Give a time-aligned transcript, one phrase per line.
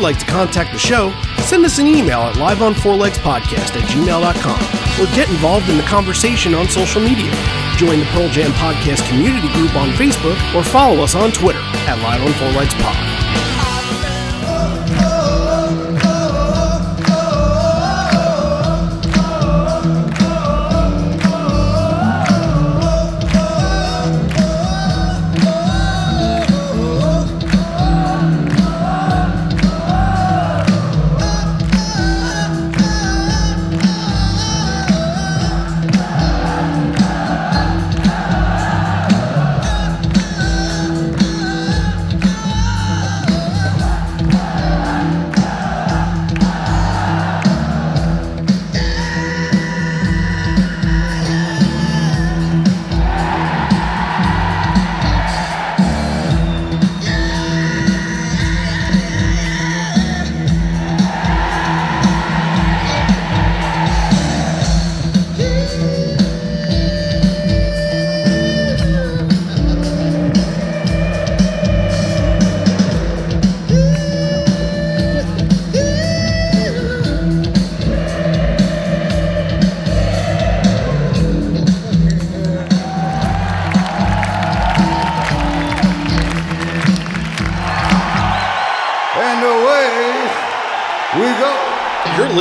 [0.00, 4.60] like to contact the show, send us an email at liveonfourlegspodcast at gmail.com
[5.00, 7.30] or get involved in the conversation on social media.
[7.76, 11.98] Join the Pearl Jam Podcast community group on Facebook or follow us on Twitter at
[12.02, 13.19] Live on Four Legs Pod.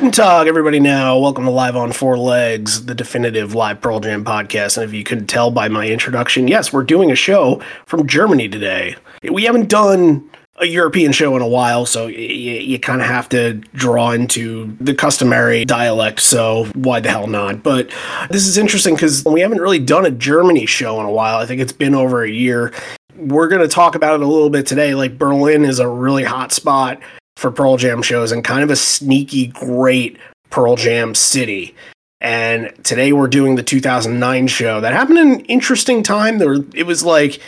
[0.00, 1.18] Guten Tag, everybody now.
[1.18, 4.78] Welcome to Live on Four Legs, the definitive live Pearl Jam podcast.
[4.78, 8.48] And if you couldn't tell by my introduction, yes, we're doing a show from Germany
[8.48, 8.96] today.
[9.30, 13.28] We haven't done a European show in a while, so y- you kind of have
[13.28, 17.62] to draw into the customary dialect, so why the hell not?
[17.62, 17.90] But
[18.30, 21.36] this is interesting because we haven't really done a Germany show in a while.
[21.36, 22.72] I think it's been over a year.
[23.16, 24.94] We're going to talk about it a little bit today.
[24.94, 27.00] Like, Berlin is a really hot spot
[27.40, 30.18] for Pearl Jam shows and kind of a sneaky, great
[30.50, 31.74] Pearl Jam city.
[32.20, 36.36] And today we're doing the 2009 show that happened in an interesting time.
[36.36, 37.40] There, it was like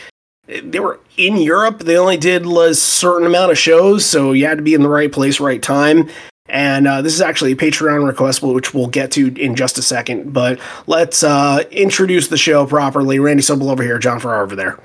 [0.47, 1.81] they were in Europe.
[1.81, 4.89] They only did a certain amount of shows, so you had to be in the
[4.89, 6.09] right place, right time.
[6.49, 9.83] And uh, this is actually a Patreon request, which we'll get to in just a
[9.83, 10.33] second.
[10.33, 13.19] But let's uh, introduce the show properly.
[13.19, 14.79] Randy Sobel over here, John Farrar over there.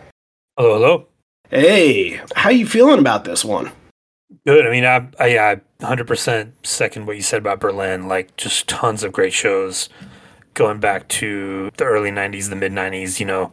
[0.58, 1.06] Hello, hello.
[1.48, 3.72] Hey, how you feeling about this one?
[4.44, 4.66] Good.
[4.66, 8.08] I mean, I, I, I 100% second what you said about Berlin.
[8.08, 9.88] Like, just tons of great shows
[10.54, 13.20] going back to the early 90s, the mid 90s.
[13.20, 13.52] You know,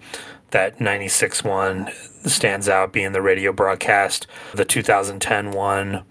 [0.52, 1.92] that 96 one
[2.26, 4.28] stands out being the radio broadcast.
[4.54, 6.04] The 2010 one,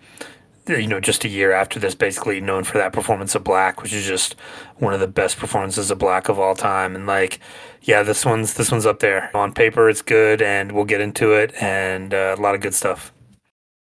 [0.67, 3.93] you know, just a year after this, basically known for that performance of Black, which
[3.93, 4.35] is just
[4.77, 6.95] one of the best performances of Black of all time.
[6.95, 7.39] And like,
[7.83, 9.35] yeah, this one's this one's up there.
[9.37, 12.75] On paper, it's good, and we'll get into it, and uh, a lot of good
[12.75, 13.14] stuff.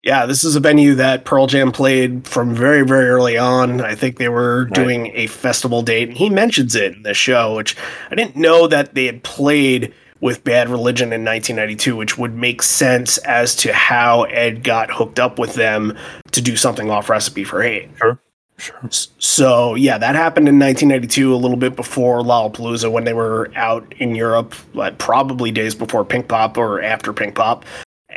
[0.04, 3.82] Yeah, this is a venue that Pearl Jam played from very, very early on.
[3.82, 4.74] I think they were Right.
[4.74, 6.08] doing a festival date.
[6.10, 7.76] And he mentions it in the show, which
[8.10, 12.62] I didn't know that they had played with Bad Religion in 1992, which would make
[12.62, 15.96] sense as to how Ed got hooked up with them
[16.32, 17.90] to do something off Recipe for Hate.
[17.98, 18.20] Sure.
[18.86, 23.50] S- So yeah, that happened in 1992, a little bit before Lollapalooza when they were
[23.56, 27.64] out in Europe, like probably days before Pinkpop or after Pinkpop.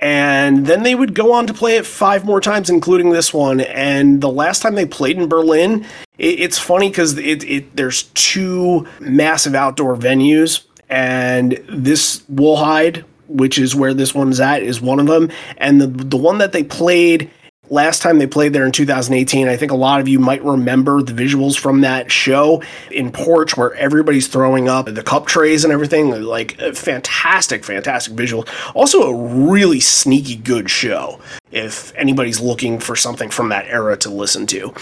[0.03, 3.61] And then they would go on to play it five more times, including this one.
[3.61, 5.87] And the last time they played in Berlin,
[6.19, 13.59] it, it's funny because it, it there's two massive outdoor venues, and this Wuhlheide, which
[13.59, 15.31] is where this one's at, is one of them.
[15.57, 17.31] And the the one that they played
[17.73, 19.49] last time they played there in 2018.
[19.49, 23.57] I think a lot of you might remember the visuals from that show in Porch
[23.57, 26.11] where everybody's throwing up the cup trays and everything.
[26.11, 28.47] Like fantastic, fantastic visual.
[28.75, 31.19] Also a really sneaky good show
[31.51, 34.73] if anybody's looking for something from that era to listen to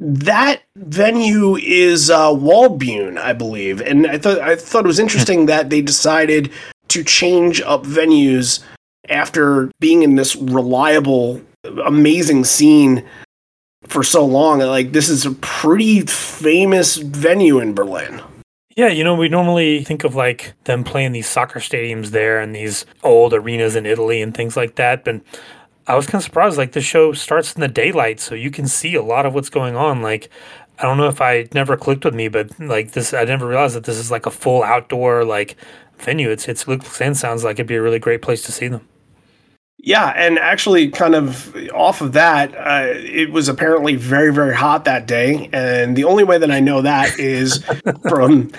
[0.00, 5.46] that venue is uh, Waldbühne, I believe, and I thought I thought it was interesting
[5.46, 6.52] that they decided
[6.88, 8.60] to change up venues
[9.08, 13.04] after being in this reliable, amazing scene
[13.86, 14.60] for so long.
[14.60, 18.22] Like this is a pretty famous venue in Berlin.
[18.76, 22.54] Yeah, you know, we normally think of like them playing these soccer stadiums there and
[22.54, 25.20] these old arenas in Italy and things like that, but
[25.88, 26.58] I was kind of surprised.
[26.58, 29.50] Like the show starts in the daylight, so you can see a lot of what's
[29.50, 30.02] going on.
[30.02, 30.30] Like
[30.78, 33.74] I don't know if I never clicked with me, but like this, I never realized
[33.74, 35.56] that this is like a full outdoor like
[35.98, 36.30] venue.
[36.30, 38.86] It's it's looks and sounds like it'd be a really great place to see them.
[39.80, 44.84] Yeah, and actually, kind of off of that, uh, it was apparently very, very hot
[44.86, 45.48] that day.
[45.52, 47.64] And the only way that I know that is
[48.08, 48.50] from,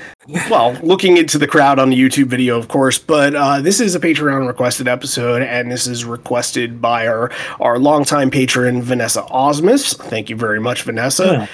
[0.50, 2.98] well, looking into the crowd on the YouTube video, of course.
[2.98, 7.80] But uh, this is a Patreon requested episode, and this is requested by our, our
[7.80, 9.98] longtime patron, Vanessa Osmus.
[9.98, 11.25] Thank you very much, Vanessa.
[11.25, 11.48] Yeah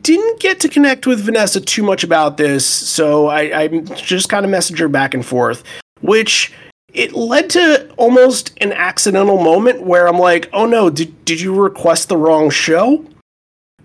[0.00, 4.46] didn't get to connect with Vanessa too much about this, so I, I just kind
[4.46, 5.62] of messaged her back and forth,
[6.00, 6.52] which
[6.92, 11.54] it led to almost an accidental moment where I'm like, oh no, did, did you
[11.54, 13.04] request the wrong show?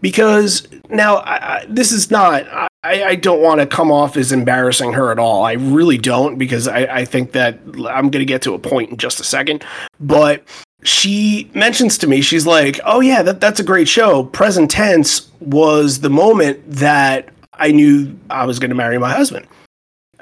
[0.01, 2.46] Because now I, I, this is not,
[2.84, 5.44] I, I don't want to come off as embarrassing her at all.
[5.44, 8.92] I really don't because I, I think that I'm going to get to a point
[8.92, 9.66] in just a second.
[10.00, 10.44] But
[10.84, 14.24] she mentions to me, she's like, oh yeah, that, that's a great show.
[14.25, 19.45] Present tense was the moment that I knew I was going to marry my husband.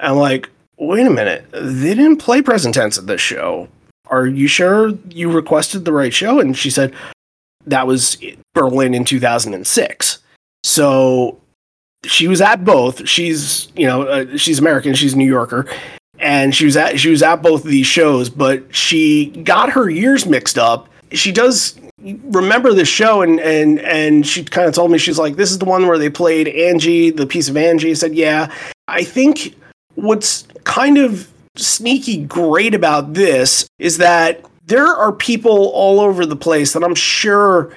[0.00, 3.68] I'm like, wait a minute, they didn't play present tense at this show.
[4.06, 6.40] Are you sure you requested the right show?
[6.40, 6.94] And she said
[7.66, 8.16] that was
[8.54, 10.18] Berlin in 2006.
[10.64, 11.38] So
[12.04, 13.06] she was at both.
[13.06, 15.66] She's, you know, uh, she's American, she's a New Yorker.
[16.18, 19.88] And she was at she was at both of these shows, but she got her
[19.88, 20.88] years mixed up.
[21.12, 25.36] She does remember the show and and and she kind of told me she's like
[25.36, 27.90] this is the one where they played Angie, the piece of Angie.
[27.90, 28.52] I said, "Yeah."
[28.88, 29.54] I think
[29.94, 36.36] what's kind of sneaky great about this is that there are people all over the
[36.36, 37.74] place that I'm sure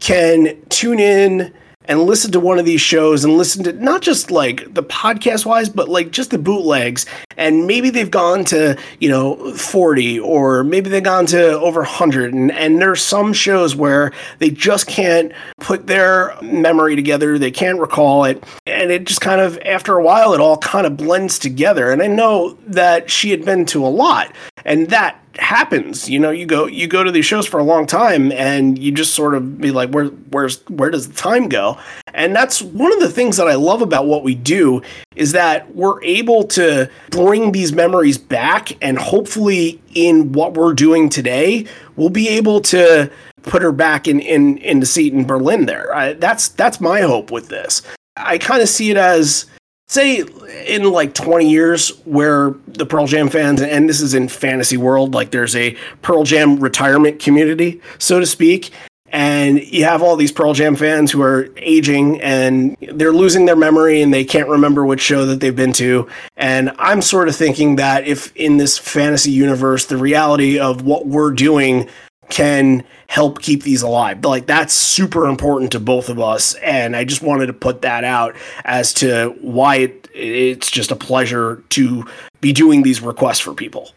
[0.00, 1.52] can tune in
[1.88, 5.46] and listen to one of these shows and listen to not just like the podcast
[5.46, 7.06] wise, but like just the bootlegs.
[7.36, 12.34] And maybe they've gone to, you know, 40 or maybe they've gone to over 100.
[12.34, 17.38] And, and are some shows where they just can't put their memory together.
[17.38, 18.44] They can't recall it.
[18.66, 21.90] And it just kind of, after a while, it all kind of blends together.
[21.90, 24.30] And I know that she had been to a lot.
[24.64, 26.08] And that happens.
[26.08, 28.92] You know, you go you go to these shows for a long time and you
[28.92, 31.78] just sort of be like, where where's where does the time go?
[32.14, 34.82] And that's one of the things that I love about what we do
[35.16, 41.08] is that we're able to bring these memories back and hopefully in what we're doing
[41.08, 43.10] today, we'll be able to
[43.42, 45.94] put her back in in in the seat in Berlin there.
[45.94, 47.82] I, that's that's my hope with this.
[48.16, 49.46] I kind of see it as
[49.88, 50.22] say
[50.66, 55.14] in like 20 years where the Pearl Jam fans and this is in fantasy world
[55.14, 58.70] like there's a Pearl Jam retirement community so to speak
[59.10, 63.56] and you have all these Pearl Jam fans who are aging and they're losing their
[63.56, 66.06] memory and they can't remember which show that they've been to.
[66.36, 71.06] And I'm sort of thinking that if in this fantasy universe the reality of what
[71.06, 71.88] we're doing
[72.28, 74.24] can help keep these alive.
[74.24, 78.04] Like that's super important to both of us, and I just wanted to put that
[78.04, 82.04] out as to why it, it's just a pleasure to
[82.40, 83.90] be doing these requests for people.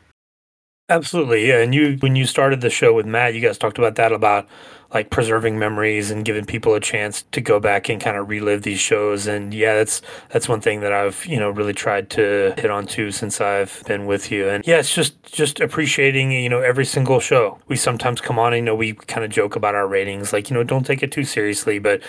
[0.90, 1.62] Absolutely, yeah.
[1.62, 4.48] And you, when you started the show with Matt, you guys talked about that about
[4.94, 8.64] like preserving memories and giving people a chance to go back and kind of relive
[8.64, 9.28] these shows.
[9.28, 12.86] And yeah, that's that's one thing that I've you know really tried to hit on
[12.86, 14.50] too since I've been with you.
[14.50, 17.60] And yeah, it's just just appreciating you know every single show.
[17.68, 20.50] We sometimes come on and you know we kind of joke about our ratings, like
[20.50, 22.02] you know don't take it too seriously, but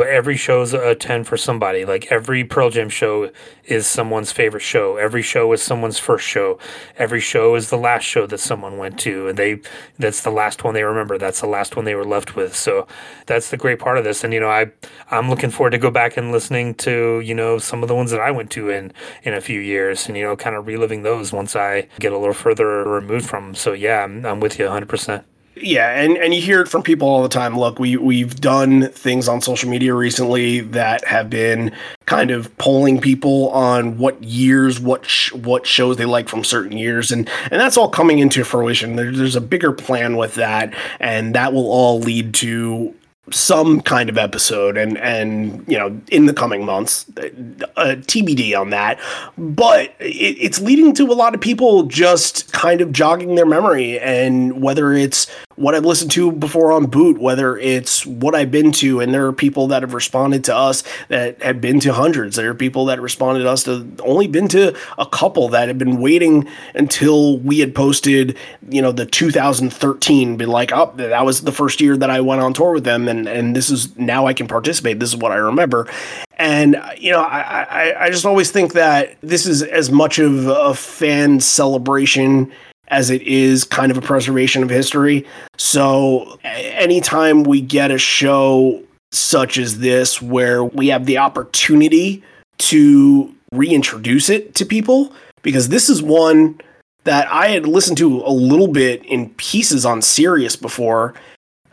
[0.00, 1.84] every show's a 10 for somebody.
[1.84, 3.30] Like every Pearl Jam show
[3.64, 4.96] is someone's favorite show.
[4.96, 6.58] Every show is someone's first show.
[6.96, 9.60] Every show is the last show that someone went to and they
[9.98, 11.18] that's the last one they remember.
[11.18, 12.54] That's the last one they were left with.
[12.56, 12.86] So
[13.26, 14.24] that's the great part of this.
[14.24, 14.70] And you know, I
[15.10, 18.10] I'm looking forward to go back and listening to, you know, some of the ones
[18.10, 21.02] that I went to in in a few years and you know, kind of reliving
[21.02, 23.54] those once I get a little further removed from them.
[23.54, 25.24] So yeah, I'm, I'm with you 100%.
[25.54, 27.58] Yeah, and, and you hear it from people all the time.
[27.58, 31.72] Look, we we've done things on social media recently that have been
[32.06, 36.78] kind of polling people on what years, what sh- what shows they like from certain
[36.78, 38.96] years, and and that's all coming into fruition.
[38.96, 42.94] There, there's a bigger plan with that, and that will all lead to
[43.30, 48.70] some kind of episode and and you know in the coming months uh, tbd on
[48.70, 48.98] that.
[49.38, 54.00] But it, it's leading to a lot of people just kind of jogging their memory
[54.00, 58.72] and whether it's what I've listened to before on boot, whether it's what I've been
[58.72, 62.36] to, and there are people that have responded to us that have been to hundreds.
[62.36, 65.78] There are people that responded to us to only been to a couple that had
[65.78, 68.36] been waiting until we had posted,
[68.68, 72.40] you know, the 2013, been like, oh, that was the first year that I went
[72.40, 74.98] on tour with them, and and this is now I can participate.
[74.98, 75.88] This is what I remember.
[76.36, 80.46] And you know, I, I, I just always think that this is as much of
[80.48, 82.52] a fan celebration
[82.88, 85.26] as it is kind of a preservation of history.
[85.56, 92.22] So anytime we get a show such as this where we have the opportunity
[92.58, 95.12] to reintroduce it to people,
[95.42, 96.60] because this is one
[97.04, 101.14] that I had listened to a little bit in pieces on Sirius before.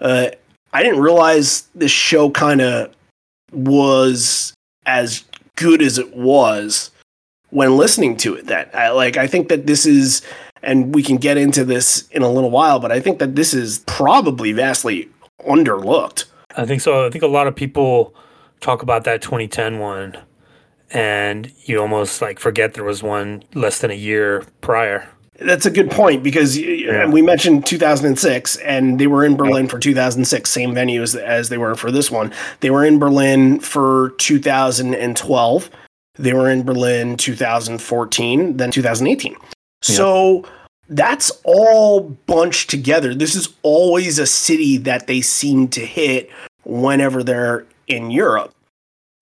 [0.01, 0.29] Uh,
[0.73, 2.93] I didn't realize this show kind of
[3.51, 4.53] was
[4.85, 5.23] as
[5.55, 6.91] good as it was
[7.49, 8.47] when listening to it.
[8.47, 10.21] That I, like, I think that this is
[10.61, 13.53] and we can get into this in a little while, but I think that this
[13.53, 15.09] is probably vastly
[15.47, 16.25] underlooked.
[16.55, 17.05] I think so.
[17.05, 18.13] I think a lot of people
[18.59, 20.17] talk about that 2010 one,
[20.91, 25.07] and you almost like forget there was one less than a year prior.
[25.41, 27.07] That's a good point because yeah.
[27.07, 31.57] we mentioned 2006, and they were in Berlin for 2006, same venue as, as they
[31.57, 32.33] were for this one.
[32.59, 35.69] They were in Berlin for 2012.
[36.15, 39.37] They were in Berlin 2014, then 2018.
[39.81, 40.45] So
[40.89, 43.13] that's all bunched together.
[43.13, 46.29] This is always a city that they seem to hit
[46.63, 48.53] whenever they're in Europe.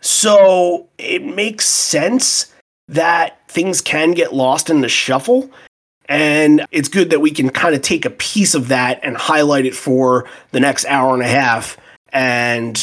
[0.01, 2.53] So it makes sense
[2.87, 5.49] that things can get lost in the shuffle.
[6.09, 9.65] And it's good that we can kind of take a piece of that and highlight
[9.65, 11.77] it for the next hour and a half
[12.13, 12.81] and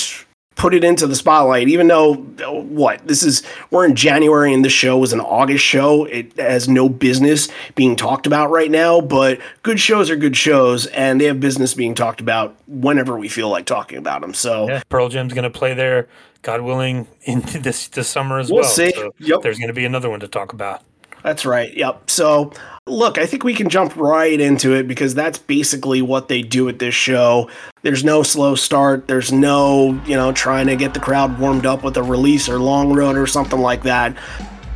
[0.56, 4.72] put it into the spotlight even though what this is we're in january and this
[4.72, 9.40] show was an august show it has no business being talked about right now but
[9.62, 13.48] good shows are good shows and they have business being talked about whenever we feel
[13.48, 16.08] like talking about them so yeah, pearl jam's going to play there
[16.42, 18.92] god willing in this this summer as we'll well see.
[18.92, 19.42] So yep.
[19.42, 20.82] there's going to be another one to talk about
[21.24, 21.74] that's right.
[21.74, 22.10] Yep.
[22.10, 22.52] So,
[22.86, 26.68] look, I think we can jump right into it because that's basically what they do
[26.68, 27.48] at this show.
[27.82, 29.08] There's no slow start.
[29.08, 32.58] There's no, you know, trying to get the crowd warmed up with a release or
[32.58, 34.16] long run or something like that.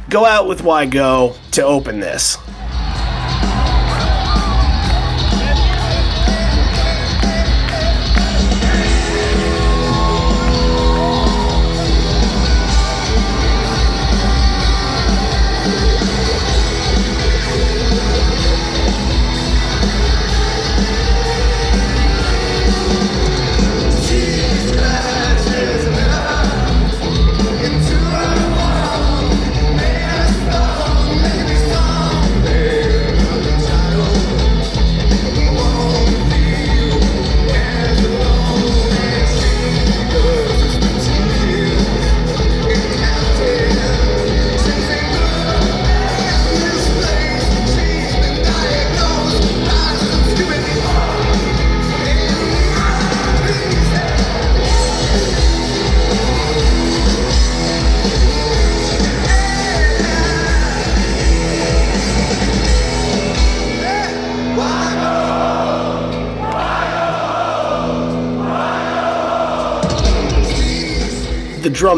[0.08, 2.38] Go out with Why Go to open this.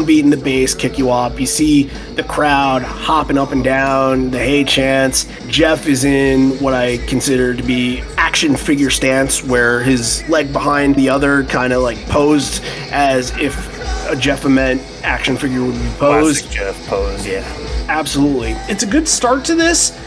[0.01, 1.39] Drum beat and the bass kick you up.
[1.39, 1.83] You see
[2.15, 5.27] the crowd hopping up and down, the hey chants.
[5.47, 10.95] Jeff is in what I consider to be action figure stance, where his leg behind
[10.95, 13.69] the other kind of like posed as if
[14.09, 16.45] a Jeff Ament action figure would be posed.
[16.45, 17.85] Classic Jeff pose, yeah.
[17.87, 18.51] Absolutely.
[18.67, 19.97] It's a good start to this.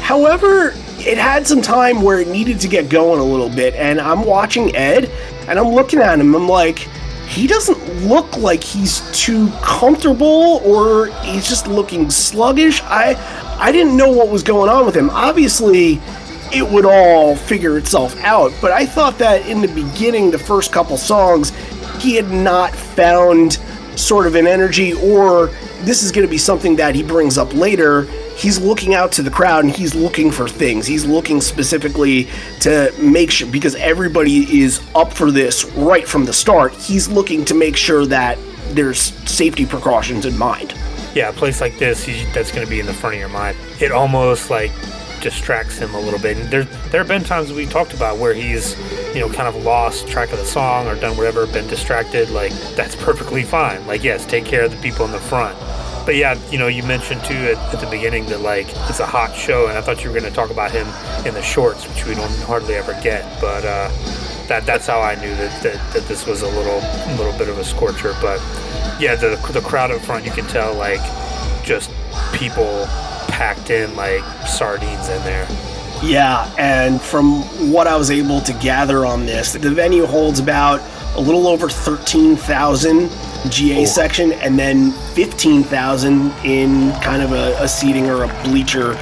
[0.00, 4.00] However, it had some time where it needed to get going a little bit, and
[4.00, 5.10] I'm watching Ed,
[5.48, 6.34] and I'm looking at him.
[6.34, 6.88] I'm like,
[7.26, 7.73] he doesn't
[8.04, 12.82] look like he's too comfortable or he's just looking sluggish.
[12.84, 13.14] I
[13.58, 15.10] I didn't know what was going on with him.
[15.10, 16.00] Obviously,
[16.52, 20.72] it would all figure itself out, but I thought that in the beginning, the first
[20.72, 21.50] couple songs,
[21.98, 23.58] he had not found
[23.96, 25.48] sort of an energy, or
[25.82, 28.06] this is going to be something that he brings up later.
[28.36, 30.86] He's looking out to the crowd and he's looking for things.
[30.86, 32.28] He's looking specifically
[32.60, 37.44] to make sure, because everybody is up for this right from the start, he's looking
[37.46, 38.38] to make sure that
[38.70, 38.98] there's
[39.28, 40.74] safety precautions in mind.
[41.14, 43.56] Yeah, a place like this, that's going to be in the front of your mind.
[43.80, 44.72] It almost like
[45.20, 46.36] distracts him a little bit.
[46.36, 48.76] And there, there have been times we talked about where he's,
[49.14, 52.28] you know, kind of lost track of the song or done whatever, been distracted.
[52.30, 53.86] Like, that's perfectly fine.
[53.86, 55.56] Like, yes, take care of the people in the front.
[56.04, 59.06] But yeah, you know, you mentioned too at, at the beginning that like it's a
[59.06, 60.86] hot show, and I thought you were going to talk about him
[61.26, 63.40] in the shorts, which we don't hardly ever get.
[63.40, 63.88] But uh,
[64.48, 66.80] that that's how I knew that, that, that this was a little
[67.16, 68.14] little bit of a scorcher.
[68.20, 68.40] But
[69.00, 71.00] yeah, the the crowd up front, you can tell like
[71.64, 71.90] just
[72.32, 72.86] people
[73.28, 75.46] packed in like sardines in there.
[76.02, 77.42] Yeah, and from
[77.72, 80.82] what I was able to gather on this, the venue holds about
[81.16, 83.08] a little over 13,000
[83.48, 83.84] GA oh.
[83.84, 88.94] section and then 15,000 in kind of a, a seating or a bleacher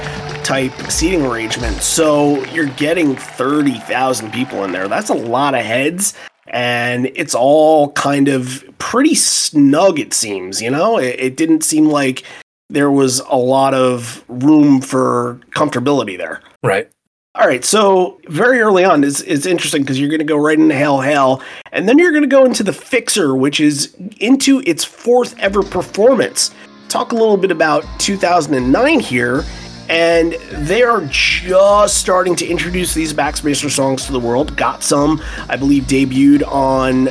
[0.43, 1.81] type seating arrangement.
[1.81, 4.87] So you're getting 30,000 people in there.
[4.87, 6.13] That's a lot of heads.
[6.47, 10.61] And it's all kind of pretty snug, it seems.
[10.61, 12.23] You know, it, it didn't seem like
[12.69, 16.41] there was a lot of room for comfortability there.
[16.63, 16.89] Right.
[17.35, 20.57] All right, so very early on, it's, it's interesting because you're going to go right
[20.57, 24.61] into Hell Hail, and then you're going to go into the Fixer, which is into
[24.67, 26.51] its fourth ever performance.
[26.89, 29.43] Talk a little bit about 2009 here,
[29.89, 34.55] and they are just starting to introduce these Backspacer songs to the world.
[34.55, 37.07] Got some, I believe, debuted on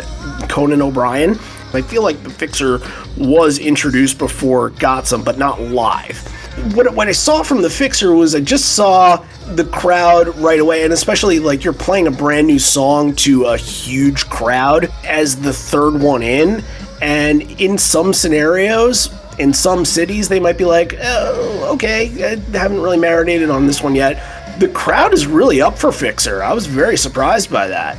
[0.46, 1.32] Conan O'Brien.
[1.74, 2.80] I feel like the Fixer
[3.16, 6.28] was introduced before Got Some, but not live.
[6.74, 10.84] What, what I saw from the Fixer was I just saw the crowd right away,
[10.84, 15.52] and especially like you're playing a brand new song to a huge crowd as the
[15.52, 16.62] third one in.
[17.00, 22.80] And in some scenarios, in some cities, they might be like, oh, okay, I haven't
[22.80, 24.60] really marinated on this one yet.
[24.60, 26.42] The crowd is really up for Fixer.
[26.42, 27.96] I was very surprised by that.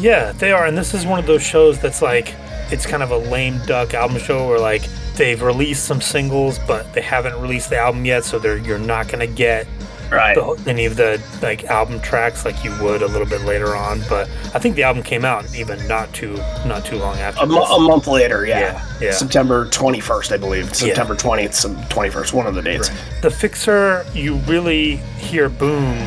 [0.00, 0.66] Yeah, they are.
[0.66, 2.34] And this is one of those shows that's like,
[2.72, 4.88] it's kind of a lame duck album show where like
[5.20, 9.06] they've released some singles, but they haven't released the album yet, so they're you're not
[9.06, 9.66] gonna get
[10.10, 10.34] right.
[10.34, 14.00] the, any of the like album tracks like you would a little bit later on.
[14.08, 17.44] But I think the album came out even not too not too long after.
[17.44, 18.60] A, mo- a month later, yeah.
[18.60, 19.10] yeah, yeah.
[19.12, 20.74] September twenty first, I believe.
[20.74, 22.88] September twentieth, twenty first, one of the dates.
[22.88, 23.00] Right.
[23.20, 25.98] The Fixer, you really hear Boom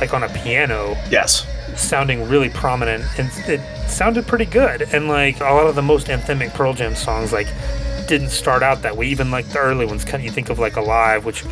[0.00, 0.96] like on a piano.
[1.10, 3.58] Yes sounding really prominent and it
[3.88, 7.46] sounded pretty good and like a lot of the most anthemic pearl jam songs like
[8.06, 10.76] didn't start out that way even like the early ones of you think of like
[10.76, 11.44] alive which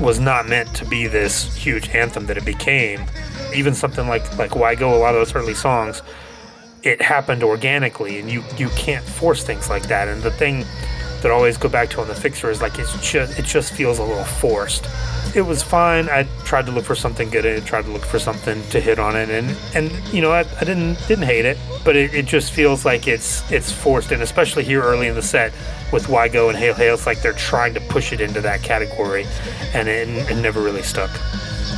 [0.00, 3.04] was not meant to be this huge anthem that it became.
[3.54, 6.02] Even something like like Why Go, a lot of those early songs,
[6.82, 10.08] it happened organically, and you you can't force things like that.
[10.08, 10.64] And the thing
[11.22, 13.72] that I always go back to on the fixer is like it's just it just
[13.72, 14.86] feels a little forced.
[15.34, 16.08] It was fine.
[16.08, 18.98] I tried to look for something good and tried to look for something to hit
[18.98, 22.26] on it, and and you know I, I didn't didn't hate it, but it, it
[22.26, 25.52] just feels like it's it's forced, and especially here early in the set
[25.92, 28.62] with Why Go and Hail Hail, it's like they're trying to push it into that
[28.62, 29.26] category,
[29.74, 31.10] and it, it never really stuck.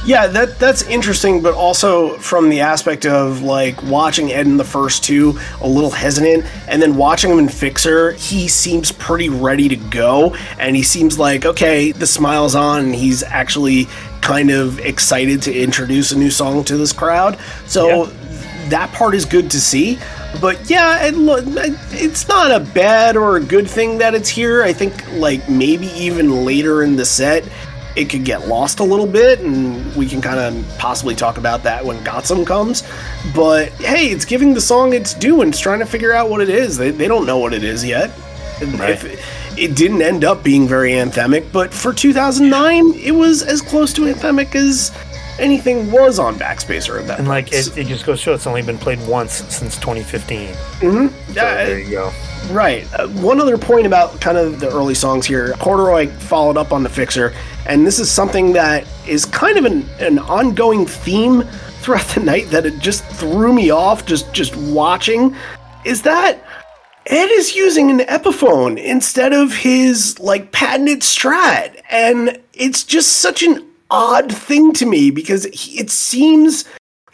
[0.05, 4.65] Yeah, that that's interesting, but also from the aspect of like watching Ed in the
[4.65, 9.69] first two, a little hesitant, and then watching him in Fixer, he seems pretty ready
[9.69, 13.87] to go, and he seems like okay, the smile's on, and he's actually
[14.23, 17.39] kind of excited to introduce a new song to this crowd.
[17.67, 18.69] So yeah.
[18.71, 19.99] that part is good to see.
[20.41, 21.15] But yeah, it,
[21.93, 24.63] it's not a bad or a good thing that it's here.
[24.63, 27.45] I think like maybe even later in the set
[27.95, 31.63] it could get lost a little bit, and we can kind of possibly talk about
[31.65, 32.83] that when Got Some comes.
[33.35, 36.41] But hey, it's giving the song its due and it's trying to figure out what
[36.41, 36.77] it is.
[36.77, 38.11] They, they don't know what it is yet.
[38.61, 38.91] Right.
[38.91, 43.93] If, it didn't end up being very anthemic, but for 2009, it was as close
[43.95, 44.91] to anthemic as
[45.39, 48.47] anything was on Backspacer at that And like, it, it, just goes to show it's
[48.47, 50.49] only been played once since 2015.
[50.49, 51.09] Mm-hmm.
[51.27, 52.13] So there you go.
[52.51, 52.87] Right.
[52.95, 56.83] Uh, one other point about kind of the early songs here Corduroy followed up on
[56.83, 57.33] the Fixer,
[57.67, 61.43] and this is something that is kind of an, an ongoing theme
[61.81, 65.35] throughout the night that it just threw me off just just watching
[65.85, 66.45] is that
[67.07, 73.43] Ed is using an Epiphone instead of his like patented Strat, and it's just such
[73.43, 76.65] an odd thing to me because he, it seems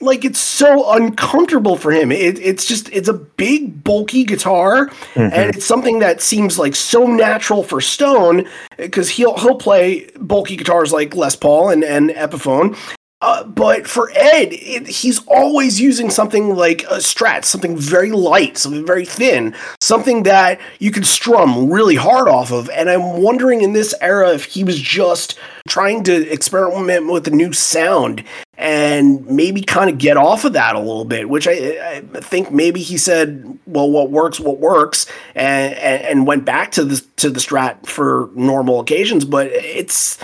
[0.01, 2.13] like it's so uncomfortable for him.
[2.13, 5.21] It, it's just it's a big bulky guitar, mm-hmm.
[5.21, 10.57] and it's something that seems like so natural for Stone because he'll he'll play bulky
[10.57, 12.77] guitars like Les Paul and and Epiphone,
[13.21, 18.57] Uh, but for Ed, it, he's always using something like a strat, something very light,
[18.57, 22.71] something very thin, something that you could strum really hard off of.
[22.71, 25.37] And I'm wondering in this era if he was just
[25.69, 28.23] trying to experiment with a new sound
[28.57, 32.53] and maybe kind of get off of that a little bit, which I, I think
[32.53, 37.05] maybe he said, well, what works, what works, and, and, and went back to the,
[37.17, 39.25] to the strat for normal occasions.
[39.25, 40.19] But it's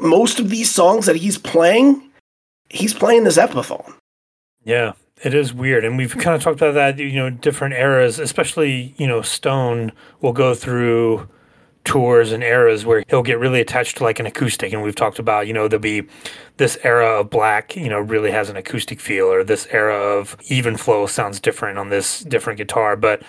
[0.00, 2.10] most of these songs that he's playing
[2.72, 3.94] he's playing this Epiphone.
[4.64, 5.84] Yeah, it is weird.
[5.84, 9.92] And we've kind of talked about that, you know, different eras, especially, you know, Stone
[10.20, 11.28] will go through
[11.84, 14.72] tours and eras where he'll get really attached to like an acoustic.
[14.72, 16.02] And we've talked about, you know, there'll be
[16.56, 20.36] this era of black, you know, really has an acoustic feel, or this era of
[20.48, 22.96] even flow sounds different on this different guitar.
[22.96, 23.22] But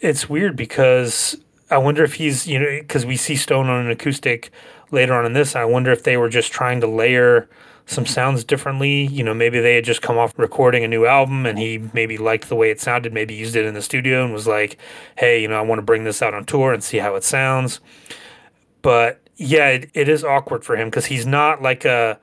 [0.00, 1.36] it's weird because
[1.70, 4.50] I wonder if he's, you know, because we see Stone on an acoustic
[4.90, 5.56] later on in this.
[5.56, 7.48] I wonder if they were just trying to layer
[7.86, 9.06] some sounds differently.
[9.06, 12.18] You know, maybe they had just come off recording a new album and he maybe
[12.18, 14.78] liked the way it sounded, maybe used it in the studio and was like,
[15.16, 17.24] hey, you know, I want to bring this out on tour and see how it
[17.24, 17.80] sounds.
[18.82, 22.18] But yeah, it, it is awkward for him because he's not like a,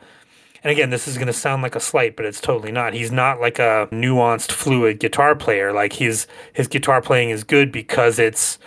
[0.63, 2.93] and again, this is going to sound like a slight, but it's totally not.
[2.93, 5.71] He's not like a nuanced, fluid guitar player.
[5.71, 8.59] Like his his guitar playing is good because it's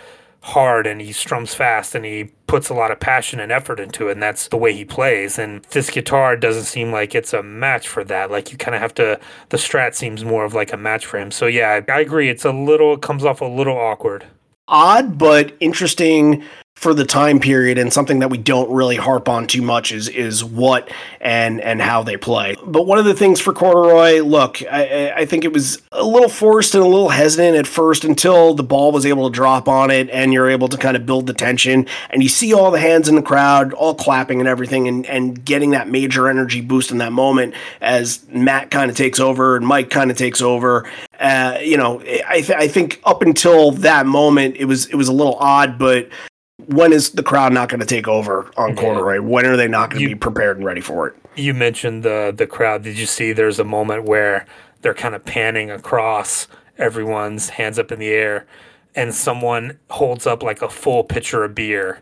[0.43, 4.09] hard and he strums fast and he puts a lot of passion and effort into
[4.09, 5.39] it and that's the way he plays.
[5.39, 8.29] And this guitar doesn't seem like it's a match for that.
[8.29, 9.17] Like you kind of have to
[9.49, 11.31] the strat seems more of like a match for him.
[11.31, 12.29] So yeah i agree.
[12.29, 14.25] It's a little it comes off a little awkward.
[14.67, 16.43] Odd but interesting
[16.83, 20.09] for the time period and something that we don't really harp on too much is
[20.09, 20.91] is what
[21.21, 22.55] and and how they play.
[22.63, 26.27] But one of the things for Corduroy, look, I, I think it was a little
[26.27, 29.91] forced and a little hesitant at first until the ball was able to drop on
[29.91, 32.79] it and you're able to kind of build the tension and you see all the
[32.79, 36.91] hands in the crowd all clapping and everything and and getting that major energy boost
[36.91, 40.85] in that moment as Matt kind of takes over and Mike kind of takes over
[41.19, 45.07] uh, you know, I, th- I think up until that moment, it was it was
[45.07, 46.09] a little odd, but
[46.57, 49.21] when is the crowd not going to take over on corduroy?
[49.21, 51.15] When are they not going to be prepared and ready for it?
[51.35, 52.83] You mentioned the the crowd.
[52.83, 53.33] Did you see?
[53.33, 54.45] There's a moment where
[54.81, 58.45] they're kind of panning across everyone's hands up in the air,
[58.95, 62.01] and someone holds up like a full pitcher of beer.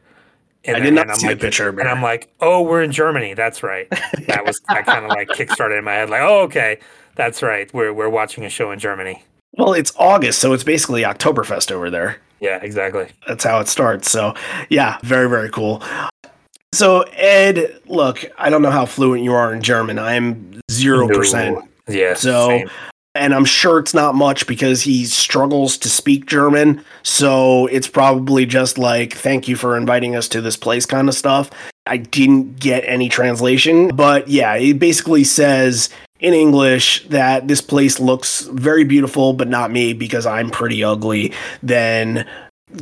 [0.63, 3.33] And I did not see like, a picture, and I'm like, "Oh, we're in Germany.
[3.33, 3.89] That's right."
[4.27, 6.79] That was I kind of like kickstarted in my head, like, "Oh, okay,
[7.15, 7.73] that's right.
[7.73, 11.89] We're we're watching a show in Germany." Well, it's August, so it's basically Oktoberfest over
[11.89, 12.17] there.
[12.41, 13.07] Yeah, exactly.
[13.27, 14.09] That's how it starts.
[14.11, 14.33] So,
[14.69, 15.81] yeah, very, very cool.
[16.73, 19.99] So, Ed, look, I don't know how fluent you are in German.
[19.99, 21.53] I am 0%.
[21.53, 21.67] No.
[21.87, 22.15] Yeah.
[22.15, 22.69] So, same.
[23.13, 26.83] and I'm sure it's not much because he struggles to speak German.
[27.03, 31.15] So, it's probably just like, thank you for inviting us to this place kind of
[31.15, 31.51] stuff.
[31.85, 35.89] I didn't get any translation, but yeah, it basically says
[36.19, 41.33] in English that this place looks very beautiful, but not me because I'm pretty ugly,
[41.63, 42.27] then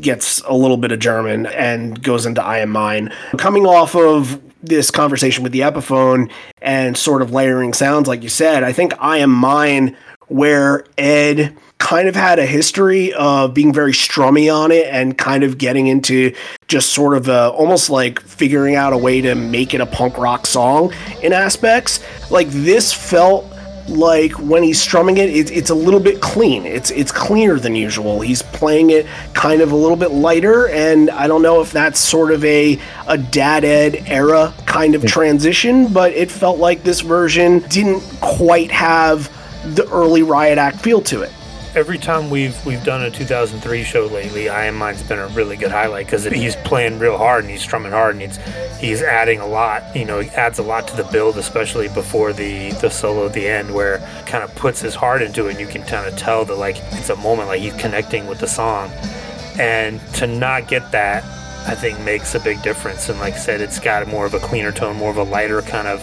[0.01, 3.13] gets a little bit of German and goes into I am mine.
[3.37, 6.29] Coming off of this conversation with the Epiphone
[6.61, 9.95] and sort of layering sounds, like you said, I think I am mine,
[10.29, 15.43] where Ed kind of had a history of being very strummy on it and kind
[15.43, 16.33] of getting into
[16.67, 20.17] just sort of a, almost like figuring out a way to make it a punk
[20.17, 21.99] rock song in aspects.
[22.29, 23.45] Like this felt
[23.87, 26.65] like when he's strumming it, it, it's a little bit clean.
[26.65, 28.21] It's it's cleaner than usual.
[28.21, 31.99] He's playing it kind of a little bit lighter, and I don't know if that's
[31.99, 37.01] sort of a a dad ed era kind of transition, but it felt like this
[37.01, 39.31] version didn't quite have
[39.63, 41.31] the early Riot Act feel to it
[41.75, 45.55] every time we've we've done a 2003 show lately, I Am Mine's been a really
[45.55, 48.37] good highlight because he's playing real hard and he's strumming hard and he's
[48.79, 49.83] he's adding a lot.
[49.95, 53.33] You know, he adds a lot to the build, especially before the the solo at
[53.33, 55.51] the end, where kind of puts his heart into it.
[55.51, 58.39] and You can kind of tell that like it's a moment like he's connecting with
[58.39, 58.91] the song,
[59.59, 61.23] and to not get that.
[61.69, 64.39] I think makes a big difference, and like I said, it's got more of a
[64.39, 66.01] cleaner tone, more of a lighter kind of,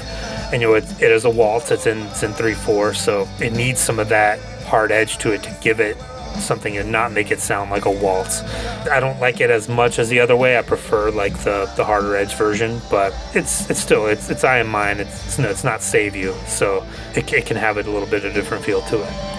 [0.53, 1.73] and you know, it, it is a waltz.
[1.73, 5.33] It's in it's in three four, so it needs some of that hard edge to
[5.33, 5.97] it to give it
[6.39, 8.43] something and not make it sound like a waltz.
[8.89, 10.57] I don't like it as much as the other way.
[10.57, 14.59] I prefer like the, the harder edge version, but it's it's still it's it's I
[14.59, 15.01] am mine.
[15.01, 18.25] It's it's, no, it's not save you, so it, it can have a little bit
[18.25, 19.37] of different feel to it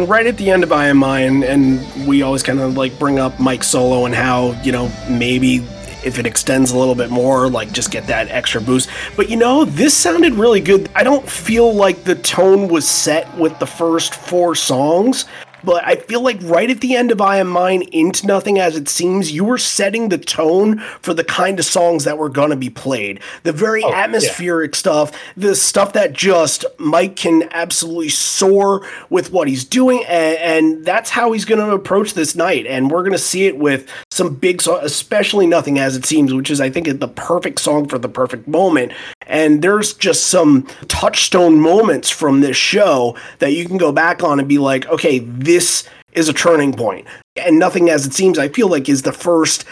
[0.00, 3.18] right at the end of I Am Mine, and we always kind of like bring
[3.18, 5.56] up Mike Solo and how, you know, maybe
[6.04, 8.88] if it extends a little bit more, like just get that extra boost.
[9.16, 10.88] But you know, this sounded really good.
[10.94, 15.24] I don't feel like the tone was set with the first four songs,
[15.66, 18.76] but I feel like right at the end of I Am Mine into Nothing As
[18.76, 22.50] It Seems, you were setting the tone for the kind of songs that were going
[22.50, 23.20] to be played.
[23.42, 24.04] The very Oh, yeah.
[24.04, 30.38] atmospheric stuff, the stuff that just Mike can absolutely soar with what he's doing, and,
[30.38, 32.66] and that's how he's going to approach this night.
[32.66, 36.32] And we're going to see it with some big songs, especially Nothing As It Seems,
[36.32, 38.92] which is, I think, the perfect song for the perfect moment.
[39.26, 44.38] And there's just some touchstone moments from this show that you can go back on
[44.38, 47.06] and be like, okay, this is a turning point.
[47.36, 49.64] And Nothing As It Seems, I feel like, is the first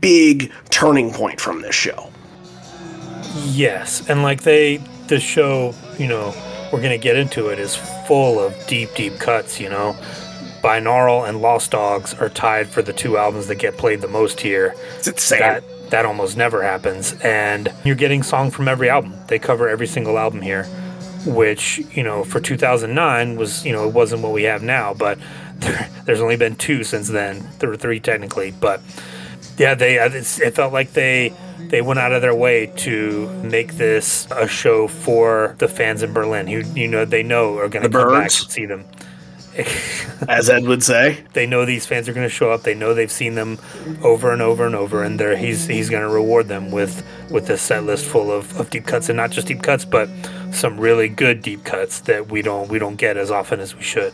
[0.00, 2.10] big turning point from this show.
[3.46, 4.78] Yes, and like they,
[5.08, 6.34] the show, you know,
[6.72, 7.76] we're gonna get into it is
[8.06, 9.60] full of deep, deep cuts.
[9.60, 9.96] You know,
[10.64, 14.40] Binaural and Lost Dogs are tied for the two albums that get played the most
[14.40, 14.74] here.
[14.96, 15.40] It's insane.
[15.40, 19.14] That that almost never happens, and you're getting song from every album.
[19.28, 20.64] They cover every single album here,
[21.26, 25.18] which you know for 2009 was you know it wasn't what we have now, but
[25.56, 27.46] there, there's only been two since then.
[27.58, 28.80] There were three technically, but
[29.58, 33.74] yeah, they uh, it felt like they they went out of their way to make
[33.74, 37.82] this a show for the fans in Berlin who you know they know are going
[37.82, 38.86] to come back and see them.
[40.28, 41.24] as Ed would say.
[41.32, 42.62] They know these fans are going to show up.
[42.62, 43.58] They know they've seen them
[44.02, 47.46] over and over and over, and they're, he's he's going to reward them with with
[47.46, 50.08] this set list full of, of deep cuts, and not just deep cuts, but
[50.52, 53.82] some really good deep cuts that we don't we don't get as often as we
[53.82, 54.12] should.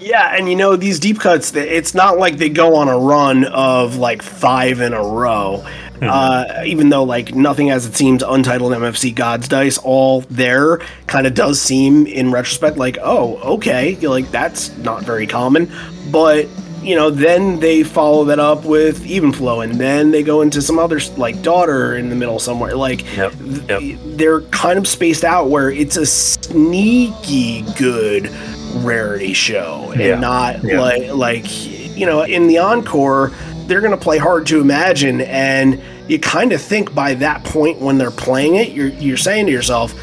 [0.00, 1.54] Yeah, and you know these deep cuts.
[1.54, 5.64] It's not like they go on a run of like five in a row.
[6.04, 11.26] Uh, even though like nothing as it seems, Untitled MFC God's Dice, all there kind
[11.26, 15.70] of does seem in retrospect like, oh, okay, you're like that's not very common.
[16.10, 16.46] But
[16.82, 20.60] you know, then they follow that up with Even Flow, and then they go into
[20.60, 22.76] some other like Daughter in the middle somewhere.
[22.76, 23.32] Like Yep,
[23.68, 23.78] yep.
[23.80, 28.30] th- they're kind of spaced out where it's a sneaky good
[28.84, 30.18] rarity show and Yeah.
[30.18, 30.80] not Yeah.
[30.80, 33.30] like like you know in the encore
[33.66, 37.80] they're going to play hard to imagine and you kind of think by that point
[37.80, 39.94] when they're playing it you're you're saying to yourself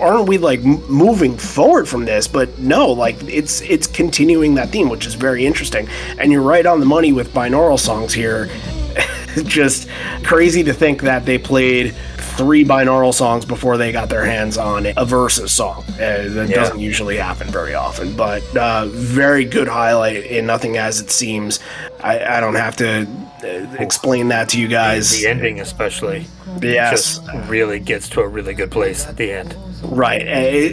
[0.00, 2.26] aren't we like moving forward from this?
[2.26, 5.88] But no like it's it's continuing that theme which is very interesting.
[6.18, 8.48] And you're right on the money with binaural songs here.
[9.44, 9.88] Just
[10.24, 11.94] crazy to think that they played
[12.40, 15.84] three binaural songs before they got their hands on a versus song.
[15.90, 16.56] Uh, that Yeah.
[16.56, 21.60] doesn't usually happen very often, but uh, very good highlight in Nothing As It Seems.
[22.02, 23.06] I, I don't have to
[23.44, 25.10] uh, explain that to you guys.
[25.20, 26.24] The ending, especially,
[26.62, 27.18] Yes.
[27.18, 29.54] just really gets to a really good place at the end.
[29.82, 30.22] Right.
[30.22, 30.30] Uh,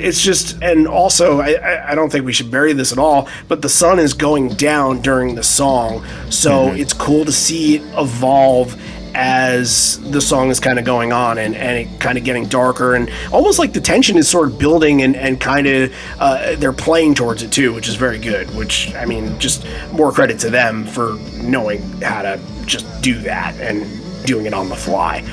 [0.07, 3.27] It's just, and also, I, I- I don't think we should bury this at all,
[3.49, 6.05] but the sun is going down during the song.
[6.29, 8.75] So it's cool to see it evolve
[9.17, 12.93] as the song is kind of going on and, and it kind of getting darker
[12.93, 16.71] and almost like the tension is sort of building and, and kind of uh, they're
[16.71, 18.47] playing towards it too, which is very good.
[18.55, 23.59] Which, I mean, just more credit to them for knowing how to just do that
[23.59, 23.85] and
[24.27, 25.23] doing it on the fly.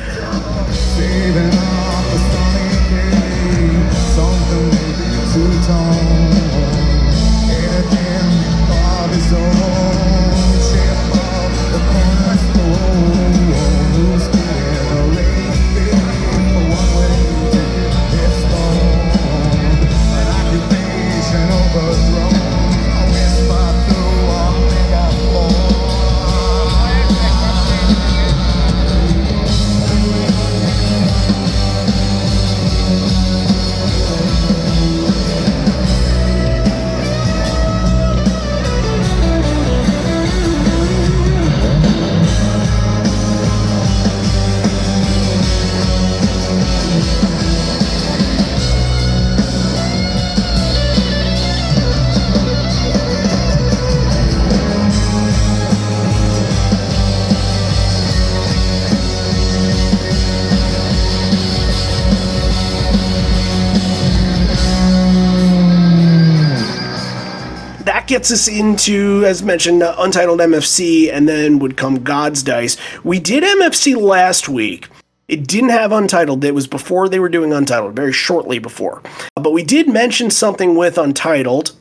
[68.24, 72.78] Gets us into, as mentioned, uh, Untitled MFC, and then would come God's Dice.
[73.04, 74.88] We did MFC last week.
[75.28, 76.42] It didn't have Untitled.
[76.42, 79.02] It was before they were doing Untitled, very shortly before.
[79.34, 81.72] But we did mention something with Untitled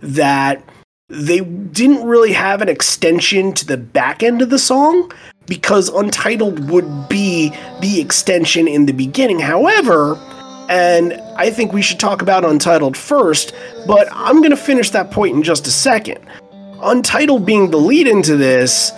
[0.00, 0.62] that
[1.08, 5.10] they didn't really have an extension to the back end of the song
[5.46, 9.40] because Untitled would be the extension in the beginning.
[9.40, 10.16] However,
[10.68, 13.54] and I think we should talk about Untitled first,
[13.86, 16.18] but I'm going to finish that point in just a second.
[16.82, 18.92] Untitled being the lead into this,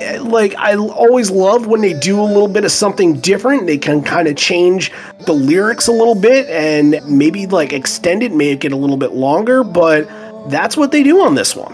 [0.00, 3.66] eh, like, I always love when they do a little bit of something different.
[3.66, 4.92] They can kind of change
[5.26, 9.12] the lyrics a little bit and maybe, like, extend it, make it a little bit
[9.12, 10.08] longer, but
[10.48, 11.72] that's what they do on this one.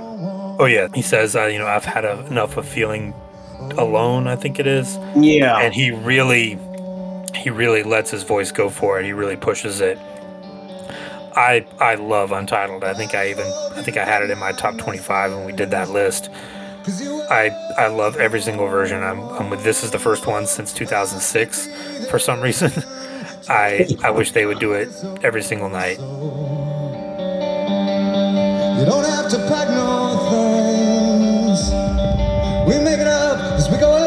[0.59, 3.15] Oh yeah, he says, uh, you know, I've had a, enough of feeling
[3.79, 4.27] alone.
[4.27, 4.99] I think it is.
[5.17, 5.59] Yeah.
[5.59, 6.59] and he really
[7.35, 9.05] he really lets his voice go for it.
[9.05, 9.99] He really pushes it.
[11.37, 12.83] I i love untitled.
[12.85, 15.53] I think i even i think i had it in my top 25 when we
[15.53, 16.29] did that list.
[17.31, 19.03] I i love every single version.
[19.03, 22.73] I'm, I'm with this is the first one since 2006 for some reason.
[23.49, 24.89] I i wish they would do it
[25.23, 25.99] every single night.
[28.79, 31.71] You don't have to pack no things.
[32.67, 34.00] We make it up as we go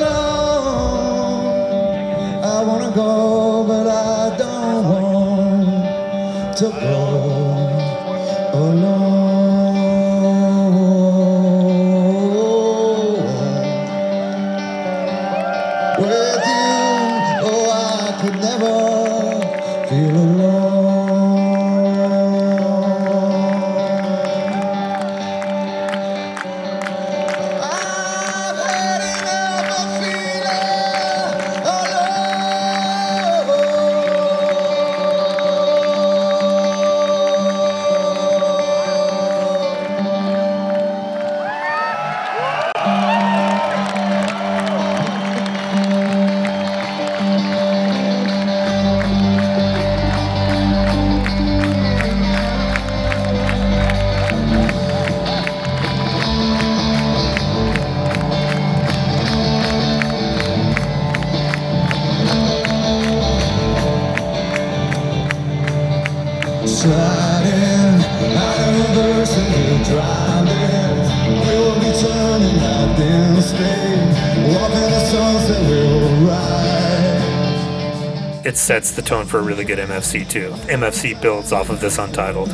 [2.95, 6.99] Go, but I don't want to go
[8.53, 9.12] alone.
[78.45, 81.97] It sets the tone for a really good mfc too mfc builds off of this
[81.97, 82.49] untitled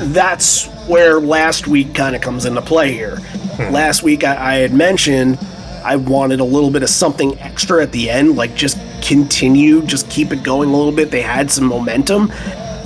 [0.00, 3.16] that's where last week kind of comes into play here.
[3.16, 3.72] Hmm.
[3.72, 5.38] Last week I, I had mentioned
[5.84, 10.10] I wanted a little bit of something extra at the end, like just continue, just
[10.10, 11.10] keep it going a little bit.
[11.10, 12.30] They had some momentum.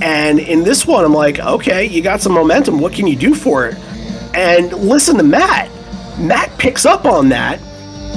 [0.01, 2.79] And in this one, I'm like, okay, you got some momentum.
[2.79, 3.75] What can you do for it?
[4.35, 5.71] And listen to Matt.
[6.19, 7.59] Matt picks up on that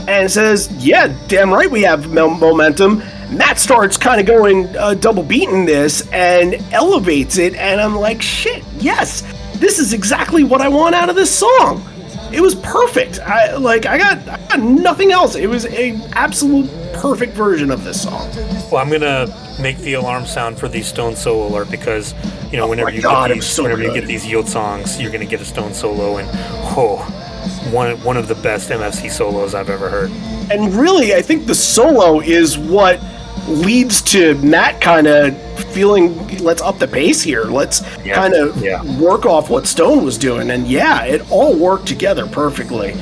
[0.09, 2.99] and says, yeah, damn right we have mo- momentum.
[3.31, 8.23] Matt starts kind of going uh, double beating this and elevates it, and I'm like,
[8.23, 9.21] shit, yes,
[9.59, 11.85] this is exactly what I want out of this song.
[12.33, 13.21] It was perfect.
[13.21, 15.35] I like, I got, I got nothing else.
[15.35, 18.31] It was a absolute perfect version of this song.
[18.71, 19.27] Well, I'm gonna
[19.61, 22.15] make the alarm sound for the Stone Solo alert because
[22.51, 24.49] you know whenever Oh my you God, get these so whenever you get these yield
[24.49, 26.99] songs, you're gonna get a Stone Solo, and oh,
[27.73, 30.11] one one of the best MFC solos I've ever heard.
[30.51, 33.01] And really, I think the solo is what
[33.49, 35.37] leads to Matt kind of
[35.73, 37.45] feeling let's up the pace here.
[37.45, 38.83] Let's Yeah, kind of yeah.
[38.99, 40.51] work off what Stone was doing.
[40.51, 42.95] And yeah, it all worked together perfectly.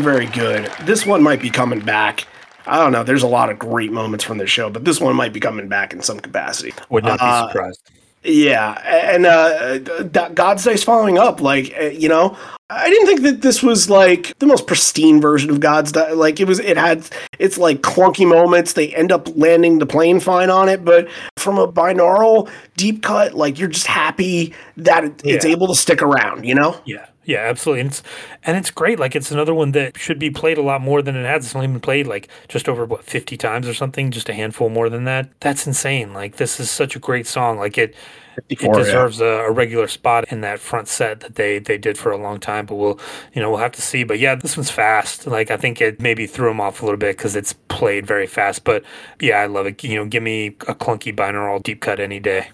[0.00, 0.70] Very, very good.
[0.86, 2.26] This one might be coming back.
[2.66, 3.02] I don't know.
[3.02, 5.68] There's a lot of great moments from this show, but this one might be coming
[5.68, 6.72] back in some capacity.
[6.90, 7.90] Would not be Uh, surprised.
[8.22, 9.78] Yeah, and uh,
[10.28, 11.40] God's Dice's following up.
[11.40, 12.36] Like, uh, you know,
[12.68, 16.14] I didn't think that this was like the most pristine version of God's Dice.
[16.14, 16.58] Like, it was.
[16.60, 17.08] It had
[17.38, 18.74] its like clunky moments.
[18.74, 21.08] They end up landing the plane fine on it, but
[21.38, 25.52] from a binaural deep cut, like you're just happy that it's Yeah.
[25.52, 26.44] able to stick around.
[26.44, 26.76] You know?
[26.84, 27.82] Yeah, yeah, absolutely.
[27.82, 28.02] And it's
[28.42, 28.98] and it's great.
[28.98, 31.44] Like it's another one that should be played a lot more than it has.
[31.44, 34.68] It's only been played like just over what fifty times or something, just a handful
[34.68, 35.30] more than that.
[35.38, 36.12] That's insane.
[36.12, 37.56] Like this is such a great song.
[37.56, 37.94] Like it,
[38.48, 38.84] it 54, yeah.
[38.84, 42.16] deserves a, a regular spot in that front set that they they did for a
[42.16, 42.66] long time.
[42.66, 42.98] But we'll
[43.32, 44.02] you know we'll have to see.
[44.02, 45.28] But yeah, this one's fast.
[45.28, 48.26] Like I think it maybe threw them off a little bit because it's played very
[48.26, 48.64] fast.
[48.64, 48.82] But
[49.20, 49.84] yeah, I love it.
[49.84, 52.48] You know, give me a clunky binaural deep cut any day.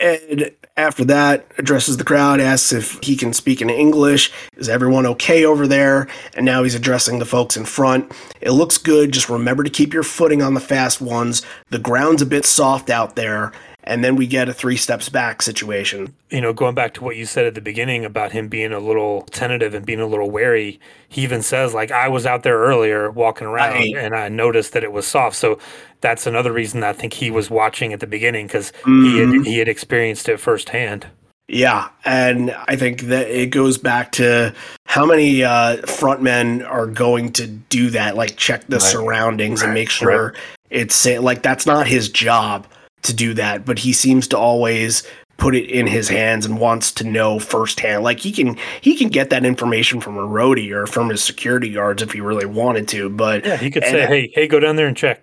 [0.00, 4.32] And after that, addresses the crowd, asks if he can speak in English.
[4.56, 6.06] Is everyone okay over there?
[6.34, 8.12] And now he's addressing the folks in front.
[8.40, 9.12] It looks good.
[9.12, 11.42] Just remember to keep your footing on the fast ones.
[11.70, 13.52] The ground's a bit soft out there.
[13.88, 16.14] And then we get a three steps back situation.
[16.30, 18.78] you know, going back to what you said at the beginning about him being a
[18.78, 22.58] little tentative and being a little wary, he even says, like, I was out there
[22.58, 23.96] earlier walking around Right.
[23.96, 25.36] and I noticed that it was soft.
[25.36, 25.58] So
[26.02, 29.36] that's another reason I think he was watching at the beginning because he, Mm-hmm.
[29.38, 31.06] had, he had experienced it firsthand.
[31.50, 34.54] Yeah, and I think that it goes back to
[34.84, 39.88] how many uh, frontmen are going to do that, like check the surroundings and make
[39.88, 40.34] sure
[40.68, 42.66] it's like that's not his job
[43.08, 45.02] to do that, but he seems to always
[45.36, 48.02] put it in his hands and wants to know firsthand.
[48.02, 51.70] Like he can he can get that information from a roadie or from his security
[51.72, 54.58] guards if he really wanted to, but Yeah, he could and- say, "Hey, hey, go
[54.60, 55.22] down there and check."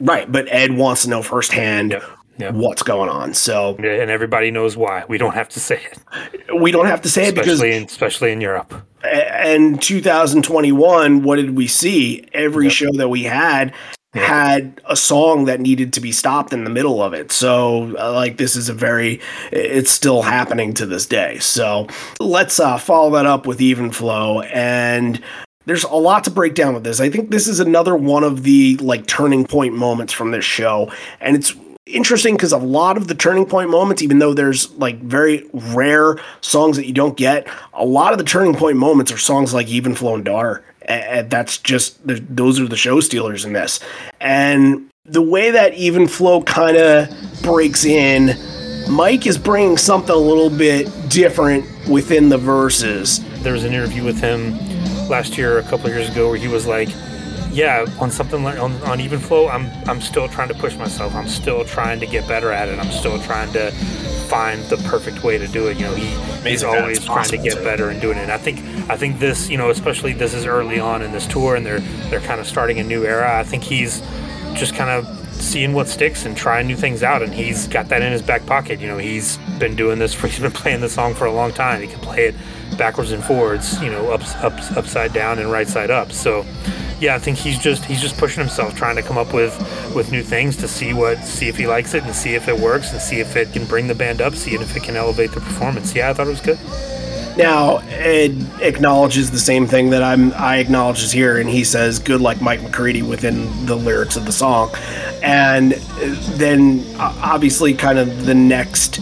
[0.00, 2.00] right, but Ed wants to know firsthand Yeah,
[2.38, 2.50] yeah.
[2.52, 3.34] what's going on.
[3.34, 5.04] So and everybody knows why.
[5.08, 7.82] We don't have to say it, we don't have to say it because especially in
[7.84, 8.72] especially in Europe.
[9.04, 13.74] and 2021 what did we see every show that we had
[14.14, 17.30] had a song that needed to be stopped in the middle of it.
[17.30, 19.20] So uh, like this is a very
[19.52, 21.38] it's still happening to this day.
[21.38, 21.86] So
[22.18, 24.40] let's uh, follow that up with even flow.
[24.42, 25.22] And
[25.66, 27.00] there's a lot to break down with this.
[27.00, 30.90] I think this is another one of the like turning point moments from this show.
[31.20, 31.54] And it's
[31.86, 36.16] interesting because a lot of the turning point moments, even though there's like very rare
[36.40, 39.68] songs that you don't get, a lot of the turning point moments are songs like
[39.68, 40.64] Even Flow and Daughter.
[40.90, 43.78] And that's just, those are the show stealers in this.
[44.20, 47.08] And the way that Even Flow kind of
[47.42, 48.36] breaks in,
[48.90, 53.20] Mike is bringing something a little bit different within the verses.
[53.42, 54.58] There was an interview with him
[55.08, 56.88] last year, a couple years ago, where he was like,
[57.52, 61.14] "Yeah, on something like on, on even flow, I'm I'm still trying to push myself.
[61.14, 62.78] I'm still trying to get better at it.
[62.78, 63.70] I'm still trying to
[64.30, 65.76] find the perfect way to do it.
[65.76, 68.22] You know, he, he's always trying to get better and doing it.
[68.22, 71.26] And I think I think this, you know, especially this is early on in this
[71.26, 71.80] tour, and they're
[72.10, 73.38] they're kind of starting a new era.
[73.38, 74.00] I think he's
[74.54, 78.02] just kind of seeing what sticks and trying new things out and he's got that
[78.02, 80.88] in his back pocket you know he's been doing this for he's been playing the
[80.88, 82.34] song for a long time he can play it
[82.80, 86.10] backwards and forwards you know ups, ups upside down and right side up.
[86.10, 86.44] So
[87.00, 89.56] yeah i think he's just he's just pushing himself trying to come up with
[89.96, 92.58] with new things to see what see if he likes it and see if it
[92.58, 95.32] works and see if it can bring the band up see if it can elevate
[95.32, 95.94] the performance.
[95.94, 96.58] Yeah i thought it was good.
[97.36, 102.20] Now, it acknowledges the same thing that I'm I acknowledges here, and he says, "Good
[102.20, 104.70] like Mike McCready" within the lyrics of the song,
[105.22, 105.72] and
[106.42, 109.00] then obviously, kind of the next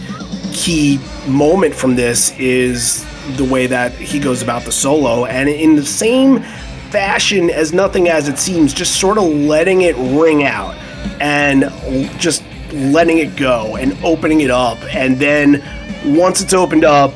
[0.53, 3.03] key moment from this is
[3.37, 6.41] the way that he goes about the solo, and in the same
[6.89, 10.75] fashion as nothing as it seems, just sort of letting it ring out
[11.21, 11.63] and
[12.19, 15.63] just letting it go and opening it up, and then
[16.05, 17.11] once it's opened up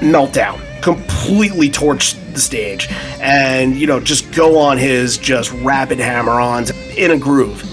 [0.00, 0.60] meltdown.
[0.82, 2.88] Completely torch the stage.
[3.20, 7.71] And you know just go on his just rapid hammer-ons in a groove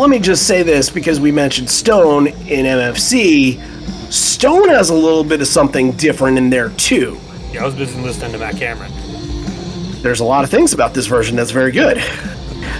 [0.00, 3.60] let me just say this because we mentioned Stone in MFC.
[4.10, 7.18] Stone has a little bit of something different in there too.
[7.52, 8.90] yeah i was busy listening to matt cameron
[10.02, 11.98] There's a lot of things about this version that's very good.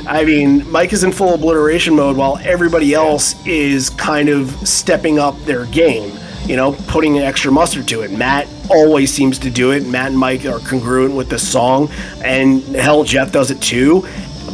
[0.06, 5.18] I mean, Mike is in full obliteration mode while everybody else is kind of stepping
[5.18, 8.10] up their game, you know, putting an extra mustard to it.
[8.10, 9.86] Matt always seems to do it.
[9.86, 11.90] Matt and Mike are congruent with this song,
[12.24, 14.06] and hell, Jeff does it too.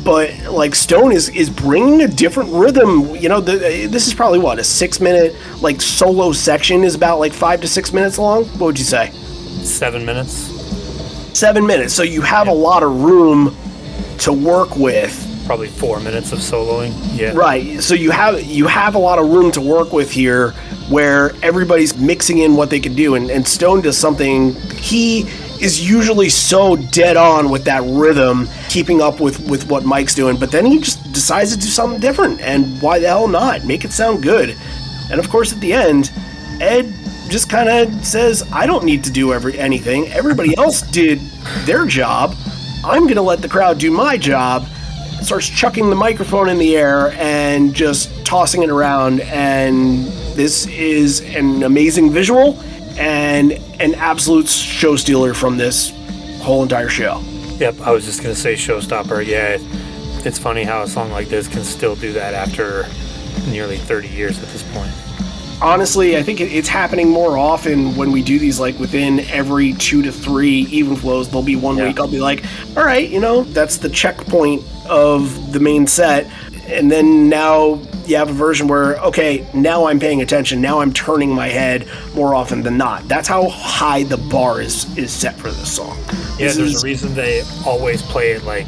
[0.07, 3.17] But like Stone is is bringing a different rhythm.
[3.17, 7.19] You know, the, this is probably what a six minute like solo section is about
[7.19, 8.45] like five to six minutes long.
[8.45, 9.11] What would you say?
[9.63, 10.53] seven minutes
[11.37, 11.93] Seven minutes.
[11.93, 13.55] So you have a lot of room
[14.19, 15.13] to work with.
[15.45, 17.83] probably four minutes of soloing yeah Right.
[17.83, 20.53] So you have you have a lot of room to work with here
[20.89, 24.55] where everybody's mixing in what they can do and, and Stone does something
[24.91, 25.23] he
[25.61, 30.37] is usually so dead on with that rhythm, keeping up with, with what Mike's doing,
[30.37, 33.65] but then he just decides to do something different and why the hell not?
[33.65, 34.57] Make it sound good.
[35.11, 36.11] And of course at the end,
[36.61, 36.93] Ed
[37.29, 40.09] just kind of says, I don't need to do every anything.
[40.09, 41.21] Everybody else did
[41.65, 42.35] their job.
[42.85, 44.67] I'm going to let the crowd do my job.
[45.23, 50.05] Starts chucking the microphone in the air and just tossing it around and
[50.37, 52.63] This is an amazing visual
[52.99, 55.93] and an absolute show stealer from this
[56.41, 57.23] whole entire show.
[57.59, 59.25] Yep, I was just gonna say showstopper.
[59.27, 59.59] Yeah,
[60.27, 62.87] it's funny how a song like this can still do that after
[63.51, 64.91] nearly 30 years at this point.
[65.63, 68.61] honestly, I think it's happening more often when we do these.
[68.61, 71.87] Like within every two to three even flows, there'll be one Yeah.
[71.89, 72.45] week I'll be like,
[72.77, 76.27] all right, you know, that's the checkpoint of the main set,
[76.67, 80.93] and then now you have a version where okay, now I'm paying attention, now I'm
[80.93, 83.07] turning my head more often than not.
[83.09, 85.97] That's how high the bar is is set for this song.
[86.39, 88.67] Yeah, This there's is- a reason they always play it like,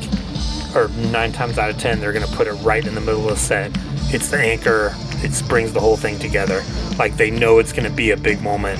[0.75, 3.31] or nine times out of ten, they're gonna put it right in the middle of
[3.31, 3.71] the set.
[4.11, 4.95] It's the anchor.
[5.21, 6.63] It brings the whole thing together.
[6.99, 8.79] Like they know it's gonna be a big moment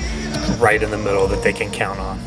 [0.57, 2.19] right in the middle that they can count on.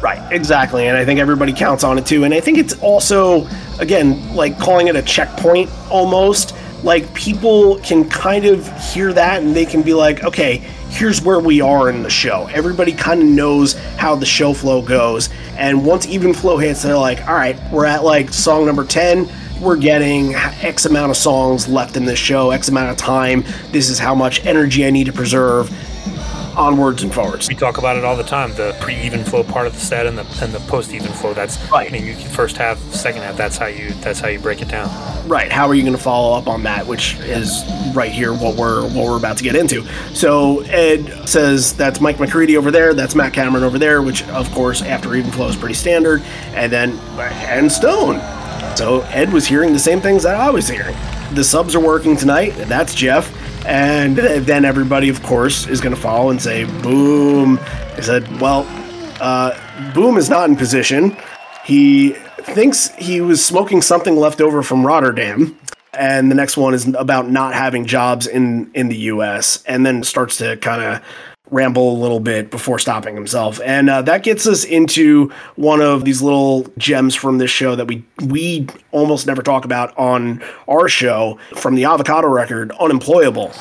[0.00, 0.86] Right, exactly.
[0.88, 2.24] And I think everybody counts on it too.
[2.24, 3.46] And I think it's also,
[3.78, 6.54] again, like calling it a checkpoint almost.
[6.82, 10.58] Like people can kind of hear that and they can be like, okay,
[10.90, 12.46] here's where we are in the show.
[12.52, 15.30] Everybody kind of knows how the show flow goes.
[15.56, 19.28] And once even flow hits, they're like, all right, we're at like song number 10.
[19.60, 23.44] We're getting X amount of songs left in this show, X amount of time.
[23.70, 25.70] This is how much energy I need to preserve.
[26.56, 27.48] Onwards and forwards.
[27.48, 28.54] We talk about it all the time.
[28.54, 31.34] The pre-even flow part of the set and the and the post-even flow.
[31.34, 31.88] That's Right.
[31.88, 33.36] I mean, you can first half, second half.
[33.36, 34.88] That's how you that's how you break it down.
[35.28, 35.50] Right.
[35.50, 36.86] How are you going to follow up on that?
[36.86, 39.84] Which is right here what we're what we're about to get into.
[40.14, 42.94] So Ed says that's Mike McCready over there.
[42.94, 44.02] That's Matt Cameron over there.
[44.02, 46.22] Which of course after even flow is pretty standard.
[46.54, 48.20] And then and Stone.
[48.76, 50.96] So Ed was hearing the same things that I was hearing.
[51.32, 52.50] The subs are working tonight.
[52.50, 53.32] That's Jeff.
[53.66, 57.58] And then everybody, of course, is going to follow and say, "Boom."
[57.96, 58.66] I said, "Well,
[59.20, 59.58] uh,
[59.94, 61.16] Boom is not in position.
[61.64, 62.10] He
[62.42, 65.58] thinks he was smoking something left over from Rotterdam.
[65.94, 70.02] And the next one is about not having jobs in, in the US, and then
[70.02, 71.00] starts to kind of
[71.54, 73.60] ramble a little bit before stopping himself.
[73.64, 77.86] And uh, that gets us into one of these little gems from this show that
[77.86, 83.52] we we almost never talk about on our show from the Avocado record, Unemployable.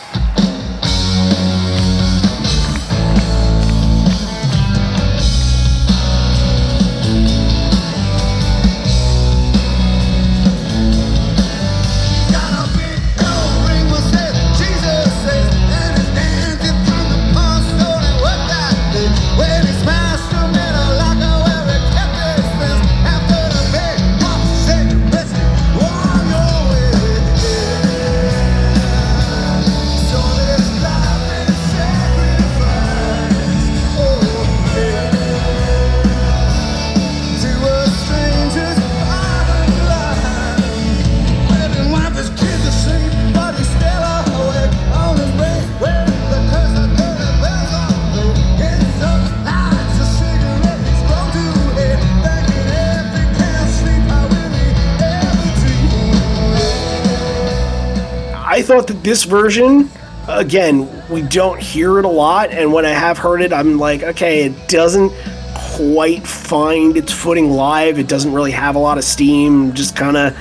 [58.88, 59.90] That this version,
[60.28, 64.04] again, we don't hear it a lot, and when I have heard it, I'm like,
[64.04, 65.12] okay, it doesn't
[65.54, 67.98] quite find its footing live.
[67.98, 69.74] It doesn't really have a lot of steam.
[69.74, 70.36] Just kind of,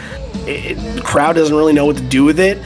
[0.44, 2.58] the crowd doesn't really know what to do with it.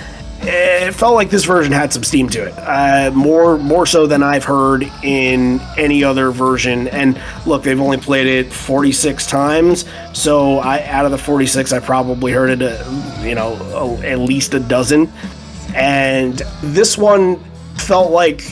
[0.48, 4.22] It felt like this version had some steam to it, uh, more more so than
[4.22, 6.88] I've heard in any other version.
[6.88, 11.80] And look, they've only played it 46 times, so I out of the 46, I
[11.80, 15.10] probably heard it, uh, you know, at least a dozen
[15.76, 17.38] and this one
[17.76, 18.42] felt like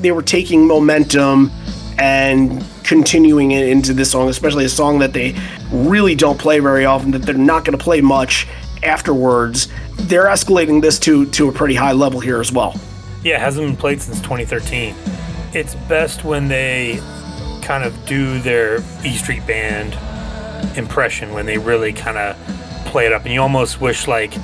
[0.00, 1.50] they were taking momentum
[1.98, 5.34] and continuing it into this song, especially a song that they
[5.72, 8.46] really don't play very often, that they're not going to play much
[8.82, 9.68] afterwards.
[9.94, 12.78] They're escalating this to to a pretty high level here as well.
[13.22, 14.94] Yeah, it hasn't been played since 2013.
[15.54, 17.00] It's best when they
[17.62, 19.96] kind of do their E Street Band
[20.76, 22.36] impression when they really kind of
[22.86, 24.34] play it up, and you almost wish like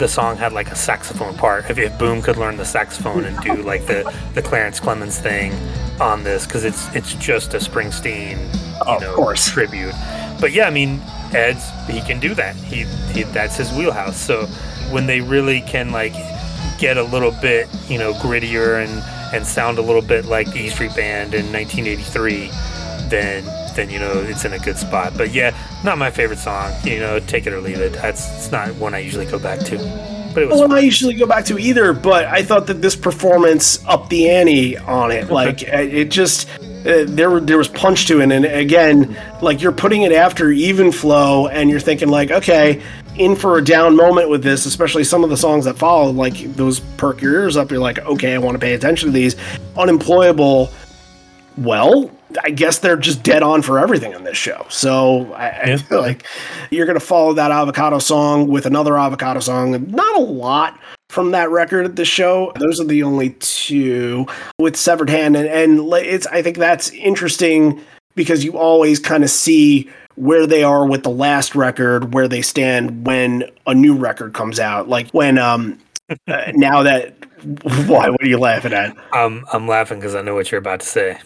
[0.00, 1.70] the song had like a saxophone part.
[1.70, 4.02] If, if Boom could learn the saxophone and do like the
[4.34, 5.52] the Clarence Clemons thing
[6.00, 9.48] on this, because it's it's just a Springsteen, you Oh, of course.
[9.50, 9.94] tribute.
[10.40, 11.00] But yeah, I mean,
[11.32, 12.56] Ed's he can do that.
[12.56, 14.16] He, he that's his wheelhouse.
[14.16, 14.46] So
[14.90, 16.14] when they really can like
[16.78, 19.02] get a little bit, you know, grittier and
[19.34, 22.50] and sound a little bit like the E Street Band in 1983,
[23.10, 23.44] then
[23.74, 25.12] then you know it's in a good spot.
[25.16, 26.72] But yeah, not my favorite song.
[26.84, 27.92] You know, take it or leave it.
[27.94, 29.76] That's it's not one I usually go back to.
[30.32, 32.94] But it was Well, I usually go back to either, but I thought that this
[32.94, 35.30] performance upped the ante on it.
[35.30, 36.48] Like it just,
[36.80, 40.90] Uh, there, there was punch to it, and again, like you're putting it after even
[40.92, 42.80] flow, and you're thinking like, okay,
[43.16, 46.56] in for a down moment with this, especially some of the songs that follow, like
[46.56, 47.70] those perk your ears up.
[47.70, 49.36] You're like, okay, I want to pay attention to these.
[49.76, 50.70] Unemployable.
[51.56, 52.10] Well,
[52.42, 54.66] I guess they're just dead on for everything on this show.
[54.68, 56.24] So I, I feel like
[56.70, 59.90] you're going to follow that avocado song with another avocado song.
[59.90, 60.78] Not a lot
[61.08, 62.52] from that record at the show.
[62.58, 64.26] Those are the only two
[64.58, 66.26] with severed hand, and, and it's.
[66.28, 67.80] I think that's interesting
[68.14, 72.42] because you always kind of see where they are with the last record, where they
[72.42, 74.88] stand when a new record comes out.
[74.88, 75.78] Like when um
[76.28, 77.14] uh, now that
[77.62, 78.08] why?
[78.08, 78.96] What are you laughing at?
[79.12, 81.18] I'm I'm laughing because I know what you're about to say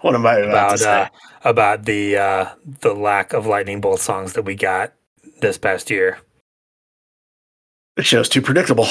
[0.00, 1.02] What am I about, to about say?
[1.02, 1.08] uh,
[1.44, 4.92] about the uh, the lack of lightning bolt songs that we got
[5.40, 6.18] this past year.
[7.96, 8.86] The show's too predictable.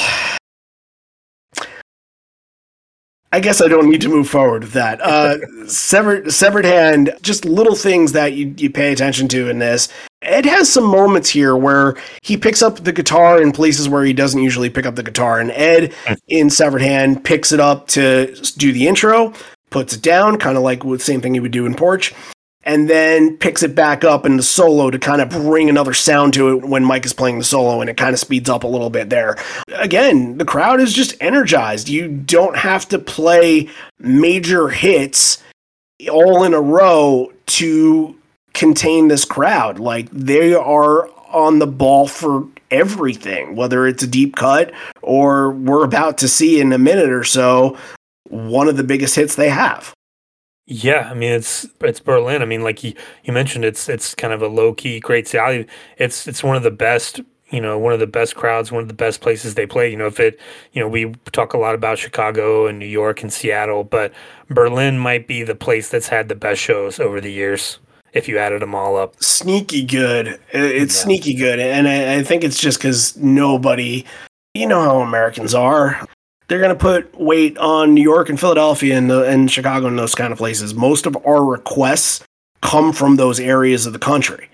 [3.32, 5.02] I guess I don't need to move forward with that.
[5.02, 5.38] Uh,
[5.68, 9.90] severed, severed hand, just little things that you, you pay attention to in this.
[10.22, 14.14] It has some moments here where he picks up the guitar in places where he
[14.14, 15.42] doesn't usually pick up the guitar.
[15.42, 15.94] And Ed,
[16.30, 19.34] in Severed Hand, picks it up to do the intro,
[19.76, 22.14] puts it down, kind of like the same thing he would do in Porch
[22.64, 26.34] and then picks it back up in the solo to kind of bring another sound
[26.34, 28.68] to it when Mike is playing the solo, and it kind of speeds up a
[28.68, 29.38] little bit there.
[29.74, 31.90] Again, the crowd is just energized.
[31.90, 33.70] You don't have to play
[34.00, 35.44] major hits
[36.10, 38.16] all in a row to
[38.54, 39.78] contain this crowd.
[39.78, 44.72] Like they are on the ball for everything, whether it's a deep cut
[45.02, 47.78] or we're about to see in a minute or so
[48.30, 49.94] one of the biggest hits they have.
[50.68, 52.42] Yeah, I mean it's it's Berlin.
[52.42, 55.68] I mean, like you, you mentioned, it's it's kind of a low key great salary.
[55.98, 57.20] It's it's one of the best,
[57.52, 59.92] you know, one of the best crowds, one of the best places they play.
[59.92, 60.40] You know, if it,
[60.74, 64.12] you know, we talk a lot about Chicago and New York and Seattle, but
[64.50, 67.78] Berlin might be the place that's had the best shows over the years.
[68.14, 70.40] If you added them all up, sneaky good.
[70.52, 71.04] It's Yeah.
[71.04, 74.04] sneaky good, and I, I think it's just because nobody,
[74.56, 76.02] you know how Americans are.
[76.48, 80.16] They're gonna put weight on New York and Philadelphia and the and Chicago and those
[80.16, 80.74] kind of places.
[80.74, 82.24] Most of our requests
[82.62, 84.50] come from those areas of the country,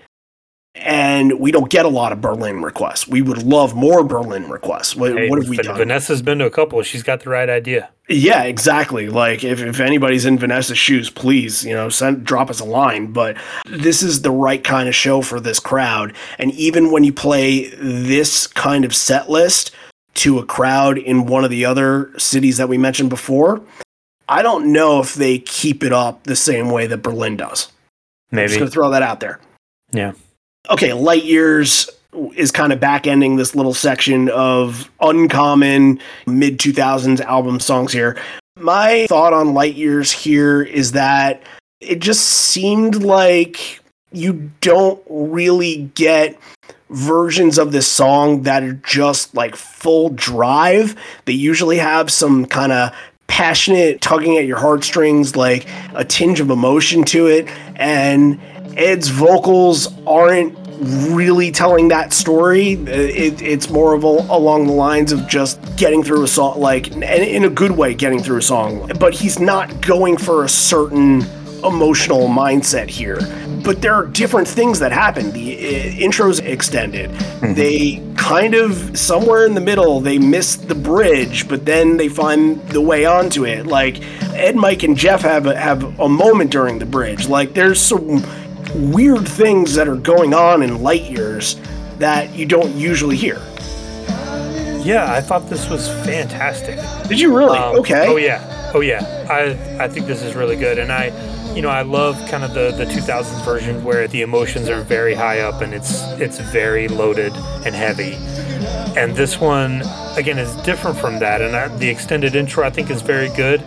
[0.74, 3.06] and we don't get a lot of Berlin requests.
[3.06, 4.96] We would love more Berlin requests.
[4.96, 5.76] What, Hey, what have we done?
[5.76, 6.82] Vanessa's been to a couple.
[6.82, 7.90] She's got the right idea.
[8.08, 9.08] Yeah, exactly.
[9.08, 13.12] Like if, if anybody's in Vanessa's shoes, please, you know, send drop us a line.
[13.12, 13.36] But
[13.66, 16.14] this is the right kind of show for this crowd.
[16.38, 19.70] And even when you play this kind of set list
[20.14, 23.62] to a crowd in one of the other cities that we mentioned before,
[24.28, 27.70] I don't know if they keep it up the same way that Berlin does.
[28.30, 28.58] I'm just Maybe.
[28.60, 29.40] gonna throw that out there.
[29.92, 30.12] Yeah.
[30.70, 31.90] Okay, Light Years
[32.34, 38.16] is kind of back ending this little section of uncommon mid 2000s album songs here.
[38.58, 41.42] My thought on Light Years here is that
[41.80, 43.80] it just seemed like
[44.12, 46.38] you don't really get
[46.92, 50.94] versions of this song that are just like full drive.
[51.24, 52.94] They usually have some kind of
[53.26, 57.48] passionate tugging at your heartstrings, like a tinge of emotion to it.
[57.76, 58.40] And
[58.76, 60.56] Ed's vocals aren't
[61.10, 62.76] really telling that story.
[62.76, 66.60] Uh, It, it's more of a, along the lines of just getting through a song,
[66.60, 68.90] like and in a good way, getting through a song.
[68.98, 71.24] But he's not going for a certain
[71.64, 73.18] emotional mindset here.
[73.64, 75.30] But there are different things that happen.
[75.32, 75.60] The uh,
[75.98, 77.10] intro's extended.
[77.54, 82.60] They kind of somewhere in the middle they miss the bridge, but then they find
[82.68, 83.66] the way onto it.
[83.66, 84.00] Like
[84.34, 87.28] Ed, Mike, and Jeff have a, have a moment during the bridge.
[87.28, 88.22] Like there's some
[88.74, 91.56] weird things that are going on in light years
[91.98, 93.40] that you don't usually hear.
[94.82, 96.78] Yeah, I thought this was fantastic.
[97.08, 97.58] Did you really?
[97.58, 98.06] Um, okay.
[98.08, 98.72] Oh yeah.
[98.74, 99.26] Oh yeah.
[99.30, 101.10] I I think this is really good, and I,
[101.54, 105.14] you know, I love kind of the the 2000s version where the emotions are very
[105.14, 107.32] high up and it's it's very loaded
[107.66, 108.14] and heavy.
[108.98, 109.82] And this one
[110.16, 113.62] again is different from that, and I, the extended intro I think is very good.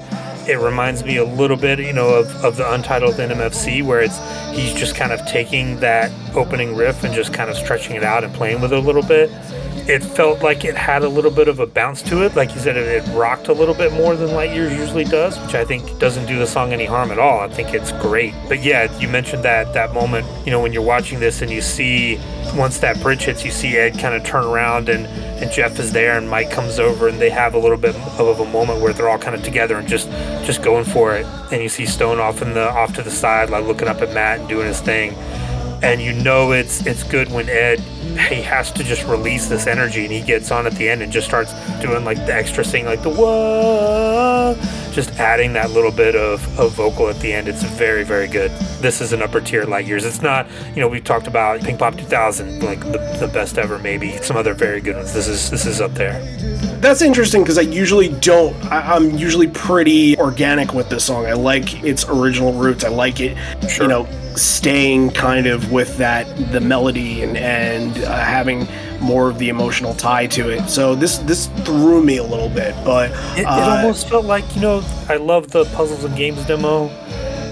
[0.48, 4.02] It reminds me a little bit, you know, of, of the untitled and MFC, where
[4.02, 4.20] it's
[4.52, 8.24] he's just kind of taking that opening riff and just kind of stretching it out
[8.24, 9.30] and playing with it a little bit
[9.88, 12.36] it felt like it had a little bit of a bounce to it.
[12.36, 15.54] Like you said, it, rocked a little bit more than Light Years usually does, which
[15.54, 17.42] I think doesn't do the song any harm at all.
[17.42, 18.34] I think it's great.
[18.48, 21.62] But yeah, you mentioned that that moment, you know, when you're watching this and you
[21.62, 22.20] see
[22.56, 25.92] once that bridge hits, you see Ed kind of turn around and and Jeff is
[25.92, 28.94] there and Mike comes over and they have a little bit of a moment where
[28.94, 30.10] they're all kind of together and just
[30.46, 31.26] just going for it.
[31.52, 34.12] And you see Stone off in the off to the side, like looking up at
[34.14, 35.14] Matt and doing his thing
[35.84, 37.84] and you know it's it's good when Ed
[38.18, 41.12] he has to just release this energy and he gets on at the end and
[41.12, 44.56] just starts doing like the extra thing like the whoa
[44.96, 48.50] just adding that little bit of, of vocal at the end, it's very, very good.
[48.80, 50.06] This is an upper tier light years.
[50.06, 54.16] It's not, you know, we've talked about Pinkpop 2000, like the, the best ever, maybe
[54.18, 55.14] some other very good ones.
[55.14, 56.24] This is this is up there.
[56.80, 58.56] That's interesting because I usually don't.
[58.72, 61.26] I, I'm usually pretty organic with this song.
[61.26, 62.86] I like its original roots.
[62.86, 63.38] I like it,
[63.78, 68.68] you know, staying kind of with that the melody and and uh, having
[69.00, 70.70] more of the emotional tie to it.
[70.70, 74.44] So this this threw me a little bit, but It, it uh, almost felt like,
[74.56, 76.90] you know, I love the puzzles and games demo.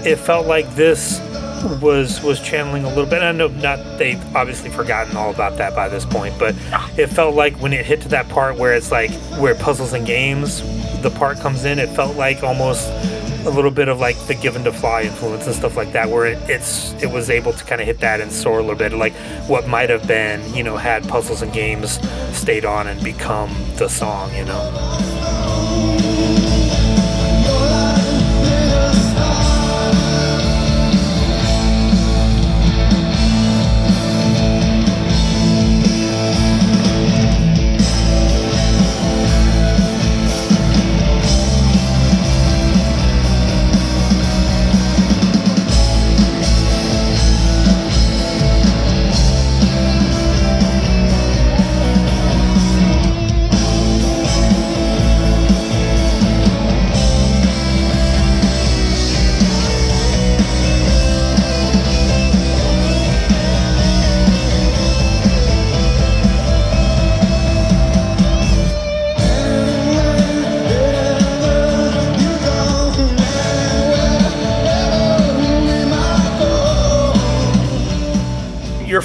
[0.04, 1.20] It felt like this
[1.80, 3.22] was was channeling a little bit.
[3.22, 6.54] I know not they've obviously forgotten all about that by this point, but
[6.98, 10.06] it felt like when it hit to that part where it's like where puzzles and
[10.06, 10.62] games
[11.02, 12.90] the part comes in, it felt like almost
[13.46, 16.26] a little bit of like the given to fly influence and stuff like that where
[16.26, 18.92] it, it's it was able to kind of hit that and soar a little bit
[18.92, 19.12] like
[19.48, 22.00] what might have been you know had puzzles and games
[22.36, 25.53] stayed on and become the song you know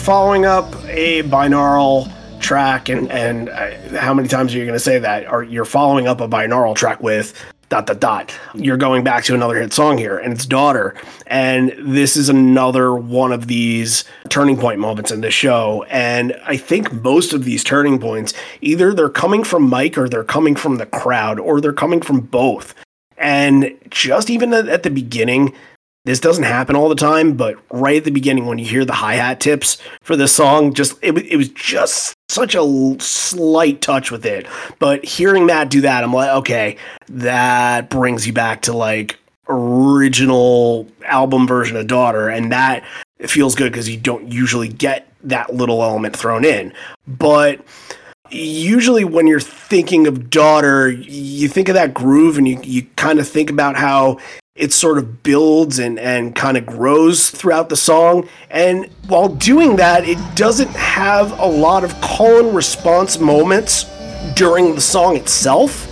[0.10, 4.80] following up a binaural track and and uh, how many times are you going to
[4.80, 5.32] say that?
[5.32, 7.40] Or you're following up a binaural track with
[7.70, 8.40] dot dot dot.
[8.56, 10.96] You're going back to another hit song here and it's daughter.
[11.28, 15.86] And this is another one of these turning point moments in the show.
[15.92, 20.24] And i think most of these turning points either they're coming from mike or they're
[20.24, 22.74] coming from the crowd or they're coming from both.
[23.16, 25.54] And just even at the beginning
[26.06, 28.94] this doesn't happen all the time, but right at the beginning, when you hear the
[28.94, 34.10] hi hat tips for this song, just it, it was just such a slight touch
[34.10, 34.48] with it.
[34.80, 36.78] But hearing Matt do that, I'm like, okay,
[37.10, 39.20] that brings you back to like
[39.50, 42.84] original album version of Daughter, and that
[43.22, 46.74] feels good because you don't usually get that little element thrown in.
[47.08, 47.60] But
[48.32, 53.20] usually when you're thinking of daughter you think of that groove and you, you kind
[53.20, 54.20] of think about how
[54.60, 58.28] it sort of builds and, and kind of grows throughout the song.
[58.50, 63.86] And while doing that it doesn't have a lot of call and response moments
[64.36, 65.88] during the song itself.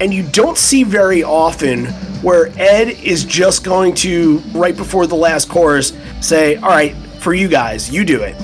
[0.00, 1.86] And you don't see very often
[2.22, 7.34] where ed is just going to right before the last chorus say all right for
[7.34, 8.36] you guys you do it.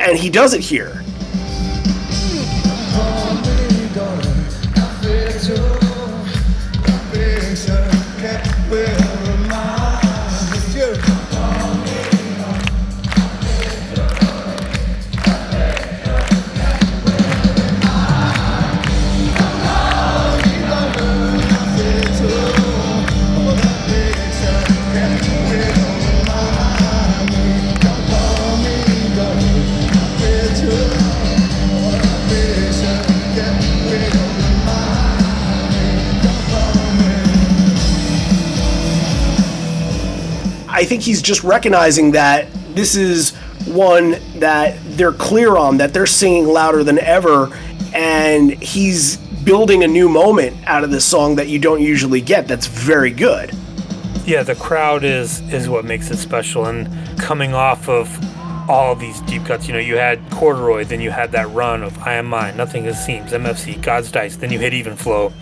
[0.00, 1.02] And he does it here
[40.76, 46.04] I think he's just recognizing that this is one that they're clear on, that they're
[46.04, 47.50] singing louder than ever,
[47.94, 52.46] and he's building a new moment out of this song that you don't usually get.
[52.46, 53.54] That's very good.
[54.26, 56.66] Yeah, the crowd is is what makes it special.
[56.66, 58.10] And coming off of
[58.68, 61.96] all these deep cuts, you know, you had Corduroy, then you had that run of
[62.00, 65.32] I Am Mine, Nothing It Seems, MFC, God's Dice, then you hit Even Flow.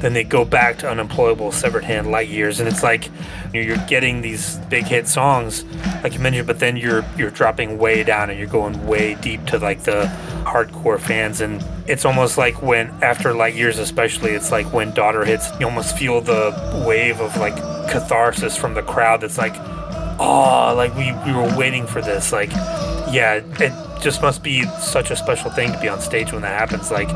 [0.00, 3.10] Then they go back to Unemployable, Severed Hand, Light Years, and it's like
[3.52, 5.64] you're getting these big hit songs,
[6.04, 9.44] like you mentioned, but then you're you're dropping way down and you're going way deep
[9.46, 10.04] to like the
[10.44, 15.24] hardcore fans, and it's almost like when after Light Years, especially, it's like when Daughter
[15.24, 17.56] hits, you almost feel the wave of like
[17.90, 19.20] catharsis from the crowd.
[19.20, 19.56] That's like,
[20.20, 22.32] oh, like we we were waiting for this.
[22.32, 22.50] Like,
[23.10, 26.56] yeah, it just must be such a special thing to be on stage when that
[26.58, 26.90] happens.
[26.90, 27.08] Like,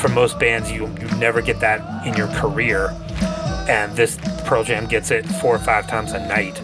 [0.00, 2.90] for most bands, you you never get that in your career,
[3.68, 6.58] and this Pearl Jam gets it four or five times a night,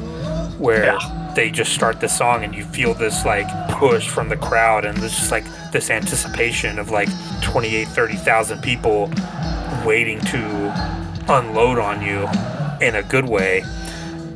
[0.59, 0.99] where
[1.35, 4.97] they just start the song and you feel this like push from the crowd, and
[4.99, 7.09] there's just like this anticipation of like
[7.43, 9.11] 28, 30,000 people
[9.85, 10.73] waiting to
[11.29, 12.27] unload on you
[12.81, 13.63] in a good way.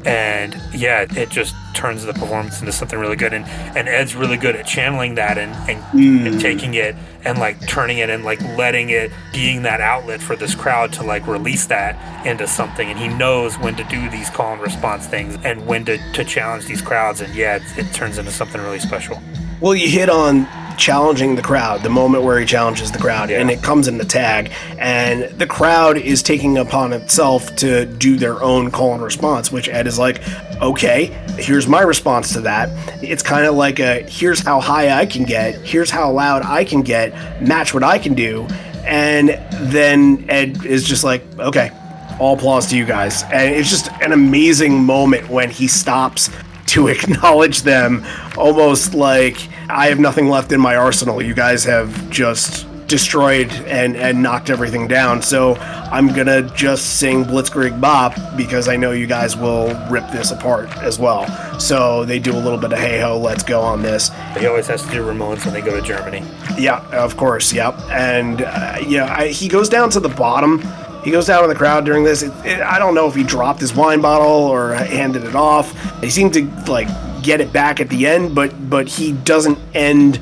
[0.04, 3.32] And yeah, it just turns the performance into something really good.
[3.32, 3.44] And,
[3.76, 6.38] and Ed's really good at channeling that and, and, and hmm.
[6.38, 10.54] taking it and like turning it and like letting it being that outlet for this
[10.54, 12.88] crowd to like release that into something.
[12.88, 16.24] And he knows when to do these call and response things and when to, to
[16.24, 17.20] challenge these crowds.
[17.20, 19.20] And yeah, it, it turns into something really special.
[19.60, 20.46] Well, you hit on
[20.80, 23.40] challenging the crowd, the moment where he challenges the crowd, Yeah.
[23.40, 28.16] and it comes in the tag, and the crowd is taking upon itself to do
[28.16, 30.20] their own call and response, which Ed is like,
[30.62, 32.70] okay, here's my response to that.
[33.02, 36.64] It's kind of like a here's how high I can get, here's how loud I
[36.64, 38.46] can get, match what I can do,
[38.86, 39.38] and
[39.70, 41.70] then Ed is just like, okay,
[42.18, 43.22] all applause to you guys.
[43.24, 46.30] And it's just an amazing moment when he stops
[46.70, 48.04] to acknowledge them
[48.36, 49.36] almost like
[49.68, 51.22] I have nothing left in my arsenal.
[51.22, 55.22] You guys have just destroyed and, and knocked everything down.
[55.22, 60.32] So I'm gonna just sing Blitzkrieg Bop because I know you guys will rip this
[60.32, 61.26] apart as well.
[61.60, 64.10] So they do a little bit of hey ho, let's go on this.
[64.36, 66.24] He always has to do Ramones when they go to Germany.
[66.58, 67.52] Yeah, of course.
[67.52, 67.78] Yep.
[67.90, 70.60] And uh, yeah, I, he goes down to the bottom.
[71.04, 72.22] He goes down in the crowd during this.
[72.22, 75.72] It, it, I don't know if he dropped his wine bottle or handed it off.
[76.00, 76.88] He seemed to like
[77.22, 80.20] get it back at the end, but but he doesn't end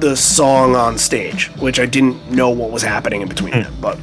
[0.00, 3.62] the song on stage, which I didn't know what was happening in between hmm.
[3.62, 3.74] them.
[3.80, 3.98] But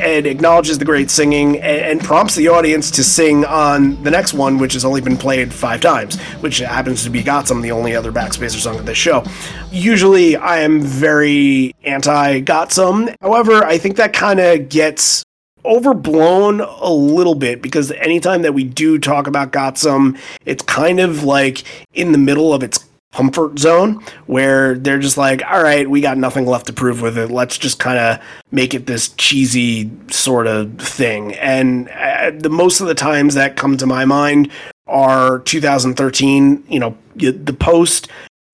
[0.00, 4.32] Ed acknowledges the great singing and, and prompts the audience to sing on the next
[4.32, 7.72] one, which has only been played five times, which happens to be Got Some, the
[7.72, 9.24] only other Backspacer song of this show.
[9.70, 13.10] Usually I am very anti Got Some.
[13.20, 15.24] However, I think that kind of gets
[15.64, 21.00] overblown a little bit because anytime that we do talk about got some it's kind
[21.00, 25.90] of like in the middle of its comfort zone where they're just like all right
[25.90, 27.30] we got nothing left to prove with it.
[27.30, 31.34] Let's just kind of make it this cheesy sort of thing.
[31.34, 34.50] And uh, the most of the times that come to my mind
[34.90, 38.08] are 2013 you know the post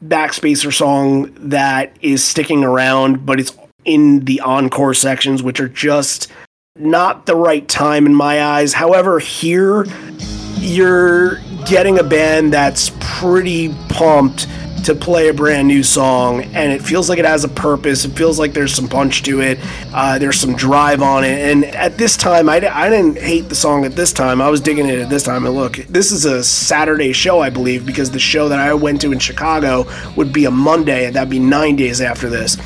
[0.04, 6.30] backspacer song that is sticking around but it's in the encore sections which are just
[6.78, 8.72] not the right time in my eyes.
[8.72, 9.86] However, here
[10.58, 14.46] you're getting a band that's pretty pumped
[14.84, 18.04] to play a brand new song, and it feels like it has a purpose.
[18.04, 19.58] It feels like there's some punch to it.
[19.92, 21.50] Uh, there's some drive on it.
[21.50, 24.40] And at this time, I, I didn't hate the song at this time.
[24.40, 25.44] I was digging it at this time.
[25.44, 29.00] And look, this is a Saturday show, I believe, because the show that I went
[29.00, 32.56] to in Chicago would be a Monday, and that'd be nine days after this.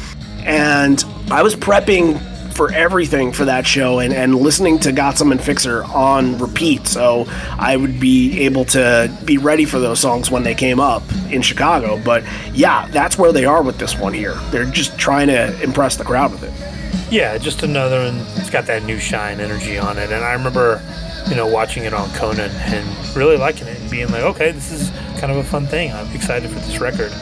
[0.41, 2.21] And I was prepping
[2.61, 6.87] for everything for that show and, and listening to Got Some and Fixer on repeat.
[6.87, 7.25] So
[7.59, 11.41] I would be able to be ready for those songs when they came up in
[11.41, 11.99] Chicago.
[12.05, 14.35] But yeah, that's where they are with this one here.
[14.51, 17.11] They're just trying to impress the crowd with it.
[17.11, 18.19] Yeah, just another one.
[18.37, 20.83] It's got that new shine energy on it, and I remember,
[21.31, 24.71] you know, watching it on Conan and really liking it and being like, okay, this
[24.71, 25.93] is kind of a fun thing.
[25.95, 27.13] I'm excited for this record,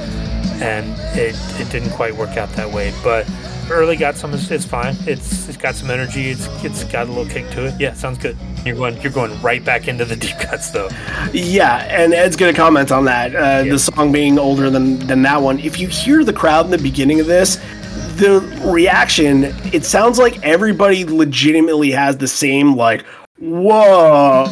[0.61, 3.24] and it it didn't quite work out that way, but.
[3.70, 4.32] Early got some.
[4.32, 4.96] It's, it's fine.
[5.06, 6.30] It's it's got some energy.
[6.30, 7.80] It's it's got a little kick to it.
[7.80, 8.36] Yeah, sounds good.
[8.64, 10.88] You're going you're going right back into the deep cuts though.
[11.32, 13.34] Yeah, and Ed's going to comment on that.
[13.34, 13.72] Uh, Yeah.
[13.72, 15.58] The song being older than, than that one.
[15.58, 17.56] If you hear the crowd in the beginning of this,
[18.16, 23.04] the reaction, it sounds like everybody legitimately has the same, like,
[23.38, 24.46] whoa.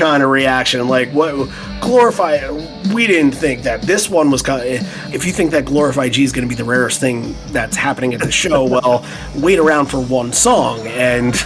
[0.00, 0.88] kind of reaction.
[0.88, 1.50] Like, what?
[1.80, 2.38] Glorify.
[2.92, 4.42] We didn't think that this one was.
[4.42, 4.82] Kind eh,
[5.12, 8.14] if you think that Glorified G is going to be the rarest thing that's happening
[8.14, 9.04] at the show, well,
[9.36, 11.34] wait around for one song, and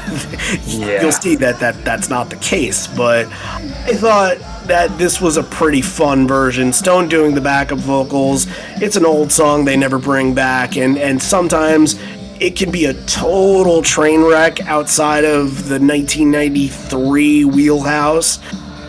[0.67, 1.03] Yeah.
[1.03, 2.87] you'll see that that that's not the case.
[2.87, 6.73] But I thought that this was a pretty fun version.
[6.73, 8.47] Stone doing the backup vocals.
[8.81, 11.99] It's an old song they never bring back, and and sometimes
[12.41, 18.39] it can be a total train wreck outside of the 1993 wheelhouse.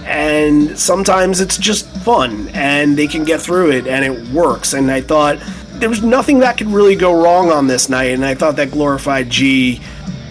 [0.05, 4.73] And sometimes it's just fun and they can get through it and it works.
[4.73, 5.39] And I thought
[5.73, 8.11] there was nothing that could really go wrong on this night.
[8.11, 9.81] And I thought that Glorified G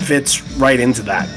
[0.00, 1.28] fits right into that.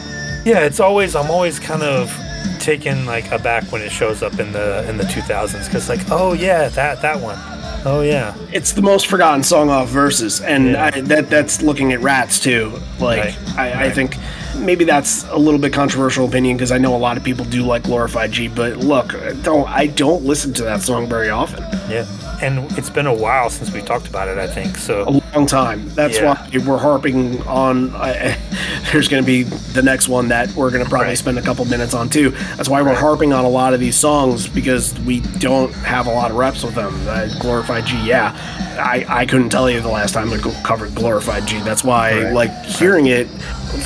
[0.46, 2.16] Yeah, it's always I'm always kind of
[2.60, 6.34] taken like aback when it shows up in the in the 2000s because like oh
[6.34, 7.38] yeah that that one
[7.86, 10.92] oh yeah It's the most forgotten song off verses, and Yeah.
[10.94, 12.80] I, that that's looking at Rats too.
[13.00, 14.16] Like Right, I, I think
[14.56, 17.64] maybe that's a little bit controversial opinion because I know a lot of people do
[17.64, 21.64] like Glorified G, but look, don't I don't listen to that song very often.
[21.89, 22.06] yeah
[22.39, 25.90] and it's been a while since we talked about it I think so long time.
[25.96, 26.34] That's Yeah.
[26.34, 27.96] why we're harping on.
[27.96, 28.36] Uh,
[28.92, 31.18] there's going to be the next one that we're going to probably Right.
[31.18, 32.32] spend a couple minutes on too.
[32.56, 36.12] That's why we're harping on a lot of these songs because we don't have a
[36.12, 36.94] lot of reps with them.
[37.08, 38.36] Uh, Glorified G, yeah.
[38.80, 41.60] I, I couldn't tell you the last time I covered Glorified G.
[41.62, 42.34] That's why, Right.
[42.34, 43.28] like, hearing it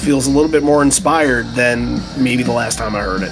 [0.02, 3.32] feels a little bit more inspired than maybe the last time I heard it.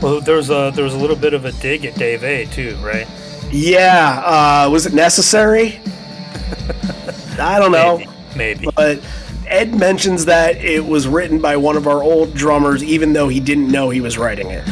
[0.00, 2.46] Well, there was a there was a little bit of a dig at Dave A
[2.46, 3.06] too, right?
[3.52, 4.22] Yeah,
[4.66, 5.80] uh, was it necessary?
[7.38, 7.98] I don't know.
[7.98, 8.10] Maybe.
[8.34, 8.68] Maybe.
[8.74, 9.00] but
[9.46, 13.40] Ed mentions that it was written by one of our old drummers, even though he
[13.40, 14.66] didn't know he was writing it.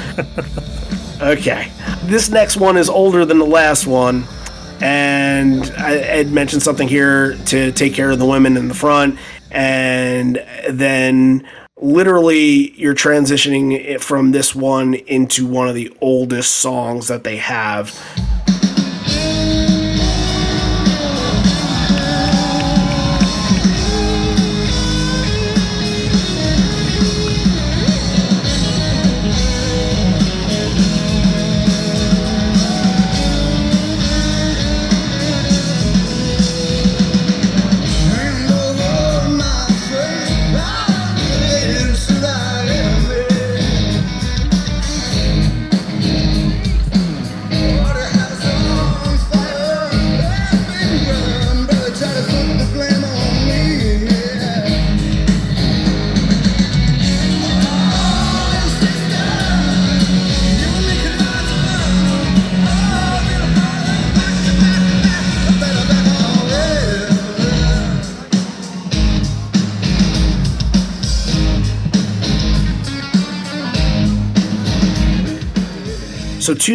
[1.21, 1.71] okay.
[2.05, 4.27] This next one is older than the last one.
[4.81, 9.19] And Ed mentioned something here to take care of the women in the front.
[9.51, 11.47] And then
[11.77, 17.37] literally, you're transitioning it from this one into one of the oldest songs that they
[17.37, 17.99] have.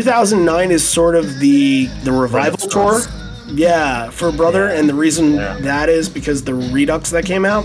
[0.04, 3.00] 2009 is sort of the the revival tour.
[3.48, 5.58] Yeah, for Brother, and the reason Yeah.
[5.62, 7.64] that is because the Redux that came out,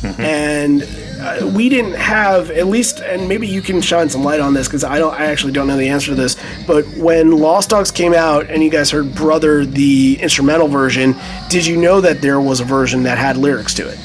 [0.00, 0.20] Mm-hmm.
[0.22, 0.82] and
[1.20, 4.68] uh, we didn't have at least, and maybe you can shine some light on this
[4.68, 6.36] because I don't, I actually don't know the answer to this.
[6.66, 11.14] But when Lost Dogs came out, and you guys heard Brother, the instrumental version,
[11.50, 13.98] did you know that there was a version that had lyrics to it?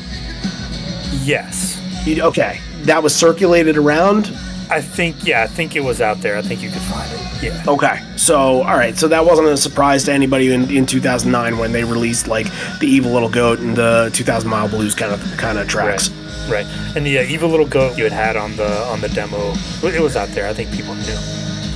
[1.24, 1.78] yes.
[2.06, 4.34] You- okay, that was circulated around.
[4.72, 6.38] I think yeah, I think it was out there.
[6.38, 7.44] I think you could find it.
[7.44, 7.64] Yeah.
[7.68, 11.72] Okay, so all right, so that wasn't a surprise to anybody in, in 2009 when
[11.72, 12.48] they released like
[12.80, 16.10] the Evil Little Goat and the 2000 Mile Blues kind of kind of tracks.
[16.10, 16.18] Right.
[16.50, 16.66] Right,
[16.96, 19.54] And the uh, evil little goat you had had on the on the demo,
[19.84, 20.48] it was out there.
[20.48, 21.18] I think people knew.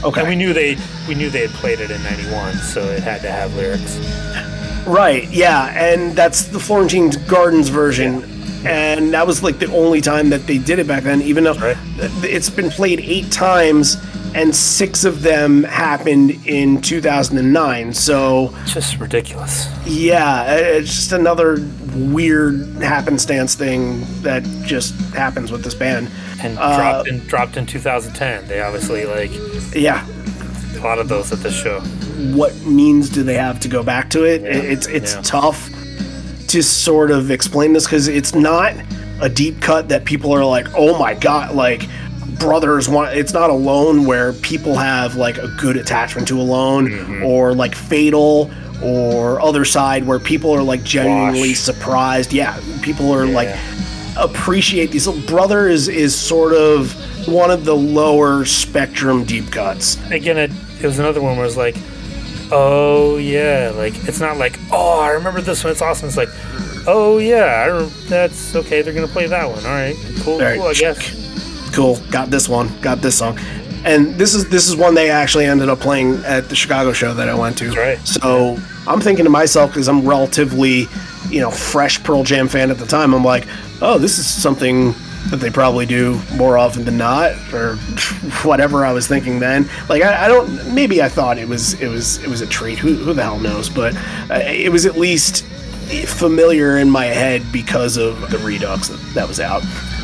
[0.03, 0.75] Okay, And we knew they
[1.07, 3.97] we knew they had played it in '91, so it had to have lyrics.
[4.87, 8.34] right, yeah, and that's the Florentine Gardens version,
[8.65, 11.21] and that was like the only time that they did it back then.
[11.21, 11.77] Even though Right.
[12.23, 13.97] it's been played eight times,
[14.33, 17.93] and six of them happened in 2009.
[17.93, 19.67] So Just ridiculous.
[19.85, 26.09] Yeah, it's just another weird happenstance thing that just happens with this band.
[26.43, 28.45] And Uh, dropped in dropped in 2010.
[28.47, 29.31] They obviously like
[29.73, 30.05] Yeah,
[30.77, 31.79] a lot of those at the show.
[32.33, 34.41] what means do they have to go back to it?
[34.41, 35.21] Yeah, It's it's yeah.
[35.23, 35.69] tough
[36.55, 38.73] to sort of explain this because it's not
[39.21, 41.87] a deep cut that people are like, oh my god, like
[42.39, 43.15] brothers want.
[43.15, 47.23] It's not alone where people have like a good attachment to alone Mm-hmm.
[47.25, 48.49] or like fatal.
[48.83, 51.59] Or other side where people are like genuinely Wash.
[51.59, 52.33] surprised.
[52.33, 53.47] Yeah, people are like
[54.17, 55.07] appreciate these.
[55.25, 56.91] Brother is is sort of
[57.27, 59.97] one of the lower spectrum deep cuts.
[60.11, 60.51] Again, it,
[60.81, 61.77] it was another one where it's like,
[62.51, 66.07] oh yeah, like it's not like oh I remember this one, it's awesome.
[66.07, 66.29] It's like,
[66.87, 68.81] oh yeah, I rem- that's okay.
[68.81, 69.59] They're gonna play that one.
[69.65, 70.57] All right, cool, All right.
[70.57, 70.67] cool.
[70.67, 71.23] I guess.
[71.73, 73.37] Cool, got this one, got this song,
[73.83, 77.13] and this is this is one they actually ended up playing at the Chicago show
[77.13, 77.65] that I went to.
[77.65, 77.99] That's right.
[78.07, 80.87] So I'm thinking to myself because I'm relatively,
[81.29, 83.13] you know, fresh Pearl Jam fan at the time.
[83.13, 83.45] I'm like,
[83.81, 84.93] oh, this is something
[85.29, 87.75] that they probably do more often than not, or
[88.43, 89.69] whatever I was thinking then.
[89.89, 90.73] Like I, I don't.
[90.73, 92.77] Maybe I thought it was it was it was a treat.
[92.79, 93.69] Who who the hell knows?
[93.69, 93.95] But
[94.29, 95.43] uh, it was at least
[96.05, 99.63] familiar in my head because of the Redux that, that was out.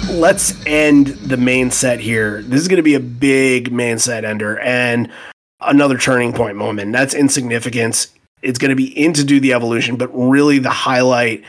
[0.09, 2.41] Let's end the main set here.
[2.43, 5.11] This is going to be a big main set ender and
[5.59, 6.91] another turning point moment.
[6.91, 8.13] That's insignificance.
[8.41, 11.43] It's going to be into do the evolution, but really the highlight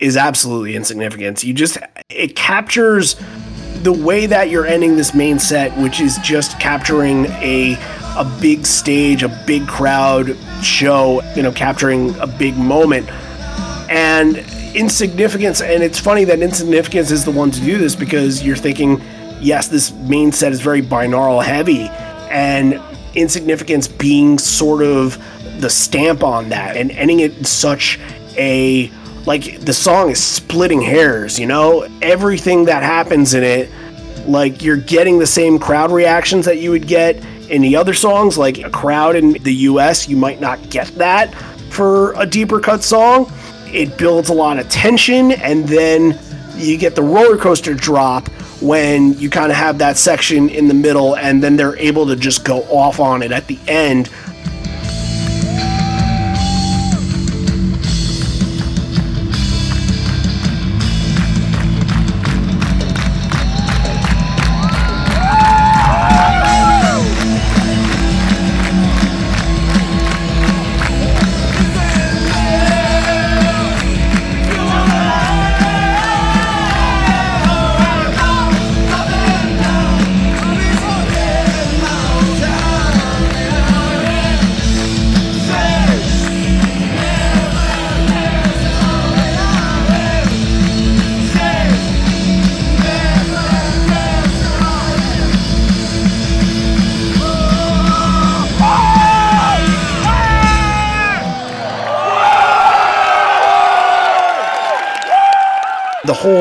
[0.00, 1.44] is absolutely insignificance.
[1.44, 1.78] You just
[2.08, 3.16] it captures
[3.82, 7.76] the way that you're ending this main set, which is just capturing a
[8.16, 13.08] a big stage, a big crowd show, you know, capturing a big moment.
[13.90, 14.38] And
[14.74, 19.00] insignificance, and it's funny that insignificance is the one to do this because you're thinking,
[19.40, 21.88] yes, this main set is very binaural heavy,
[22.30, 22.80] and
[23.14, 25.22] insignificance being sort of
[25.60, 27.98] the stamp on that and ending it in such
[28.36, 28.90] a
[29.28, 31.86] like the song is splitting hairs, you know?
[32.00, 33.70] Everything that happens in it,
[34.26, 38.38] like you're getting the same crowd reactions that you would get in the other songs.
[38.38, 41.34] Like a crowd in the US, you might not get that
[41.68, 43.30] for a deeper cut song.
[43.66, 46.18] It builds a lot of tension, and then
[46.56, 48.28] you get the roller coaster drop
[48.62, 52.16] when you kind of have that section in the middle, and then they're able to
[52.16, 54.08] just go off on it at the end.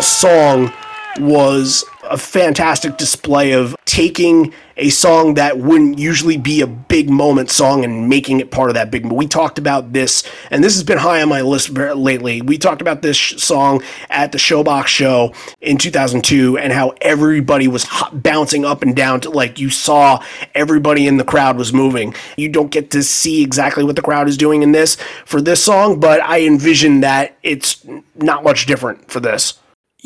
[0.07, 0.71] Song
[1.19, 7.49] was a fantastic display of taking a song that wouldn't usually be a big moment
[7.49, 9.17] song and making it part of that big moment.
[9.17, 12.41] We talked about this, and this has been high on my list lately.
[12.41, 17.67] We talked about this sh- song at the Showbox show in 2002 and how everybody
[17.67, 22.13] was bouncing up and down to like you saw everybody in the crowd was moving.
[22.37, 24.95] You don't get to see exactly what the crowd is doing in this
[25.25, 27.83] for this song, but I envision that it's
[28.15, 29.59] not much different for this.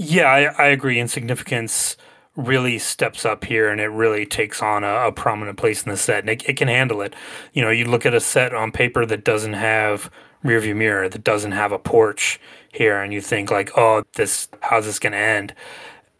[0.04, 1.00] Yeah, I, I agree.
[1.00, 1.96] Insignificance
[2.36, 5.98] really steps up here and it really takes on a, a prominent place in the
[5.98, 7.14] set and it, it can handle it.
[7.54, 10.10] You know, you look at a set on paper that doesn't have
[10.44, 12.40] rear view mirror, that doesn't have a porch
[12.72, 15.54] here, and you think like, oh, this how's this gonna end?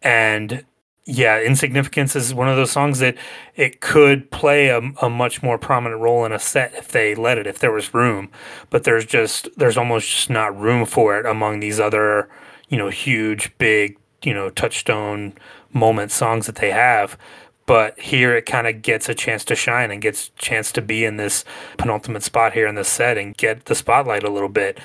[0.02, 0.66] And
[1.06, 3.18] yeah, Insignificance is one of those songs that
[3.56, 7.38] it could play a, a much more prominent role in a set if they let
[7.40, 8.30] it, if there was room.
[8.70, 12.30] But there's just there's almost just not room for it among these other,
[12.72, 15.34] you know, huge, big, you know, touchstone
[15.72, 17.18] moment songs that they have.
[17.68, 21.06] But here it kind of gets a chance to shine and gets chance to be
[21.06, 21.46] in this
[21.78, 24.80] penultimate spot here in the set and get the spotlight a little bit.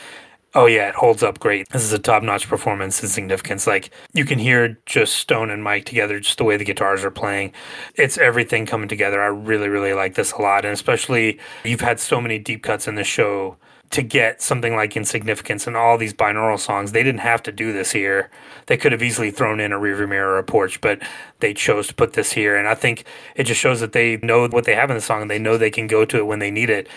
[0.54, 1.68] Oh yeah, it holds up great.
[1.68, 3.66] This is a top-notch performance in significance.
[3.66, 7.10] Like you can hear just Stone and Mike together, just the way the guitars are
[7.10, 7.52] playing.
[7.94, 9.20] It's everything coming together.
[9.22, 12.88] I really, really like this a lot, and especially you've had so many deep cuts
[12.88, 13.56] in the show
[13.90, 16.92] to get something like insignificance and all these binaural songs.
[16.92, 18.30] They didn't have to do this here.
[18.66, 21.00] They could have easily thrown in a rearview mirror or a porch, but
[21.40, 22.56] they chose to put this here.
[22.56, 23.04] And I think
[23.36, 25.56] it just shows that they know what they have in the song and they know
[25.56, 26.88] they can go to it when they need it.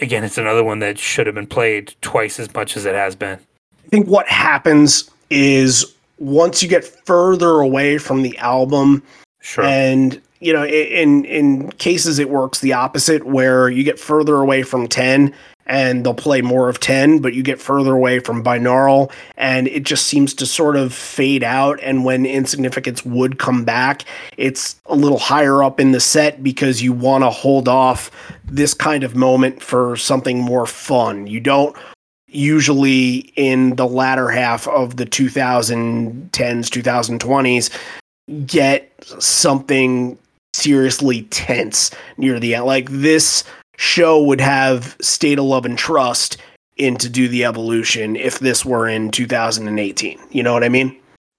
[0.00, 3.16] Again, it's another one that should have been played twice as much as it has
[3.16, 3.38] been.
[3.84, 9.02] I think what happens is once you get further away from the album,
[9.40, 9.64] Sure.
[9.64, 14.62] and you know, in in cases it works the opposite, where you get further away
[14.62, 15.32] from ten
[15.66, 19.84] and they'll play more of ten, but you get further away from binaural, and it
[19.84, 21.78] just seems to sort of fade out.
[21.82, 24.04] And when insignificance would come back,
[24.36, 28.10] it's a little higher up in the set because you want to hold off
[28.44, 31.26] this kind of moment for something more fun.
[31.26, 31.76] You don't
[32.28, 37.70] usually in the latter half of the 2010s 2020s
[38.46, 40.18] get something
[40.52, 43.44] seriously tense near the end like this
[43.76, 46.36] show would have state of love and trust
[46.76, 50.94] into do the evolution if this were in 2018 you know what i mean?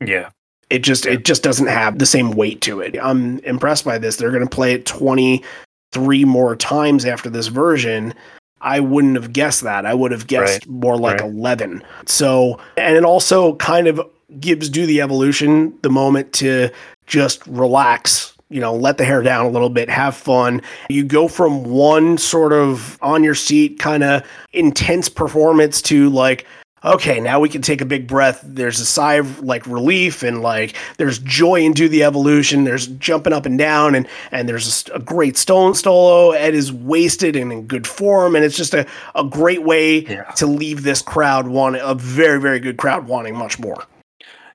[0.05, 0.29] Yeah.
[0.69, 2.97] it just it just doesn't have the same weight to it.
[3.01, 4.15] I'm impressed by this.
[4.17, 8.13] They're going to play it 23 more times after this version.
[8.61, 9.85] I wouldn't have guessed that.
[9.85, 10.69] I would have guessed Right.
[10.69, 11.29] more like Right.
[11.31, 14.01] 11 so and it also kind of
[14.39, 16.69] gives do the evolution the moment to
[17.05, 21.27] just relax you know let the hair down a little bit have fun you go
[21.27, 24.23] from one sort of on your seat kind of
[24.53, 26.45] intense performance to like
[26.83, 28.39] okay, now we can take a big breath.
[28.45, 32.63] There's a sigh of like relief and like there's joy into the evolution.
[32.63, 36.35] There's jumping up and down and and there's a, a great stone stolo.
[36.35, 38.85] Ed is wasted and in good form, and it's just a,
[39.15, 40.23] a great way Yeah.
[40.35, 43.83] to leave this crowd wanting a very very good crowd wanting much more.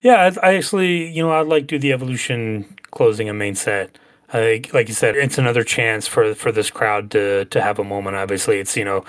[0.00, 3.98] Yeah, I, I actually, you know, I'd like do the evolution closing a main set.
[4.32, 7.84] I, like you said, it's another chance for for this crowd to to have a
[7.84, 8.16] moment.
[8.16, 9.04] Obviously, it's you know,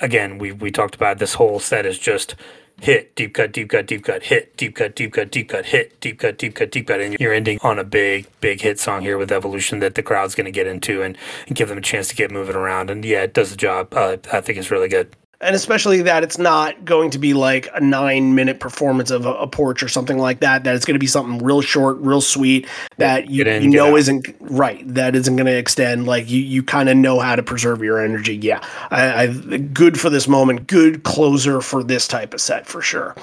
[0.00, 2.34] again, we we talked about this whole set is just
[2.80, 5.98] hit deep cut deep cut deep cut hit deep cut deep cut deep cut hit
[6.00, 9.00] deep cut deep cut deep cut and you're ending on a big big hit song
[9.00, 11.80] here with evolution that the crowd's going to get into and, and give them a
[11.80, 14.70] chance to get moving around and yeah it does the job uh, i think it's
[14.70, 19.10] really good and especially that it's not going to be like a nine minute performance
[19.10, 21.60] of a, a porch or something like that that it's going to be something real
[21.60, 26.06] short real sweet that you, in, you know isn't right that isn't going to extend
[26.06, 28.36] like you you kind of know how to preserve your energy.
[28.36, 29.26] Yeah I, I
[29.58, 33.14] good for this moment good closer for this type of set for sure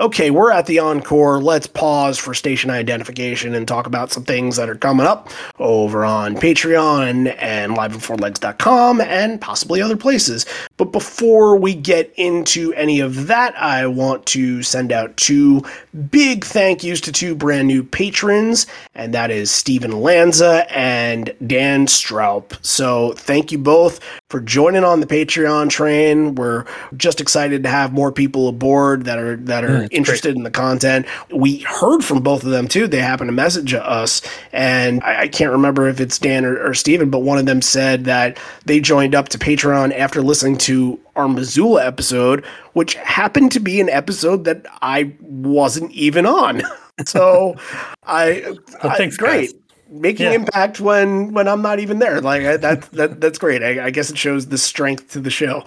[0.00, 1.42] Okay, we're at the encore.
[1.42, 5.28] Let's pause for station identification and talk about some things that are coming up
[5.58, 10.46] over on Patreon and liveonfourlegs.com and possibly other places.
[10.78, 15.62] But before we get into any of that, I want to send out two
[16.10, 21.84] big thank yous to two brand new patrons, and that is Stephen Lanza and Dan
[21.84, 22.56] Stroup.
[22.64, 24.00] So thank you both
[24.30, 26.36] for joining on the Patreon train.
[26.36, 26.64] We're
[26.96, 31.04] just excited to have more people aboard that are that are interested in the content.
[31.34, 32.86] We heard from both of them too.
[32.86, 36.74] They happened to message us, and I, I can't remember if it's Dan or, or
[36.74, 40.98] Steven, but one of them said that they joined up to Patreon after listening to
[41.16, 46.62] our Missoula episode, which happened to be an episode that I wasn't even on.
[47.04, 47.56] so
[48.04, 48.42] I,
[48.82, 49.50] Well, I- thanks, great.
[49.50, 49.54] guys.
[49.90, 50.32] Making Yeah.
[50.34, 53.62] impact when when I'm not even there, like I, that that that's great.
[53.62, 55.64] I, I guess it shows the strength to the show.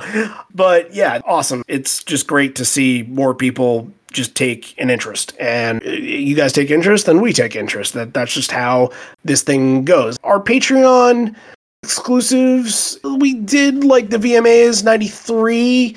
[0.55, 1.63] But yeah, awesome.
[1.67, 6.53] It's just great to see more people just take an interest and uh, you guys
[6.53, 8.91] take interest then we take interest that that's just how
[9.25, 11.35] this thing goes our patreon
[11.81, 15.95] exclusives we did like the vmas 93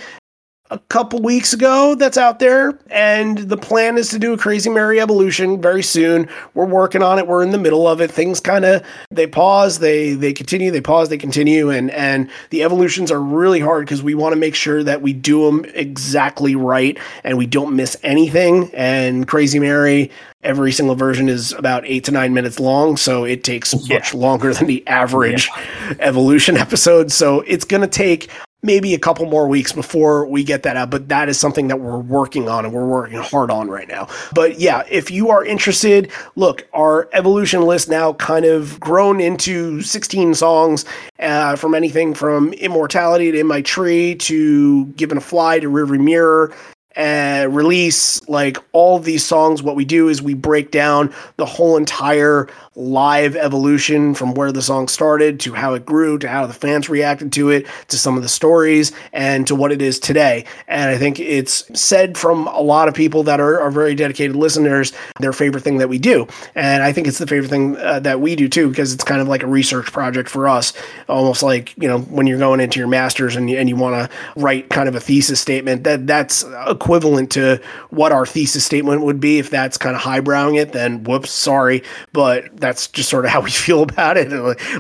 [0.71, 4.69] a couple weeks ago that's out there and the plan is to do a crazy
[4.69, 6.29] mary evolution very soon.
[6.55, 7.27] We're working on it.
[7.27, 8.11] We're in the middle of it.
[8.11, 12.65] Things kind of they pause they they continue they pause they continue and and the
[12.65, 16.57] evolutions are really hard because we want to make sure that we do them exactly
[16.57, 18.71] right and we don't miss anything.
[18.75, 20.11] And crazy mary
[20.43, 24.55] every single version is about eight to nine minutes long so it takes much longer
[24.55, 25.51] than the average
[25.99, 27.11] evolution episode.
[27.11, 28.31] So it's going to take
[28.67, 31.81] maybe a couple more weeks before we get that out, but that is something that
[31.81, 34.09] we're working on and we're working hard on right now.
[34.35, 39.81] But yeah, if you are interested, look, our evolution list now kind of grown into
[39.81, 40.85] 16 songs
[41.19, 46.03] uh, from anything from Immortality to In My Tree to Given to Fly to Rearview
[46.03, 46.53] Mirror.
[46.97, 51.77] Uh, release like all these songs what we do is we break down the whole
[51.77, 56.53] entire live evolution from where the song started to how it grew to how the
[56.53, 60.45] fans reacted to it to some of the stories and to what it is today.
[60.69, 64.37] And i think it's said from a lot of people that are, are very dedicated
[64.37, 66.27] listeners their favorite thing that we do.
[66.55, 69.21] And i think it's the favorite thing uh, that we do too because it's kind
[69.21, 70.73] of like a research project for us.
[71.09, 74.11] Almost like you know when you're going into your masters and you, and you want
[74.11, 76.45] to write kind of a thesis statement that that's
[76.87, 77.61] equivalent to
[77.91, 79.39] what our thesis statement would be.
[79.39, 81.83] If that's kind of highbrowing it then whoops sorry.
[82.13, 84.31] But that's just sort of how we feel about it.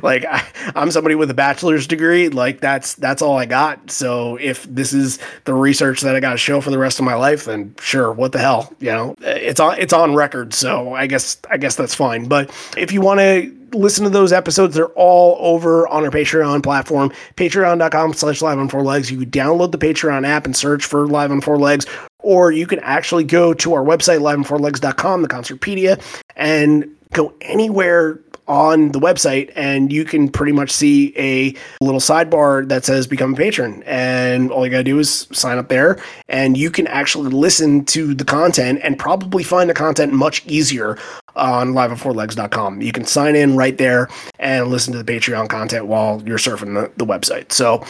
[0.02, 0.46] Like I,
[0.76, 2.28] i'm somebody with a bachelor's degree.
[2.28, 3.90] Like that's that's all i got.
[3.90, 7.04] So if this is the research that i got to show for the rest of
[7.04, 9.16] my life then sure what the hell you know?
[9.20, 12.28] It's on it's on record so i guess i guess that's fine.
[12.28, 14.74] But if you want to listen to those episodes.
[14.74, 19.10] They're all over on our patreon platform patreon.com slash live on four legs.
[19.10, 21.86] You can download the patreon app and search for live on four legs
[22.26, 26.02] or you can actually go to our website liveonfourlegs.com the concertpedia
[26.34, 31.54] and go anywhere on the website and you can pretty much see a
[31.84, 35.58] little sidebar that says become a patron and all you got to do is sign
[35.58, 35.98] up there
[36.28, 40.98] and you can actually listen to the content and probably find the content much easier
[41.34, 44.08] on liveonfourlegs.com you can sign in right there
[44.38, 47.52] and listen to the patreon content while you're surfing the, the website.
[47.52, 47.84] So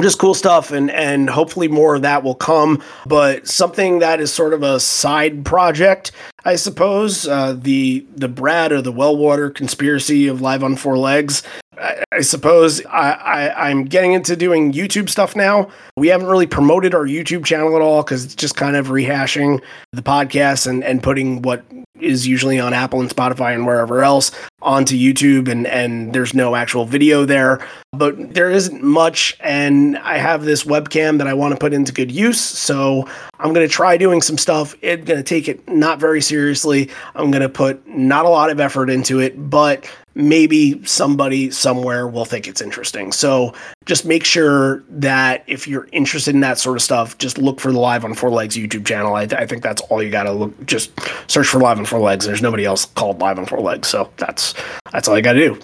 [0.00, 4.32] just cool stuff and and hopefully more of that will come but something that is
[4.32, 6.10] sort of a side project
[6.44, 11.42] i suppose uh, the the brad or the wellwater conspiracy of live on four legs
[11.78, 15.70] I, I suppose I, I, I'm getting into doing YouTube stuff now.
[15.96, 19.62] We haven't really promoted our YouTube channel at all because it's just kind of rehashing
[19.92, 21.64] the podcast and, and putting what
[22.02, 24.30] is usually on Apple and Spotify and wherever else
[24.60, 27.66] onto YouTube and and there's no actual video there.
[27.92, 31.92] But there isn't much and I have this webcam that I want to put into
[31.92, 33.08] good use so
[33.38, 34.74] I'm going to try doing some stuff.
[34.82, 36.90] It's going to take it not very seriously.
[37.14, 42.06] I'm going to put not a lot of effort into it but maybe somebody somewhere
[42.06, 43.52] will think it's interesting so
[43.86, 47.72] just make sure that if you're interested in that sort of stuff just look for
[47.72, 50.66] the live on four legs youtube channel i, I think that's all you gotta look
[50.66, 50.90] just
[51.30, 54.10] search for live on four legs there's nobody else called live on four legs so
[54.16, 54.54] that's
[54.92, 55.58] that's all you gotta do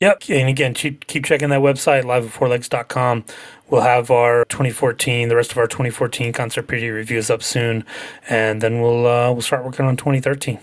[0.00, 0.30] Yep.
[0.30, 3.24] And again, keep, keep checking that website, liveonfourlegs.com.
[3.68, 7.84] We'll have our 2014, the rest of our 2014 concert preview reviews up soon.
[8.28, 10.60] And then we'll, uh, we'll start working on 2013.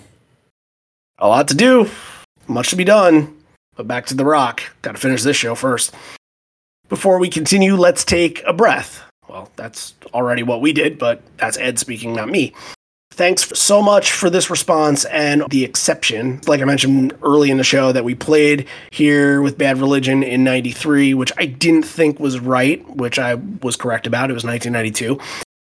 [1.20, 1.90] a lot to do
[2.48, 3.36] much to be done
[3.76, 5.94] but back to the rock gotta finish this show first
[6.90, 11.58] before we continue let's take a breath Well, that's already what we did, but that's
[11.58, 12.54] Ed speaking, not me.
[13.12, 16.42] Thanks so much for this response and the exception.
[16.48, 20.44] Like I mentioned early in the show, that we played here with Bad Religion in
[20.44, 24.30] 93, which I didn't think was right, which I was correct about.
[24.30, 25.20] It was 1992.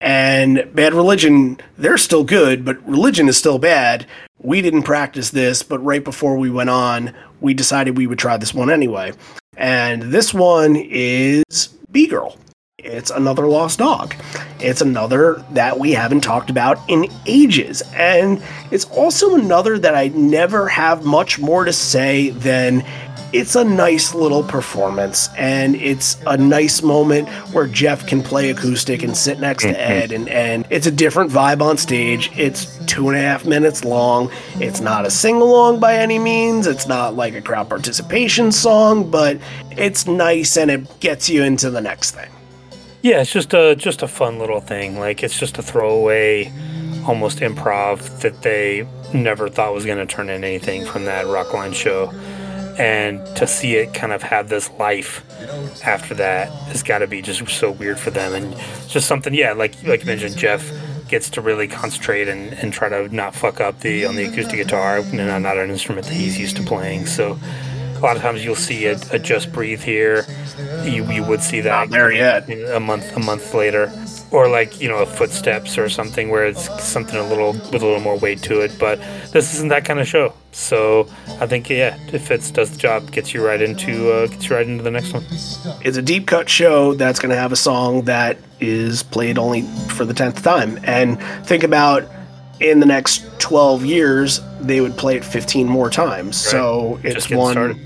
[0.01, 4.05] And Bad Religion, they're still good, but religion is still bad.
[4.39, 8.37] We didn't practice this, but right before we went on, we decided we would try
[8.37, 9.13] this one anyway.
[9.55, 11.43] And this one is
[11.91, 12.37] Bee Girl.
[12.77, 14.13] It's another lost dog.
[14.59, 17.81] It's another that we haven't talked about in ages.
[17.95, 22.85] And it's also another that I never have much more to say than
[23.33, 29.03] it's a nice little performance and it's a nice moment where Jeff can play acoustic
[29.03, 29.79] and sit next to mm-hmm.
[29.79, 32.31] Ed and, and it's a different vibe on stage.
[32.37, 34.31] It's two and a half minutes long.
[34.55, 36.67] It's not a sing along by any means.
[36.67, 39.37] It's not like a crowd participation song, but
[39.71, 42.29] it's nice and it gets you into the next thing.
[43.01, 44.99] Yeah, it's just a just a fun little thing.
[44.99, 46.51] Like it's just a throwaway,
[47.07, 51.73] almost improv that they never thought was going to turn into anything from that Rockline
[51.73, 52.11] show,
[52.77, 55.23] and to see it kind of have this life
[55.85, 58.55] after that has got to be just so weird for them, and
[58.87, 59.33] just something.
[59.33, 60.71] Yeah, like like you mentioned, Jeff
[61.07, 64.57] gets to really concentrate and, and try to not fuck up the on the acoustic
[64.57, 67.05] guitar, and not an instrument that he's used to playing.
[67.05, 67.39] So
[67.95, 70.25] a lot of times you'll see a, a just breathe here.
[70.83, 72.49] You, you would see that Not there yet.
[72.49, 73.91] a month a month later,
[74.31, 77.85] or like you know a footsteps or something where it's something a little with a
[77.85, 78.77] little more weight to it.
[78.79, 78.99] But
[79.31, 81.07] this isn't that kind of show, so
[81.39, 84.55] I think yeah, it fits, does the job, gets you right into uh, gets you
[84.55, 85.23] right into the next one.
[85.83, 89.61] It's a deep cut show that's going to have a song that is played only
[89.89, 90.79] for the 10th time.
[90.83, 92.09] And think about
[92.59, 96.37] in the next 12 years, they would play it 15 more times.
[96.37, 97.53] So it's one.
[97.53, 97.77] started.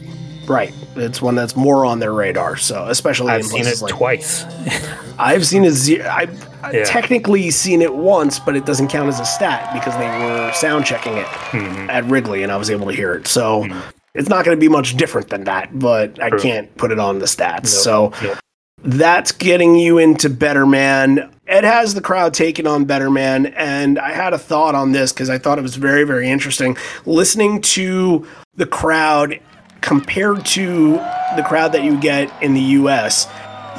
[0.48, 0.74] Right.
[0.96, 2.58] It's one that's more on their radar.
[2.58, 4.44] So, especially I've in seen it like twice.
[5.20, 5.72] I've seen it.
[5.72, 6.84] Ze- I've Yeah.
[6.84, 10.86] technically seen it once, but it doesn't count as a stat because they were sound
[10.86, 11.90] checking it Mm-hmm.
[11.90, 13.28] at Wrigley, and I was able to hear it.
[13.28, 13.68] So
[14.14, 16.40] it's not going to be much different than that, but I True.
[16.40, 17.68] can't put it on the stats.
[17.68, 18.38] So Nope.
[18.84, 21.32] that's getting you into Better Man.
[21.48, 25.12] It has the crowd taken on Better Man, and I had a thought on this
[25.14, 26.78] because I thought it was very, very interesting.
[27.06, 29.40] Listening to the crowd
[29.82, 30.94] compared to
[31.36, 33.28] the crowd that you get in the US,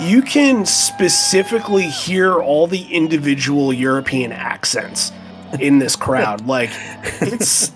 [0.00, 5.12] you can specifically hear all the individual European accents
[5.60, 6.46] in this crowd.
[6.46, 6.70] like,
[7.20, 7.70] it's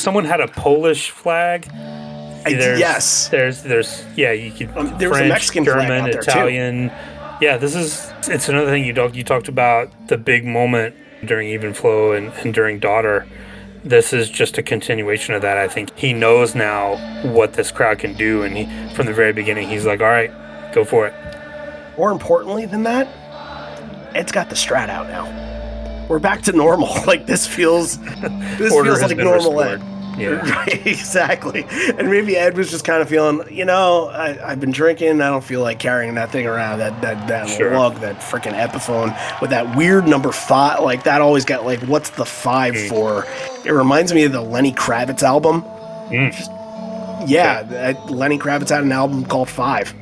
[0.00, 1.68] Someone had a Polish flag.
[2.44, 3.28] There's, yes.
[3.28, 6.22] There's there's yeah you could Um, there was a French, Mexican flag German, out there,
[6.22, 6.30] too.
[6.30, 6.92] Italian.
[7.40, 10.94] Yeah, this is it's another thing you talked you talked about the big moment
[11.24, 13.26] during Even Flow and, and during Daughter.
[13.84, 15.56] This is just a continuation of that.
[15.56, 16.96] I think he knows now
[17.32, 20.30] what this crowd can do, and he from the very beginning he's like, all right,
[20.72, 21.14] go for it.
[21.96, 23.06] more importantly than that,
[24.14, 25.49] Ed's got the strat out now.
[26.10, 26.88] We're back to normal.
[27.06, 27.98] Like this feels
[28.58, 29.80] this Order feels like normal restored.
[29.80, 29.86] Ed.
[30.18, 30.44] Yeah.
[30.66, 31.64] Right, exactly.
[31.96, 35.22] And maybe Ed was just kind of feeling, you know, I, I've been drinking.
[35.22, 37.72] I don't feel like carrying that thing around, that that that Sure.
[37.78, 40.80] lug, that freaking Epiphone with that weird number five.
[40.82, 42.88] Like that always got like, what's the five Mm.
[42.88, 43.26] for?
[43.64, 45.62] It reminds me of the Lenny Kravitz album.
[46.10, 46.32] Mm.
[46.32, 46.50] Just-
[47.30, 49.94] yeah, that Lenny Kravitz had an album called Five.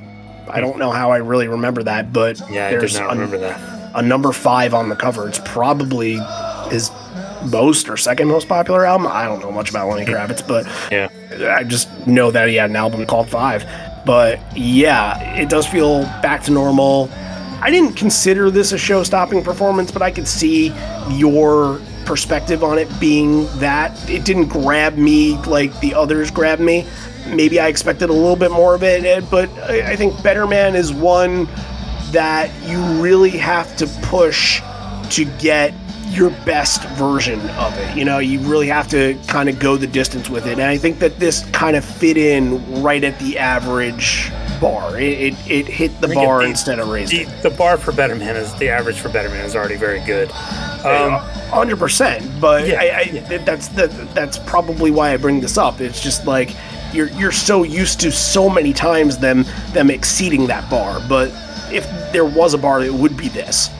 [0.48, 3.60] I don't know how I really remember that, but Yeah, I did not remember that.
[3.98, 5.28] A number five on the cover.
[5.28, 6.20] It's probably
[6.70, 6.90] his
[7.50, 9.08] most or second most popular album.
[9.08, 10.12] I don't know much about Lenny hmm.
[10.12, 11.08] Kravitz, but Yeah.
[11.50, 13.66] I just know that he had an album called Five.
[14.06, 17.10] But yeah, it does feel back to normal.
[17.60, 20.72] I didn't consider this a show stopping performance, but I could see
[21.10, 26.86] your perspective on it being that it didn't grab me like the others grabbed me.
[27.26, 30.74] Maybe I expected a little bit more of it, but I I think Better Man
[30.74, 31.46] is one
[32.12, 34.60] that you really have to push
[35.10, 35.74] to get
[36.10, 37.97] your best version of it.
[37.97, 40.52] You know, you really have to kind of go the distance with it.
[40.52, 44.30] And I think that this kind of fit in right at the average
[44.60, 44.98] bar.
[44.98, 47.43] It, it, it hit the it bar instead of raising The, it.
[47.43, 50.30] the bar for Betterman is the average for Betterman is already very good.
[50.85, 51.12] Um,
[51.51, 52.40] hundred percent.
[52.40, 53.01] But Yeah, I,
[53.32, 55.80] I that's that, that's probably why I bring this up.
[55.80, 56.56] It's just like
[56.93, 61.01] you're you're so used to so many times them them exceeding that bar.
[61.09, 61.30] But
[61.72, 63.70] if there was a bar, it would be this.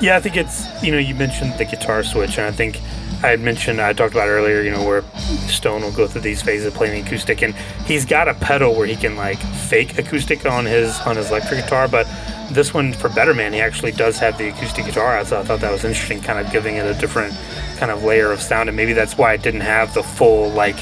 [0.00, 2.80] Yeah, I think it's you know you mentioned the guitar switch, and I think
[3.22, 4.62] I had mentioned I talked about earlier.
[4.62, 5.02] You know where
[5.48, 7.54] Stone will go through these phases of playing acoustic, and
[7.86, 11.64] he's got a pedal where he can like fake acoustic on his on his electric
[11.64, 12.06] guitar, but
[12.50, 15.22] this one for Better Man, he actually does have the acoustic guitar.
[15.24, 17.34] Thought, I thought that was interesting, kind of giving it a different
[17.78, 20.76] kind of layer of sound, and maybe that's why it didn't have the full like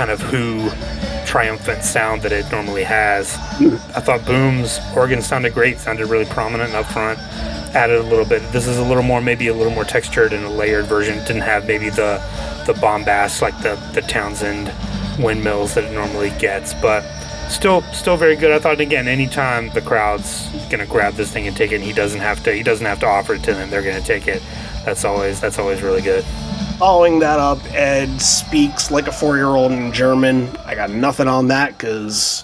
[0.00, 0.70] kind of Who
[1.26, 3.34] triumphant sound that it normally has.
[3.94, 7.18] I thought Boom's organ sounded great, sounded really prominent up front.
[7.74, 8.40] Added a little bit.
[8.50, 11.18] This is a little more, maybe a little more textured and a layered version.
[11.18, 12.18] Didn't have maybe the
[12.66, 14.72] the bombast like the the Townshend
[15.22, 17.04] windmills that it normally gets, but
[17.50, 18.52] still still very good.
[18.52, 21.92] I thought again, anytime the crowd's gonna grab this thing and take it, and he
[21.92, 23.68] doesn't have to he doesn't have to offer it to them.
[23.68, 24.42] They're gonna take it.
[24.86, 26.24] That's always that's always really good.
[26.80, 30.48] Following that up, Ed speaks like a four year old in German.
[30.64, 32.42] I got nothing on that because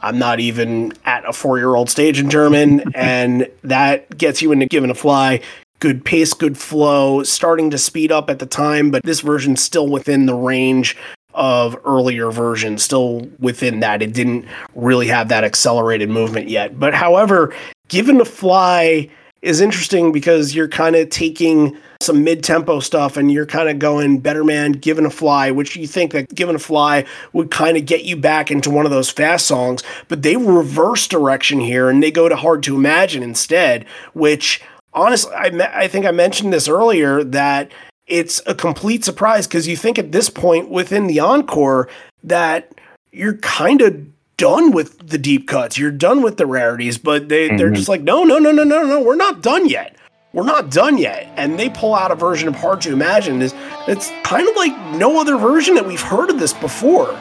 [0.00, 4.52] I'm not even at a four year old stage in German, and that gets you
[4.52, 5.40] into given to fly.
[5.80, 9.88] Good pace, good flow, starting to speed up at the time, but this version's still
[9.88, 10.96] within the range
[11.34, 14.02] of earlier versions, still within that.
[14.02, 14.46] It didn't
[14.76, 16.78] really have that accelerated movement yet.
[16.78, 17.52] But however,
[17.88, 19.10] given to fly
[19.44, 24.18] is interesting because you're kind of taking some mid-tempo stuff and you're kind of going
[24.18, 27.04] better man given to fly which you think that given to fly
[27.34, 31.06] would kind of get you back into one of those fast songs but they reverse
[31.06, 33.84] direction here and they go to hard to imagine instead
[34.14, 34.62] which
[34.94, 37.70] honestly i, I think i mentioned this earlier that
[38.06, 41.88] it's a complete surprise because you think at this point within the encore
[42.22, 42.74] that
[43.12, 45.78] you're kind of done with the deep cuts.
[45.78, 47.74] You're done with the rarities, but they, they're mm-hmm.
[47.74, 49.96] just like, no, no, no, no, no, no, we're not done yet.
[50.32, 51.32] We're not done yet.
[51.36, 53.40] And they pull out a version of Hard to Imagine.
[53.40, 53.54] Is
[53.86, 57.16] it's kind of like no other version that we've heard of this before.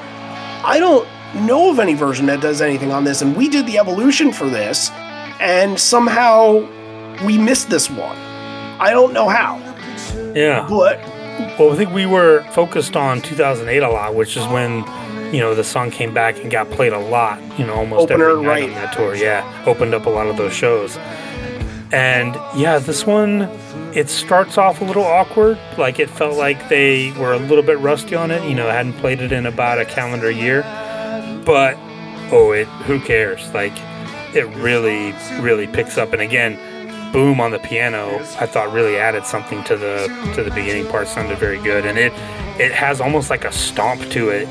[0.66, 1.08] I don't
[1.46, 4.50] know of any version that does anything on this, and we did the evolution for
[4.50, 4.90] this,
[5.40, 6.68] and somehow
[7.26, 8.16] we missed this one.
[8.80, 9.58] I don't know how,
[10.34, 10.66] Yeah.
[10.70, 11.00] but
[11.60, 14.84] Well, I think we were focused on 2008 a lot, which is when
[15.34, 17.42] you know the song came back and got played a lot.
[17.58, 18.64] You know, almost Opener, every night right.
[18.70, 19.16] on that tour.
[19.16, 20.96] Yeah, opened up a lot of those shows.
[21.92, 23.50] And yeah, this one
[23.96, 25.58] it starts off a little awkward.
[25.78, 28.48] Like it felt like they were a little bit rusty on it.
[28.48, 30.62] You know, hadn't played it in about a calendar year.
[31.46, 31.78] But
[32.32, 33.52] oh, it who cares?
[33.56, 33.74] Like
[34.36, 36.14] it really, really picks up.
[36.14, 36.60] And again,
[37.12, 41.08] boom on the piano, I thought really added something to the to the beginning part.
[41.08, 42.14] Sounded very good, and it
[42.60, 44.48] it has almost like a stomp to it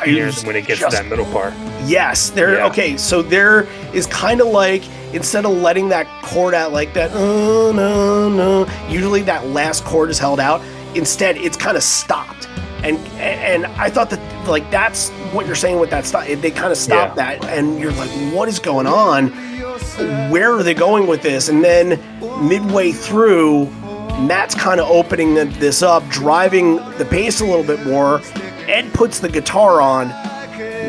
[0.00, 1.52] when it gets just- to that middle part.
[1.84, 2.56] Yes, there.
[2.56, 2.66] Yeah.
[2.66, 4.82] Okay, so there is kind of like
[5.12, 8.66] instead of letting that chord out like that, uh, no, no.
[8.88, 10.60] Usually that last chord is held out.
[10.94, 12.48] Instead, it's kind of stopped,
[12.82, 16.26] and and I thought that like that's what you're saying with that stop.
[16.26, 17.36] They kind of stop Yeah.
[17.36, 19.28] that, and you're like, what is going on?
[20.30, 21.48] Where are they going with this?
[21.48, 22.00] And then
[22.48, 23.66] midway through,
[24.20, 28.20] Matt's kind of opening this up, driving the pace a little bit more.
[28.68, 30.10] Ed puts the guitar on.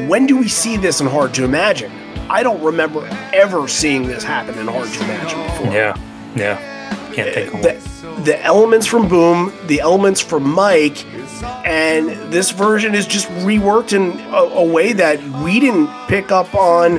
[0.07, 1.91] When do we see this in Hard to Imagine?
[2.29, 5.73] I don't remember ever seeing this happen in Hard to Imagine before.
[5.73, 5.97] Yeah,
[6.35, 7.13] yeah.
[7.13, 11.05] Can't think of The, the elements from Boom, the elements from Mike,
[11.65, 16.53] and this version is just reworked in a, a way that we didn't pick up
[16.55, 16.97] on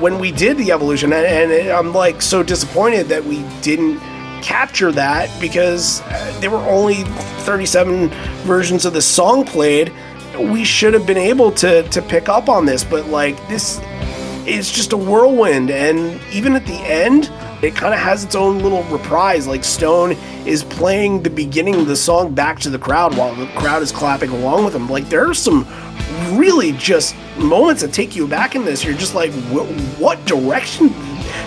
[0.00, 1.12] when we did the evolution.
[1.12, 4.00] And, and I'm like so disappointed that we didn't
[4.42, 7.04] capture that because uh, there were only
[7.44, 8.08] 37
[8.44, 9.92] versions of the song played.
[10.38, 13.80] We should have been able to to pick up on this, but like this
[14.46, 17.30] is just a whirlwind and even at the end
[17.62, 20.12] it kind of has its own little reprise like stone
[20.44, 23.92] is playing the beginning of the song back to the crowd while the crowd is
[23.92, 24.88] clapping along with him.
[24.88, 25.64] Like there are some
[26.36, 28.84] really just moments that take you back in this.
[28.84, 29.32] You're just like
[30.00, 30.92] what direction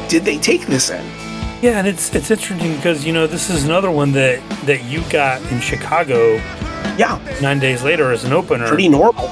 [0.08, 1.06] did they take this in
[1.62, 5.02] Yeah, and it's it's interesting because you know this is another one that that you
[5.10, 6.36] got in Chicago
[6.98, 9.28] yeah nine days later as an opener, pretty normal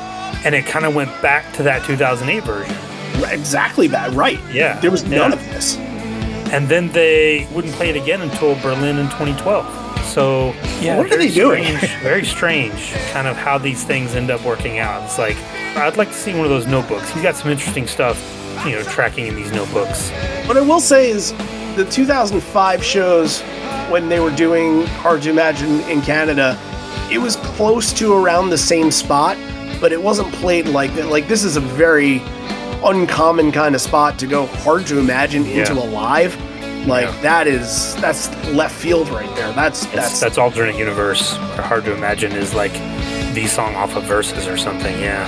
[0.45, 2.75] and it kind of went back to that 2008 version.
[3.31, 5.37] exactly that right Yeah, there was none yeah.
[5.37, 5.77] of this
[6.51, 9.65] and then they wouldn't play it again until Berlin in 2012.
[10.05, 11.63] So yeah, What are they doing?
[11.63, 15.03] Strange, very strange, kind of how these things end up working out.
[15.03, 15.37] It's like
[15.77, 17.09] I'd like to see one of those notebooks.
[17.11, 18.17] He's got some interesting stuff,
[18.65, 20.11] you know, tracking in these notebooks.
[20.47, 21.31] What I will say is
[21.75, 23.41] the 2005 shows
[23.89, 26.57] when they were doing Hard to Imagine in Canada,
[27.11, 29.37] it was close to around the same spot,
[29.81, 31.07] but it wasn't played like that.
[31.07, 32.21] Like this is a very
[32.83, 35.83] uncommon kind of spot to go Hard to Imagine into Yeah.
[35.83, 36.35] Alive.
[36.87, 37.21] Like Yeah.
[37.21, 39.51] that is that's left field right there.
[39.53, 41.35] That's That's that's that's alternate universe.
[41.57, 42.73] Hard to imagine is like
[43.33, 44.47] the song off of Vs.
[44.47, 44.99] or something.
[44.99, 45.25] Yeah.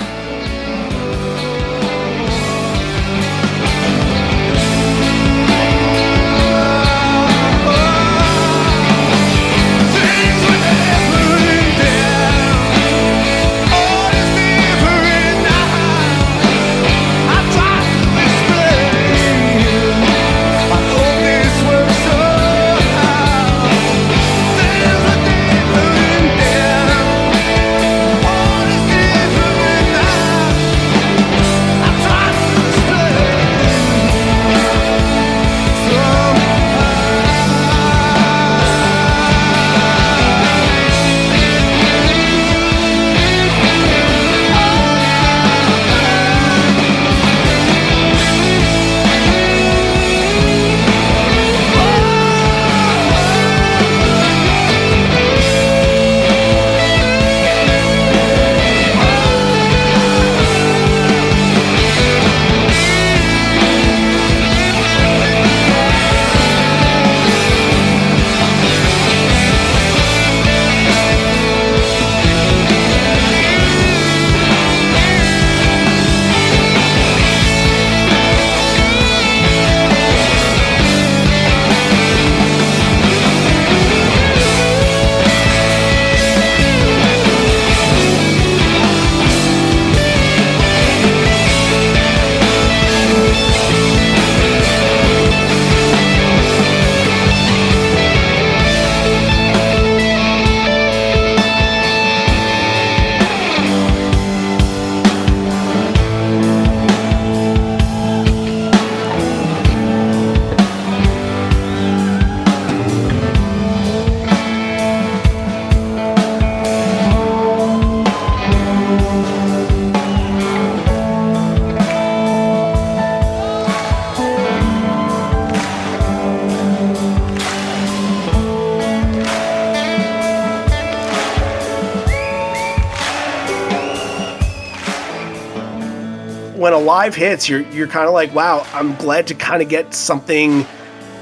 [137.06, 140.64] Live hits, you're you're kind of like, wow, I'm glad to kind of get something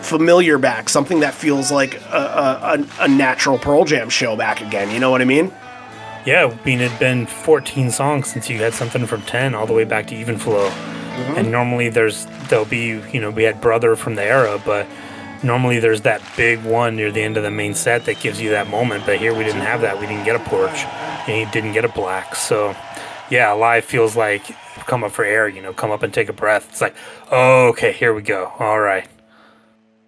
[0.01, 4.90] familiar back, something that feels like a, a, a, natural Pearl Jam show back again.
[4.90, 5.52] You know what I mean?
[6.27, 9.73] Yeah, I mean, it'd been 14 songs since you had something from 10 all the
[9.73, 10.69] way back to Even Flow.
[10.69, 11.36] Mm-hmm.
[11.36, 14.86] And normally there's, there'll be, you know, we had Brother from the era, but
[15.43, 18.51] normally there's that big one near the end of the main set that gives you
[18.51, 19.06] that moment.
[19.06, 19.98] But here we didn't have that.
[19.98, 20.85] We didn't get a porch
[21.28, 22.35] and you didn't get a black.
[22.35, 22.74] So,
[23.30, 24.44] yeah, live feels like
[24.86, 26.68] come up for air, you know, come up and take a breath.
[26.70, 26.94] It's like,
[27.30, 28.52] oh, okay, here we go.
[28.59, 29.09] All right.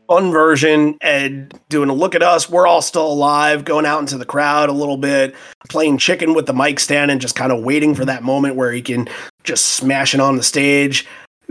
[0.08, 2.48] fun version and doing a look at us.
[2.48, 5.34] We're all still alive, going out into the crowd a little bit,
[5.68, 8.72] playing chicken with the mic stand and just kind of waiting for that moment where
[8.72, 9.08] he can
[9.44, 11.06] just smash it on the stage.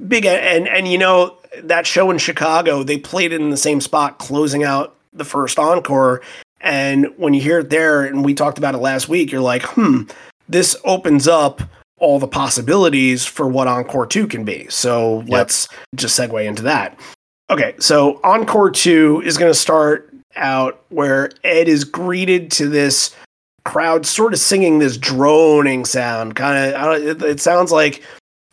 [0.07, 3.79] Big and and you know that show in Chicago, they played it in the same
[3.79, 6.21] spot, closing out the first encore.
[6.59, 9.63] And when you hear it there, and we talked about it last week, you're like,
[9.63, 10.03] hmm,
[10.47, 11.61] this opens up
[11.97, 14.67] all the possibilities for what Encore 2 can be.
[14.69, 16.99] So let's just segue into that.
[17.49, 23.15] Okay, so Encore 2 is going to start out where Ed is greeted to this
[23.63, 26.35] crowd sort of singing this droning sound.
[26.35, 28.03] Kind of, it, it sounds like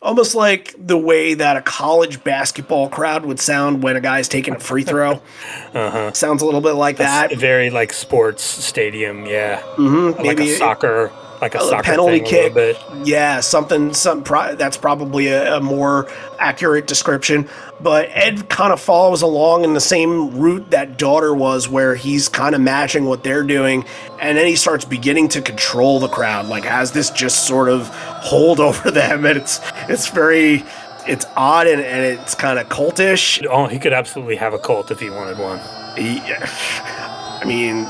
[0.01, 4.55] almost like the way that a college basketball crowd would sound when a guy's taking
[4.55, 5.21] a free throw.
[5.73, 6.13] Uh-huh.
[6.13, 7.35] Sounds a little bit like that.
[7.35, 9.59] Very like sports stadium, yeah.
[9.75, 10.21] Mm-hmm.
[10.21, 11.11] Like maybe a soccer,
[11.41, 12.55] like a, oh, a soccer penalty kick.
[12.55, 12.75] a.
[13.03, 13.93] Yeah, something.
[13.93, 17.49] Some pro- that's probably a, a more accurate description.
[17.81, 22.29] But Ed kind of follows along in the same route that daughter was, where he's
[22.29, 23.85] kind of matching what they're doing,
[24.21, 27.87] and then he starts beginning to control the crowd, like has this just sort of
[27.89, 30.63] hold over them, and it's it's very.
[31.05, 33.45] It's odd and, and it's kind of cultish.
[33.49, 35.59] Oh, he could absolutely have a cult if he wanted one.
[35.97, 37.89] He, I mean,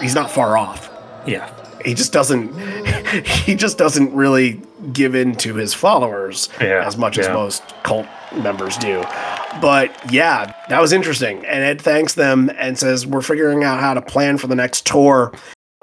[0.00, 0.90] he's not far off.
[1.26, 1.50] Yeah.
[1.84, 2.54] He just doesn't
[3.26, 4.60] he just doesn't really
[4.92, 9.02] give in to his followers Yeah, as much as most cult members do.
[9.60, 11.44] But yeah that was interesting.
[11.46, 14.86] And ed thanks them and says we're figuring out how to plan for the next
[14.86, 15.32] tour.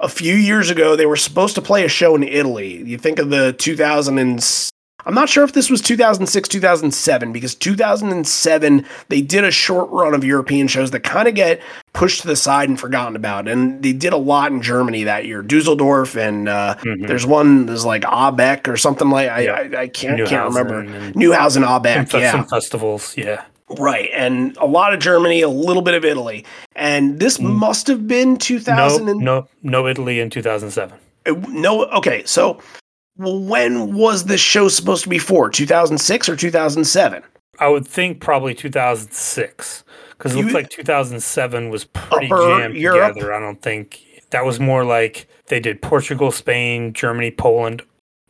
[0.00, 2.82] A few years ago they were supposed to play a show in italy.
[2.82, 4.70] You think of the 2000 and
[5.06, 10.14] i'm not sure if this was 2006 2007 because 2007 they did a short run
[10.14, 11.60] of european shows that kind of get
[11.92, 13.46] pushed to the side and forgotten about.
[13.46, 15.42] And they did a lot in Germany that year.
[15.42, 19.72] Dusseldorf and uh, there's one there's like Abeck or something like I Mm-hmm.
[19.72, 19.78] Yeah.
[19.78, 22.12] I, I can't can't remember and- Neuhausen ob Eck.
[22.12, 23.44] Yeah, some festivals, yeah.
[23.78, 24.10] right.
[24.12, 26.44] And a lot of Germany, a little bit of Italy.
[26.74, 30.98] And this must have been 2000 and no, no Italy in 2007.
[31.26, 32.60] Uh, no okay so
[33.16, 37.22] well, when was this show supposed to be for 2006 or 2007
[37.60, 43.14] I would think probably 2006 because it looks like 2007 was pretty jammed Europe?
[43.14, 43.32] together.
[43.32, 44.00] I don't think
[44.30, 47.82] that was more like they did Portugal, Spain, Germany, Poland,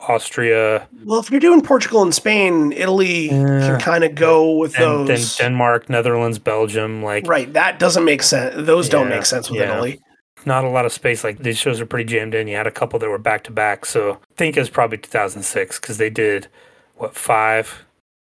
[0.07, 3.31] Austria, well if you're doing portugal and spain italy Yeah.
[3.67, 7.01] can kind of go with and then Denmark, Netherlands, Belgium.
[7.01, 9.71] Like right that doesn't make sense those don't make sense with yeah.
[9.71, 9.99] italy
[10.45, 11.23] not a lot of space.
[11.23, 12.47] Like these shows are pretty jammed in.
[12.47, 13.85] You had a couple that were back to back.
[13.85, 16.47] So I think it's probably 2006 because they did
[16.95, 17.83] what five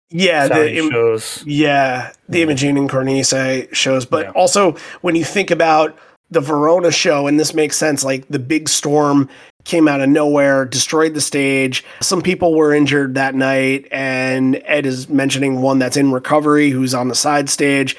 [0.09, 1.43] yeah the, Saudi im- shows.
[1.45, 4.31] Yeah, the Imogene and Cornice shows, but Yeah.
[4.31, 5.97] also when you think about
[6.31, 9.29] the Verona show, and this makes sense, like the big storm
[9.63, 11.83] came out of nowhere, destroyed the stage.
[12.01, 16.93] Some people were injured that night, and Ed is mentioning one that's in recovery who's
[16.93, 17.95] on the side stage.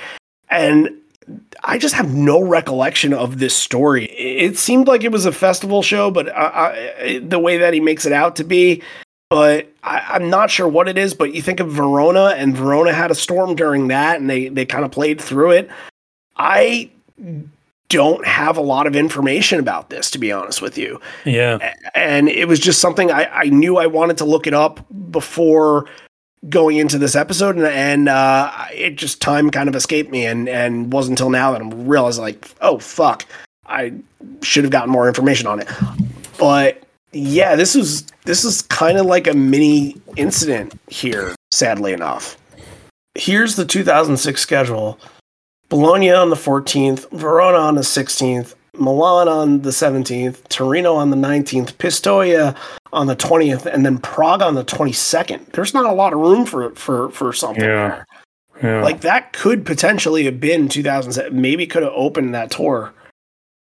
[0.48, 0.90] And
[1.66, 4.04] I just have no recollection of this story.
[4.06, 7.80] It seemed like it was a festival show, but I, I, the way that he
[7.80, 8.82] makes it out to be,
[9.28, 11.12] but I, I'm not sure what it is.
[11.12, 14.64] But you think of Verona, and Verona had a storm during that, and they they
[14.64, 15.70] kind of played through it.
[16.36, 16.88] I
[17.88, 21.00] don't have a lot of information about this, to be honest with you.
[21.24, 24.84] Yeah, And it was just something I, I knew I wanted to look it up
[25.10, 25.86] before
[26.48, 30.48] going into this episode, and, and uh, it just time kind of escaped me, and
[30.48, 33.26] and wasn't until now that I'm realizing like, oh fuck,
[33.66, 33.94] I
[34.42, 35.68] should have gotten more information on it.
[36.38, 36.82] But
[37.12, 42.36] yeah, this was this is kind of like a mini incident here, sadly enough.
[43.14, 44.98] Here's the 2006 schedule.
[45.68, 51.16] Bologna on the 14th, Verona on the 16th, Milan on the 17th, Torino on the
[51.16, 52.54] 19th, Pistoia
[52.96, 55.52] on the 20th, and then Prague on the 22nd.
[55.52, 57.62] There's not a lot of room for for for something.
[57.62, 58.04] Yeah.
[58.60, 58.78] there.
[58.78, 58.82] yeah.
[58.82, 61.38] Like that could potentially have been 2007.
[61.38, 62.92] Maybe could have opened that tour.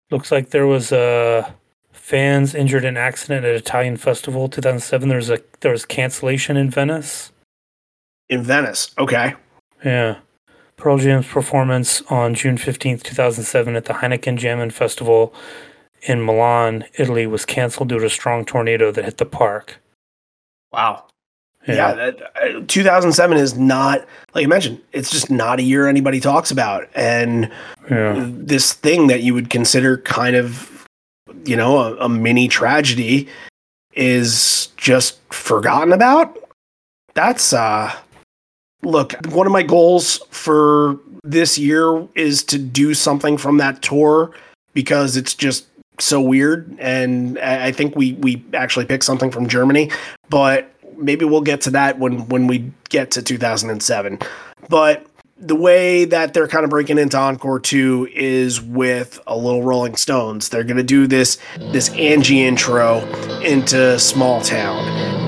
[0.10, 1.52] Looks like there was uh,
[1.92, 5.10] fans injured in accident at Italian festival 2007.
[5.10, 7.32] There was a there was cancellation in Venice.
[8.30, 8.96] in Venice.
[8.98, 9.36] Okay.
[9.84, 10.18] Yeah.
[10.78, 15.34] Pearl Jam's performance on June 15th, 2007 at the Heineken Jammin' Festival
[16.08, 19.82] in Milan, Italy was canceled due to a strong tornado that hit the park.
[20.72, 21.06] Wow.
[21.68, 24.06] yeah, that, uh, 2007 is not
[24.36, 24.82] like you mentioned.
[24.92, 27.52] It's just not a year anybody talks about, and
[27.90, 28.24] Yeah.
[28.30, 30.86] this thing that you would consider kind of,
[31.46, 33.28] you know, a, a mini tragedy
[33.94, 36.38] is just forgotten about.
[37.16, 37.92] That's uh,
[38.84, 39.14] look.
[39.30, 44.32] One of my goals for this year is to do something from that tour
[44.74, 45.66] because it's just
[46.00, 49.92] so weird, and I think we we actually picked something from Germany,
[50.30, 54.20] but maybe we'll get to that when when we get to 2007.
[54.70, 55.06] But
[55.38, 59.96] the way that they're kind of breaking into Encore 2 is with a little Rolling
[59.98, 60.50] Stones.
[60.50, 63.00] They're going to do this this Angie intro
[63.42, 65.25] into Small Town.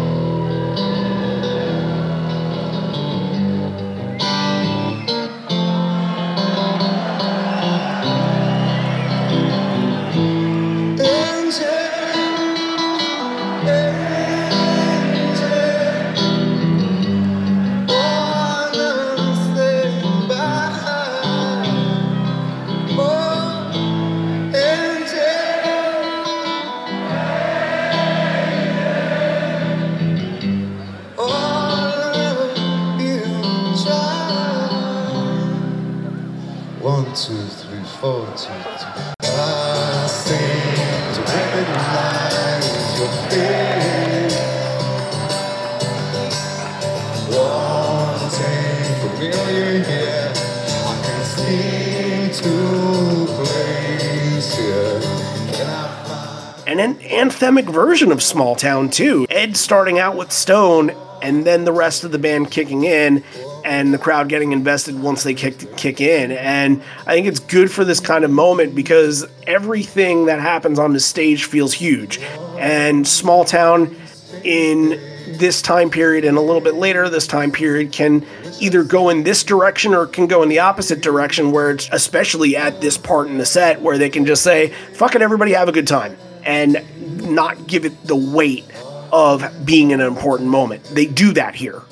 [57.56, 59.26] Version of Small Town too.
[59.30, 60.91] Ed starting out with Stone,
[61.22, 63.24] and then the rest of the band kicking in,
[63.65, 66.32] and the crowd getting invested once they kick kick in.
[66.32, 70.94] And I think it's good for this kind of moment because everything that happens on
[70.94, 72.19] the stage feels huge.
[72.60, 73.95] And Small Town
[74.44, 74.99] in
[75.40, 78.26] this time period and a little bit later this time period can
[78.60, 82.56] either go in this direction or can go in the opposite direction where it's especially
[82.56, 85.68] at this part in the set where they can just say fuck it everybody have
[85.68, 86.82] a good time and
[87.27, 88.65] not give it the weight
[89.11, 91.83] of being an important moment they do that here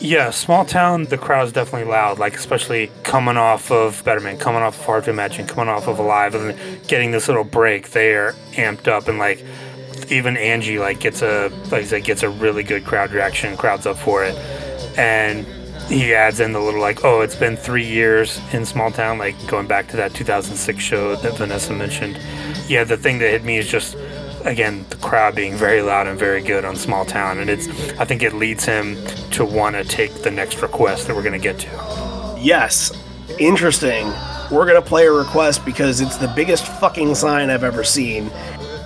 [0.00, 4.76] Yeah, small town, the crowd's definitely loud, like especially coming off of Betterman, coming off
[4.78, 6.56] of Hard to Imagine, coming off of Alive, and
[6.88, 9.44] getting this little break, they're amped up and like
[10.10, 13.86] even Angie like gets a like I said, gets a really good crowd reaction, crowd's
[13.86, 14.34] up for it.
[14.98, 15.46] And
[15.88, 19.34] he adds in the little like, oh, it's been three years in small town, like
[19.46, 22.18] going back to that 2006 show that Vanessa mentioned.
[22.68, 23.96] Yeah, the thing that hit me is just
[24.44, 28.04] again the crowd being very loud and very good on small town, and it's I
[28.04, 28.96] think it leads him
[29.32, 32.36] to want to take the next request that we're gonna get to.
[32.40, 32.92] yes.
[33.38, 34.12] Interesting.
[34.50, 38.30] We're gonna play a request because it's the biggest fucking sign i've ever seen.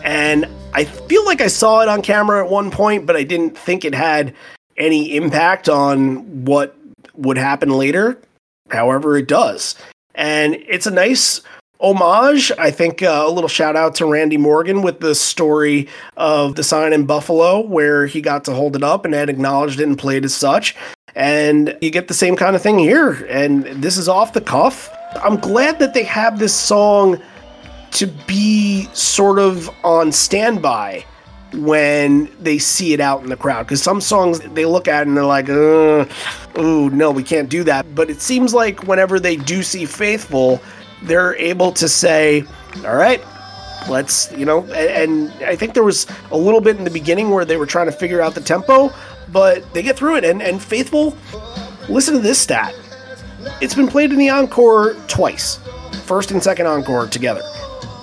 [0.04, 3.56] And i feel like i saw it on camera at one point but i didn't
[3.56, 4.34] think it had
[4.76, 6.76] any impact on what
[7.14, 8.20] would happen later.
[8.70, 9.74] However it does.
[10.14, 11.40] And it's a nice
[11.80, 12.50] homage.
[12.58, 16.64] I think uh, a little shout out to randy morgan with the story of the
[16.64, 19.98] sign in buffalo where he got to hold it up and had acknowledged it and
[19.98, 20.74] played as such.
[21.14, 24.90] And you get the same kind of thing here and this is off the cuff.
[25.22, 27.20] I'm glad that they have this song
[27.92, 31.04] to be sort of on standby
[31.54, 35.16] when they see it out in the crowd because some songs they look at and
[35.16, 36.06] they're like oh,
[36.92, 37.94] no we can't do that.
[37.94, 40.60] But it seems like whenever they do see faithful
[41.02, 42.44] they're able to say
[42.84, 43.22] all right
[43.88, 47.30] let's you know a- and i think there was a little bit in the beginning
[47.30, 48.90] where they were trying to figure out the tempo
[49.32, 51.16] but they get through it and and faithful
[51.88, 52.74] listen to this stat.
[53.60, 55.58] It's been played in the encore twice
[56.04, 57.42] first and second encore together.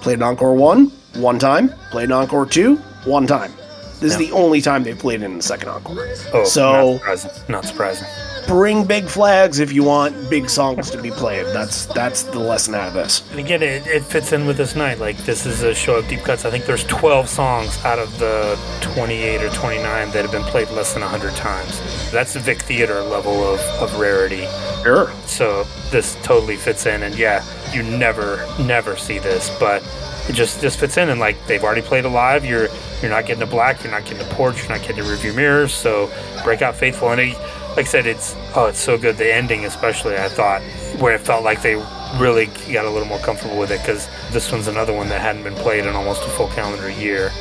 [0.02, 1.70] Played an encore one one time.
[1.92, 3.52] Played an encore two one time.
[4.00, 5.98] This is the only time they've played it in the second encore.
[6.34, 7.32] Oh, So- not surprising.
[7.50, 8.08] Not surprising.
[8.48, 12.76] Bring big flags if you want big songs to be played that's that's the lesson
[12.76, 15.00] out of this And again, it, it fits in with this night.
[15.00, 16.46] Like this is a show of deep cuts.
[16.46, 20.70] I think there's 12 songs out of the 28 or 29 that have been played
[20.72, 22.12] less than 100 times.
[22.12, 24.46] That's the Vic Theater level of, of rarity.
[24.84, 27.44] sure So this totally fits in, and yeah,
[27.74, 29.84] you never, never see this, but
[30.30, 31.10] it just just fits in.
[31.10, 32.68] And like they've already played alive you're
[33.02, 35.36] you're not getting a black, you're not getting a porch, you're not getting a Rearview
[35.36, 35.74] Mirrors.
[35.74, 36.10] So
[36.44, 37.38] break out faithful, and it,
[37.76, 39.18] like I said, it's oh, it's so good.
[39.18, 40.62] The ending, especially, I thought
[41.00, 41.76] where it felt like they
[42.18, 45.44] really got a little more comfortable with it because this one's another one that hadn't
[45.44, 47.32] been played in almost a full calendar year.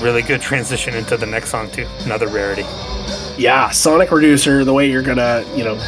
[0.00, 1.86] Really good transition into the next song too.
[2.00, 2.64] Another rarity.
[3.38, 5.78] yeah, Sonic Reducer, the way you're gonna, you know,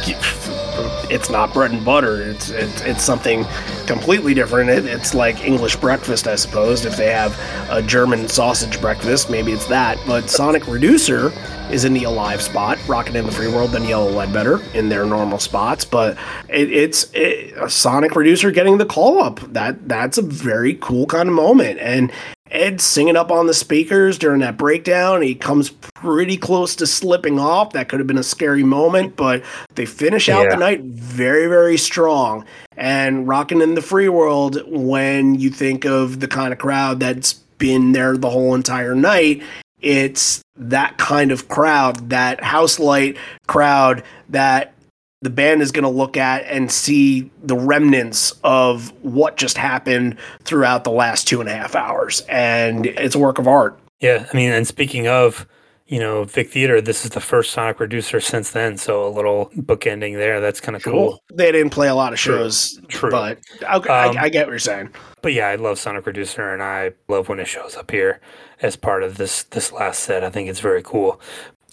[1.11, 2.21] it's not bread and butter.
[2.21, 3.45] It's it's, it's something
[3.85, 4.69] completely different.
[4.69, 6.85] It, it's like English breakfast, I suppose.
[6.85, 7.37] If they have
[7.69, 9.99] a German sausage breakfast, maybe it's that.
[10.07, 11.33] But Sonic Reducer
[11.69, 15.05] is in the alive spot, Rockin' in the Free World, then Yellow Ledbetter in their
[15.05, 15.85] normal spots.
[15.85, 16.17] But
[16.47, 19.39] it, it's it, a Sonic Reducer getting the call up.
[19.53, 21.79] That that's a very cool kind of moment.
[21.79, 22.11] And
[22.51, 25.21] Ed singing up on the speakers during that breakdown.
[25.21, 27.73] He comes pretty close to slipping off.
[27.73, 29.43] That could have been a scary moment, but
[29.75, 30.49] they finish out Yeah.
[30.51, 32.45] the night very, very strong.
[32.75, 37.33] And rocking in the free world, when you think of the kind of crowd that's
[37.33, 39.43] been there the whole entire night,
[39.81, 44.73] it's that kind of crowd, that house light crowd that
[45.21, 50.17] the band is going to look at and see the remnants of what just happened
[50.43, 52.21] throughout the last two and a half hours.
[52.29, 53.77] And it's a work of art.
[53.99, 55.45] Yeah, I mean, and speaking of,
[55.89, 59.49] you know, Vic Theater, this is the first Sonic Reducer since then, so a little
[59.57, 60.39] bookending there.
[60.39, 61.23] That's kind of cool.
[61.33, 63.09] They didn't play a lot of shows, True.
[63.09, 64.91] but okay, Um, I, I get what you're saying.
[65.23, 68.21] But yeah, I love Sonic Reducer, and I love when it shows up here
[68.61, 70.23] as part of this this last set.
[70.23, 71.19] I think it's very cool.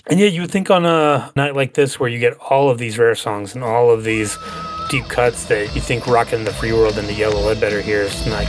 [0.09, 2.79] And yeah, you would think on a night like this, where you get all of
[2.79, 4.39] these rare songs and all of these
[4.89, 8.27] deep cuts, that you think "Rockin' the Free World" and the Yellow Ledbetter here is
[8.29, 8.49] like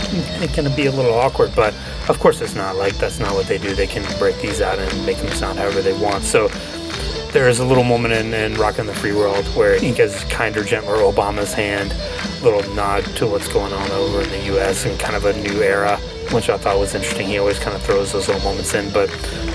[0.56, 1.54] going to be a little awkward.
[1.56, 1.74] But
[2.10, 2.76] of course, it's not.
[2.76, 3.74] Like that's not what they do.
[3.76, 6.24] They can break these out and make them sound however they want.
[6.24, 6.50] So
[7.32, 10.64] there is a little moment in, in Rockin' the Free World where he gives kinder,
[10.64, 11.94] gentler Obama's hand,
[12.42, 14.86] little nod to what's going on over in the U.S.
[14.86, 16.00] and kind of a new era,
[16.32, 17.28] which I thought was interesting.
[17.28, 19.10] He always kind of throws those little moments in, but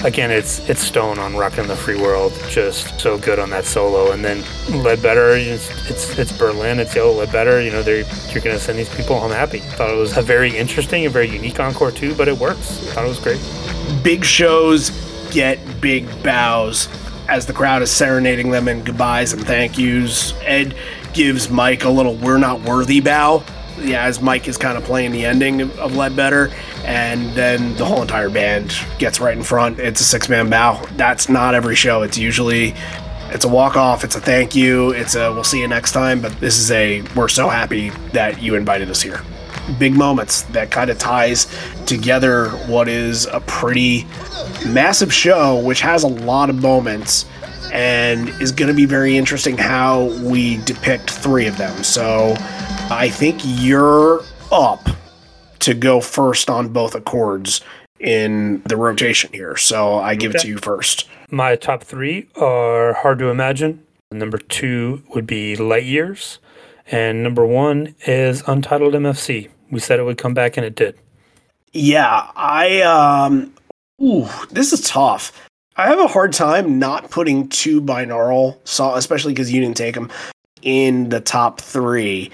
[0.05, 4.12] again, it's it's Stone on Rockin' the Free World, just so good on that solo.
[4.12, 4.43] And then
[4.82, 7.61] Ledbetter, it's it's, it's Berlin, it's Yellow Ledbetter.
[7.61, 9.59] You know, they're you're gonna send these people home happy.
[9.59, 12.78] Thought it was a very interesting and very unique encore too, but it works.
[12.93, 13.40] Thought it was great.
[14.03, 14.90] Big shows
[15.31, 16.89] get big bows
[17.28, 20.35] as the crowd is serenading them in goodbyes and thank yous.
[20.43, 20.74] Ed
[21.12, 23.44] gives Mike a little "We're not worthy" bow.
[23.83, 26.51] Yeah, as Mike is kind of playing the ending of, Ledbetter,
[26.85, 29.79] and then the whole entire band gets right in front.
[29.79, 30.85] It's a six-man bow.
[30.97, 32.03] That's not every show.
[32.03, 32.75] It's usually
[33.31, 34.05] it's a walk off.
[34.05, 34.91] It's a thank you.
[34.91, 36.21] It's a we'll see you next time.
[36.21, 39.23] But this is a we're so happy that you invited us here.
[39.79, 41.47] Big moments that kind of ties
[41.87, 44.07] together what is a pretty
[44.67, 47.27] massive show, which has a lot of moments
[47.73, 51.82] and is going to be very interesting how we depict three of them.
[51.82, 52.35] So
[52.90, 54.23] I think you're
[54.53, 54.86] up
[55.61, 57.62] to go first on both accords
[57.99, 59.57] in the rotation here.
[59.57, 61.09] So I give it to you first.
[61.31, 63.85] My top three are Hard to Imagine.
[64.11, 66.39] Number two would be Light Years.
[66.90, 69.49] And number one is Untitled MFC.
[69.70, 70.99] We said it would come back and it did.
[71.73, 73.55] Yeah, I um
[74.03, 75.32] ooh, this is tough.
[75.77, 79.94] I have a hard time not putting two binaural saw, especially because you didn't take
[79.94, 80.11] them
[80.61, 82.31] in the top three.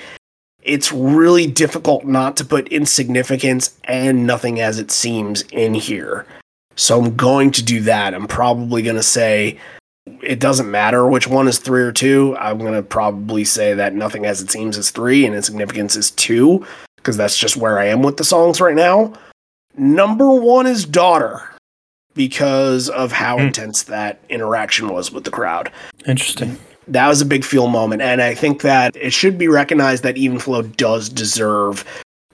[0.62, 6.26] It's really difficult not to put insignificance and nothing as it seems in here.
[6.74, 8.12] So I'm going to do that.
[8.12, 9.58] I'm probably going to say
[10.20, 12.36] it doesn't matter which one is three or two.
[12.38, 16.10] I'm going to probably say that nothing as it seems is three and insignificance is
[16.10, 16.66] two
[16.96, 19.12] because that's just where I am with the songs right now.
[19.76, 21.48] Number one is Daughter
[22.18, 23.44] because of how Hmm.
[23.46, 25.70] intense that interaction was with the crowd.
[26.06, 26.58] Interesting.
[26.88, 28.02] That was a big feel moment.
[28.02, 31.84] And I think that it should be recognized that Even Flow does deserve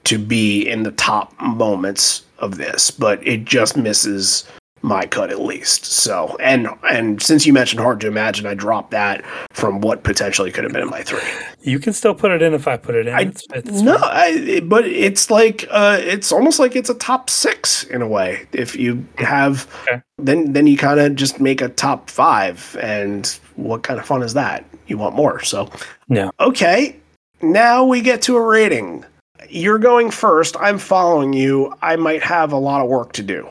[0.05, 4.45] to be in the top moments of this, but it just misses
[4.85, 5.87] my cut at least.
[5.87, 10.53] So, and and since you mentioned Hard to Imagine, I dropped that from what potentially
[10.53, 11.23] could have been in my three.
[11.63, 13.15] You can still put it in if I put it in.
[13.15, 13.97] I- It's- it's No.
[14.01, 18.47] I, but it's like uh, it's almost like it's a top six in a way.
[18.53, 20.03] If you have, Okay.
[20.19, 24.23] then then you kind of just make a top five, and what kind of fun
[24.23, 24.65] is that?
[24.87, 25.71] You want more, so
[26.09, 26.29] Yeah.
[26.39, 26.97] okay.
[27.41, 29.05] Now we get to a rating.
[29.49, 30.57] You're going first.
[30.61, 31.75] I'm following you.
[31.83, 33.49] I might have a lot of work to do.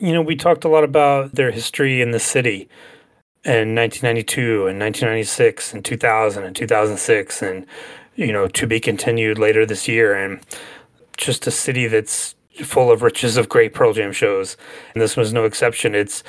[0.00, 2.68] You know, we talked a lot about their history in the city
[3.44, 7.66] in 1992 and 1996 and 2000 and 2006 and,
[8.14, 10.14] you know, to be continued later this year.
[10.14, 10.40] And
[11.16, 14.56] just a city that's full of riches of great Pearl Jam shows.
[14.94, 15.96] And this was no exception.
[15.96, 16.22] It's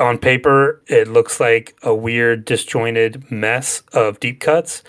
[0.00, 4.82] on paper, it looks like a weird, disjointed mess of deep cuts,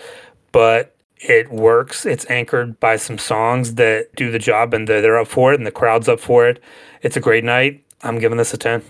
[0.52, 2.06] but it works.
[2.06, 5.66] It's anchored by some songs that do the job and they're, up for it and
[5.66, 6.62] the crowd's up for it.
[7.02, 7.85] It's a great night.
[8.02, 8.82] I'm giving this a 10.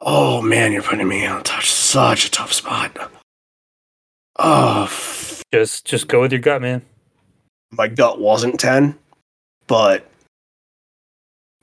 [0.00, 2.96] Oh man, you're putting me on touch such a tough spot.
[4.38, 6.82] Oh, f- Just just go with your gut, man.
[7.72, 8.96] my gut wasn't ten,
[9.66, 10.08] but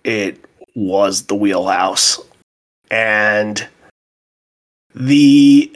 [0.03, 0.37] it
[0.75, 2.19] was the wheelhouse,
[2.91, 3.65] and
[4.93, 5.73] the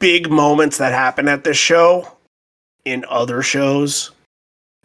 [0.00, 2.10] big moments that happen at this show
[2.84, 4.10] in other shows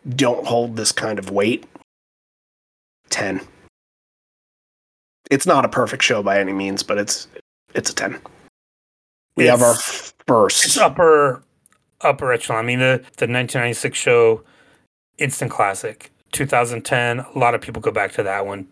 [0.07, 1.65] don't hold this kind of weight.
[3.09, 3.41] 10.
[5.29, 7.27] It's not a perfect show by any means, but it's
[7.73, 8.19] it's a 10.
[9.35, 9.75] We have our
[10.27, 10.65] first.
[10.65, 11.43] It's upper
[12.01, 12.59] upper echelon.
[12.59, 14.43] I mean the the 1996 show,
[15.17, 16.11] instant classic.
[16.33, 18.67] 2010, a lot of people go back to that one.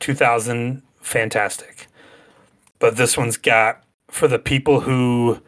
[0.00, 1.86] 2000, fantastic.
[2.78, 5.40] But this one's got for the people who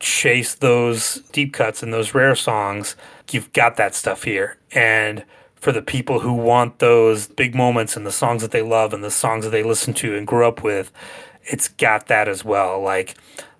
[0.00, 2.96] chase those deep cuts and those rare songs,
[3.30, 4.58] you've got that stuff here.
[4.72, 5.24] And
[5.62, 9.04] for the people who want those big moments and the songs that they love and
[9.04, 10.92] the songs that they listen to and grew up with,
[11.44, 12.82] it's got that as well.
[12.82, 13.16] Like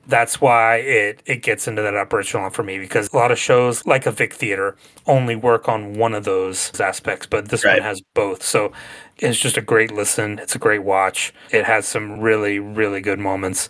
[0.07, 3.39] that's why it it gets into that upper echelon for me because a lot of
[3.39, 4.77] shows like a Vic Theater
[5.07, 7.74] only work on one of those aspects, but this Right.
[7.74, 8.43] one has both.
[8.43, 8.73] So
[9.19, 10.41] it's just a great listen.
[10.41, 11.33] It's a great watch.
[11.53, 13.69] It has some really really good moments.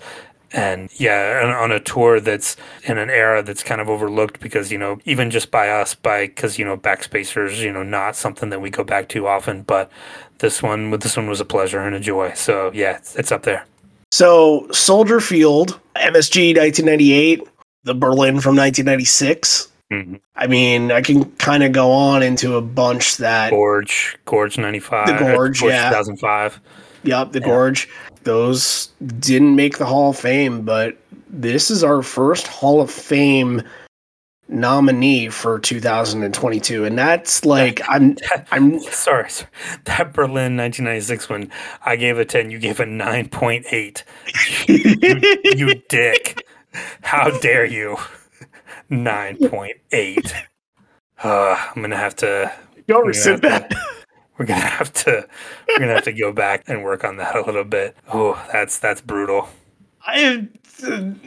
[0.52, 4.70] And yeah, on, on a tour that's in an era that's kind of overlooked because,
[4.70, 8.50] you know, even just by us, by because, you know, Backspacers, you know, not something
[8.50, 9.62] that we go back to often.
[9.62, 9.90] But
[10.38, 12.32] this one, with this one was a pleasure and a joy.
[12.34, 13.64] So yeah, it's, it's up there.
[14.10, 17.48] So, Soldier Field, MSG 1998,
[17.84, 19.68] the Berlin from 1996.
[19.90, 20.20] Mhm.
[20.36, 25.06] I mean, I can kind of go on into a bunch that, Gorge, Gorge 95.
[25.06, 25.88] The uh, Gorge, yeah.
[25.88, 26.60] 2005.
[27.04, 27.88] yep, the Gorge.
[28.24, 28.88] Those
[29.18, 30.96] didn't make the Hall of Fame, but
[31.28, 33.62] this is our first Hall of Fame
[34.48, 36.84] nominee for 2022.
[36.84, 38.16] And that's like, I'm,
[38.50, 39.50] I'm, Sorry, sorry.
[39.84, 41.50] That Berlin 1996 one,
[41.84, 44.02] I gave a 10, you gave a 9.8.
[44.68, 46.46] you, you dick.
[47.02, 47.96] How dare you?
[48.90, 50.32] 9.8.
[51.22, 52.52] Uh, I'm going to have to
[52.86, 53.72] don't rescind that.
[54.38, 55.26] We're going to have to
[55.68, 57.96] we're to have to go back and work on that a little bit.
[58.12, 59.48] Oh, that's that's brutal.
[60.04, 60.48] I,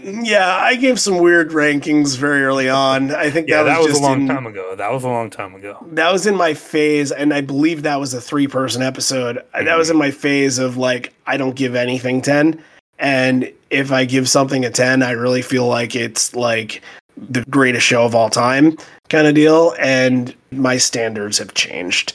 [0.04, 3.12] yeah, I gave some weird rankings very early on.
[3.16, 4.76] I think Yeah, that that was, a long in, time ago.
[4.76, 5.78] That was a long time ago.
[5.92, 9.38] that was in my phase, and I believe that was a three person episode.
[9.54, 9.78] That Mm-hmm.
[9.78, 12.62] was in my phase of like I don't give anything ten,
[13.00, 16.82] and if I give something a ten, I really feel like it's like
[17.16, 18.78] the greatest show of all time
[19.08, 22.12] kind of deal, and my standards have changed.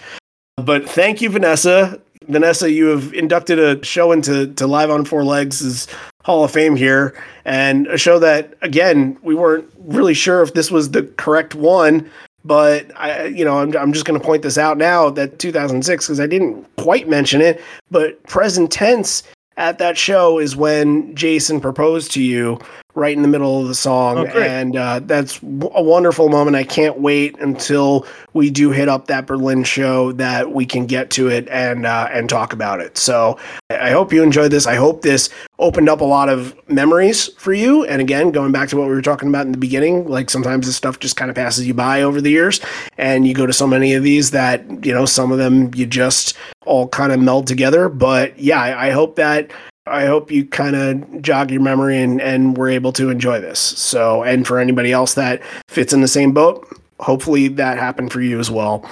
[0.65, 2.01] But thank you, Vanessa.
[2.28, 5.89] Vanessa, you have inducted a show into to Live on Four Legs'
[6.23, 10.70] Hall of Fame here, and a show that again we weren't really sure if this
[10.70, 12.09] was the correct one,
[12.45, 16.07] but I, you know, I'm, I'm just going to point this out now that 2006
[16.07, 17.61] because I didn't quite mention it,
[17.91, 19.23] but present tense
[19.57, 22.59] at that show is when Jason proposed to you
[22.95, 26.57] right in the middle of the song, Oh, and uh, that's a wonderful moment.
[26.57, 31.11] I can't wait until we do hit up that Berlin show that we can get
[31.11, 32.99] to it and uh, and talk about it.
[32.99, 33.39] So
[33.71, 34.67] I hope you enjoyed this.
[34.67, 37.85] I hope this opened up a lot of memories for you.
[37.85, 40.67] And again, going back to what we were talking about in the beginning, like sometimes
[40.67, 42.61] this stuff just kind of passes you by over the years,
[42.99, 45.87] and you go to so many of these that you know some of them you
[45.87, 46.37] just
[46.67, 47.89] all kind of meld together.
[47.89, 49.51] But yeah, I, I hope that.
[49.86, 53.59] I hope you kind of jog your memory and, and we're able to enjoy this.
[53.59, 56.66] So, and for anybody else that fits in the same boat,
[57.01, 58.89] hopefully that happened for you as well.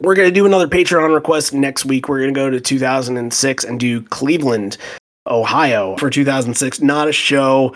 [0.00, 2.08] We're going to do another Patreon request next week.
[2.08, 4.76] We're going to go to 2006 and do Cleveland,
[5.26, 6.82] Ohio for 2006.
[6.82, 7.74] Not a show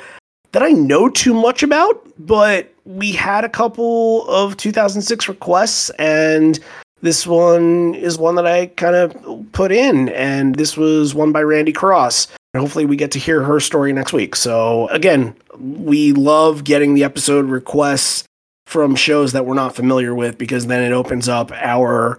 [0.53, 6.59] that I know too much about, but we had a couple of 2006 requests, and
[7.01, 11.43] this one is one that I kind of put in, and this was one by
[11.43, 12.29] Randy Cross.
[12.53, 14.35] And hopefully, we get to hear her story next week.
[14.35, 18.25] So, again, we love getting the episode requests
[18.67, 22.19] from shows that we're not familiar with because then it opens up our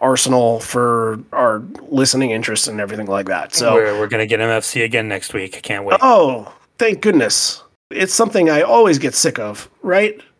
[0.00, 3.54] arsenal for our listening interests and everything like that.
[3.54, 5.56] So, we're, we're going to get MFC again next week.
[5.56, 5.98] I can't wait.
[6.02, 7.62] oh, thank goodness.
[7.90, 10.20] It's something I always get sick of, right?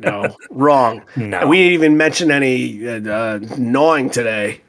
[0.00, 1.02] No, wrong.
[1.14, 1.46] no.
[1.46, 4.60] We didn't even mention any uh, uh, gnawing today.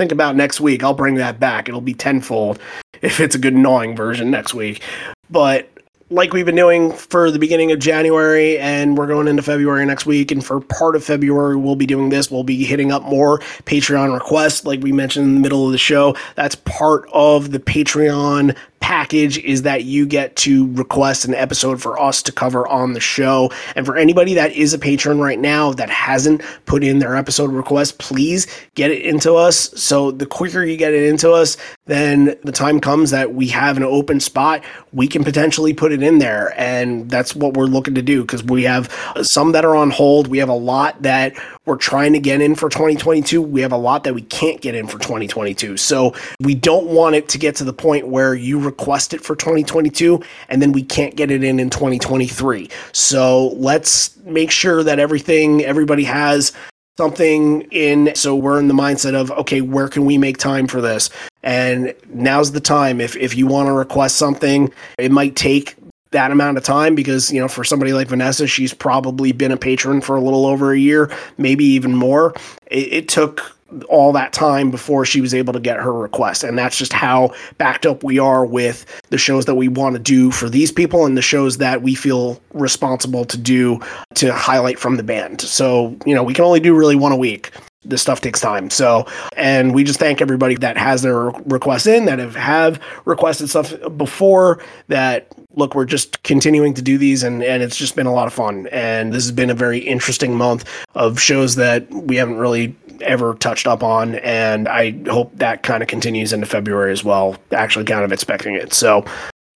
[0.00, 0.82] Think about next week.
[0.82, 1.68] I'll bring that back.
[1.68, 2.58] It'll be tenfold
[3.02, 4.80] if it's a good gnawing version next week.
[5.28, 5.68] But
[6.08, 10.06] like we've been doing for the beginning of January, and we're going into February next
[10.06, 12.30] week, and for part of February, we'll be doing this.
[12.30, 15.76] We'll be hitting up more Patreon requests, like we mentioned in the middle of the
[15.76, 16.16] show.
[16.34, 22.00] That's part of the Patreon package is that you get to request an episode for
[22.00, 23.50] us to cover on the show.
[23.76, 27.52] And for anybody that is a patron right now that hasn't put in their episode
[27.52, 29.70] request, please get it into us.
[29.80, 33.76] So the quicker you get it into us, then the time comes that we have
[33.76, 36.52] an open spot, we can potentially put it in there.
[36.58, 38.92] And that's what we're looking to do because we have
[39.22, 40.26] some that are on hold.
[40.28, 41.34] We have a lot that
[41.70, 43.40] we're trying to get in for 2022.
[43.40, 45.76] We have a lot that we can't get in for 2022.
[45.76, 49.36] So we don't want it to get to the point where you request it for
[49.36, 52.68] 2022 and then we can't get it in in 2023.
[52.90, 56.52] So let's make sure that everything, everybody has
[56.98, 58.16] something in.
[58.16, 61.08] So we're in the mindset of, okay, where can we make time for this?
[61.44, 63.00] And now's the time.
[63.00, 65.76] If, if you want to request something, it might take
[66.12, 69.56] that amount of time because you know for somebody like vanessa she's probably been a
[69.56, 72.34] patron for a little over a year maybe even more.
[72.70, 73.56] It, it, took
[73.88, 76.42] all that time before she was able to get her request.
[76.42, 80.02] And that's just how backed up we are with the shows that we want to
[80.02, 83.80] do for these people and the shows that we feel responsible to do
[84.14, 85.40] to highlight from the band.
[85.40, 87.52] So you know we can only do really one a week.
[87.82, 88.68] This stuff takes time.
[88.68, 89.06] So,
[89.38, 93.72] and we just thank everybody that has their requests in, that have, have requested stuff
[93.96, 98.12] before, that look, we're just continuing to do these and, and it's just been a
[98.12, 98.66] lot of fun.
[98.68, 103.34] And this has been a very interesting month of shows that we haven't really ever
[103.34, 104.16] touched up on.
[104.16, 107.36] And I hope that kind of continues into February as well.
[107.52, 108.72] Actually, kind of expecting it.
[108.72, 109.04] So,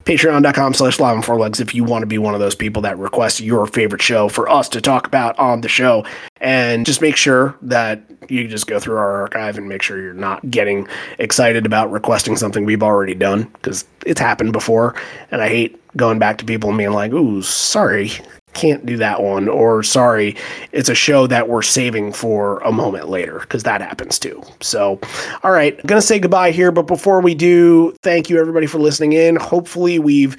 [0.04, 2.82] patreon.com slash live on four legs if you want to be one of those people
[2.82, 6.04] that request your favorite show for us to talk about on the show.
[6.40, 10.12] And just make sure that you just go through our archive and make sure you're
[10.12, 10.86] not getting
[11.18, 14.94] excited about requesting something we've already done because it's happened before.
[15.30, 18.10] And i hate going back to people and being like ooh sorry
[18.54, 20.36] can't do that one or sorry
[20.72, 24.42] it's a show that we're saving for a moment later because that happens too.
[24.60, 25.00] So
[25.42, 28.78] all right I'm gonna say goodbye here but before we do thank you everybody for
[28.78, 29.36] listening in.
[29.36, 30.36] Hopefully we've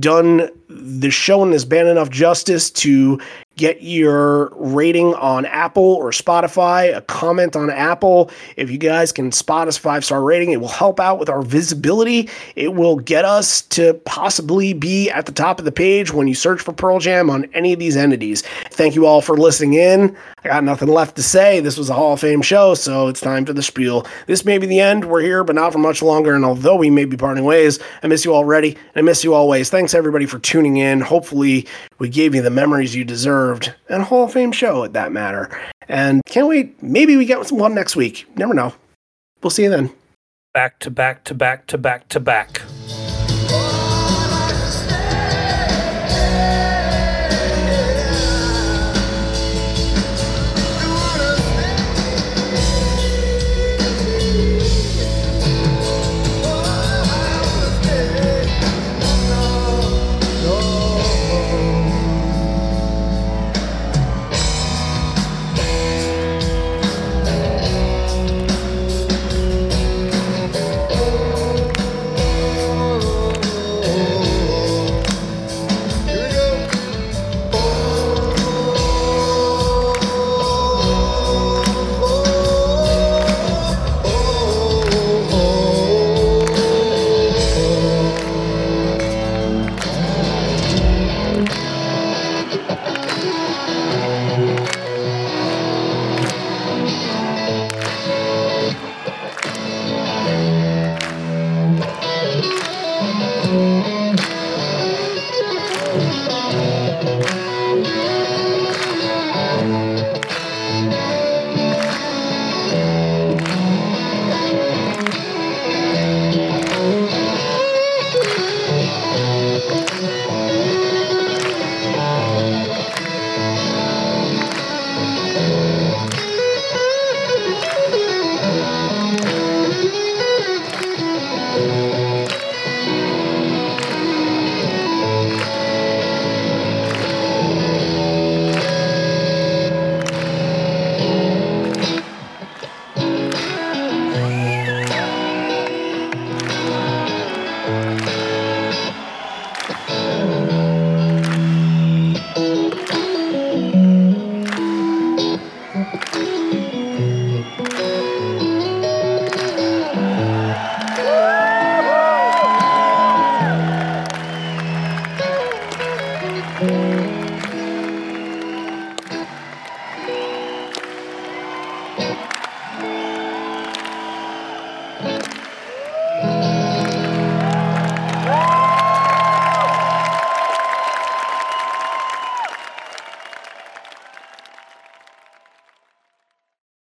[0.00, 3.20] done the show and this band enough justice to
[3.56, 8.30] get your rating on Apple or Spotify, a comment on Apple.
[8.56, 11.42] If you guys can spot us five star rating, it will help out with our
[11.42, 12.28] visibility.
[12.54, 16.34] It will get us to possibly be at the top of the page when you
[16.34, 18.42] search for Pearl Jam on any of these entities.
[18.70, 20.16] Thank you all for listening in.
[20.44, 21.60] I got nothing left to say.
[21.60, 24.06] This was a Hall of Fame show, so it's time for the spiel.
[24.26, 25.06] This may be the end.
[25.06, 26.34] We're here, but not for much longer.
[26.34, 29.34] And although we may be parting ways, I miss you already, and I miss you
[29.34, 29.70] always.
[29.70, 31.00] Thanks everybody for tuning in.
[31.00, 31.66] Hopefully,
[31.98, 33.04] we gave you the memories you
[33.46, 35.58] deserved and a Hall of Fame show at that matter.
[35.88, 36.82] And can't wait.
[36.82, 38.26] Maybe we get one next week.
[38.36, 38.74] Never know.
[39.42, 39.92] We'll see you then.
[40.52, 42.62] Back to back to back to back to back.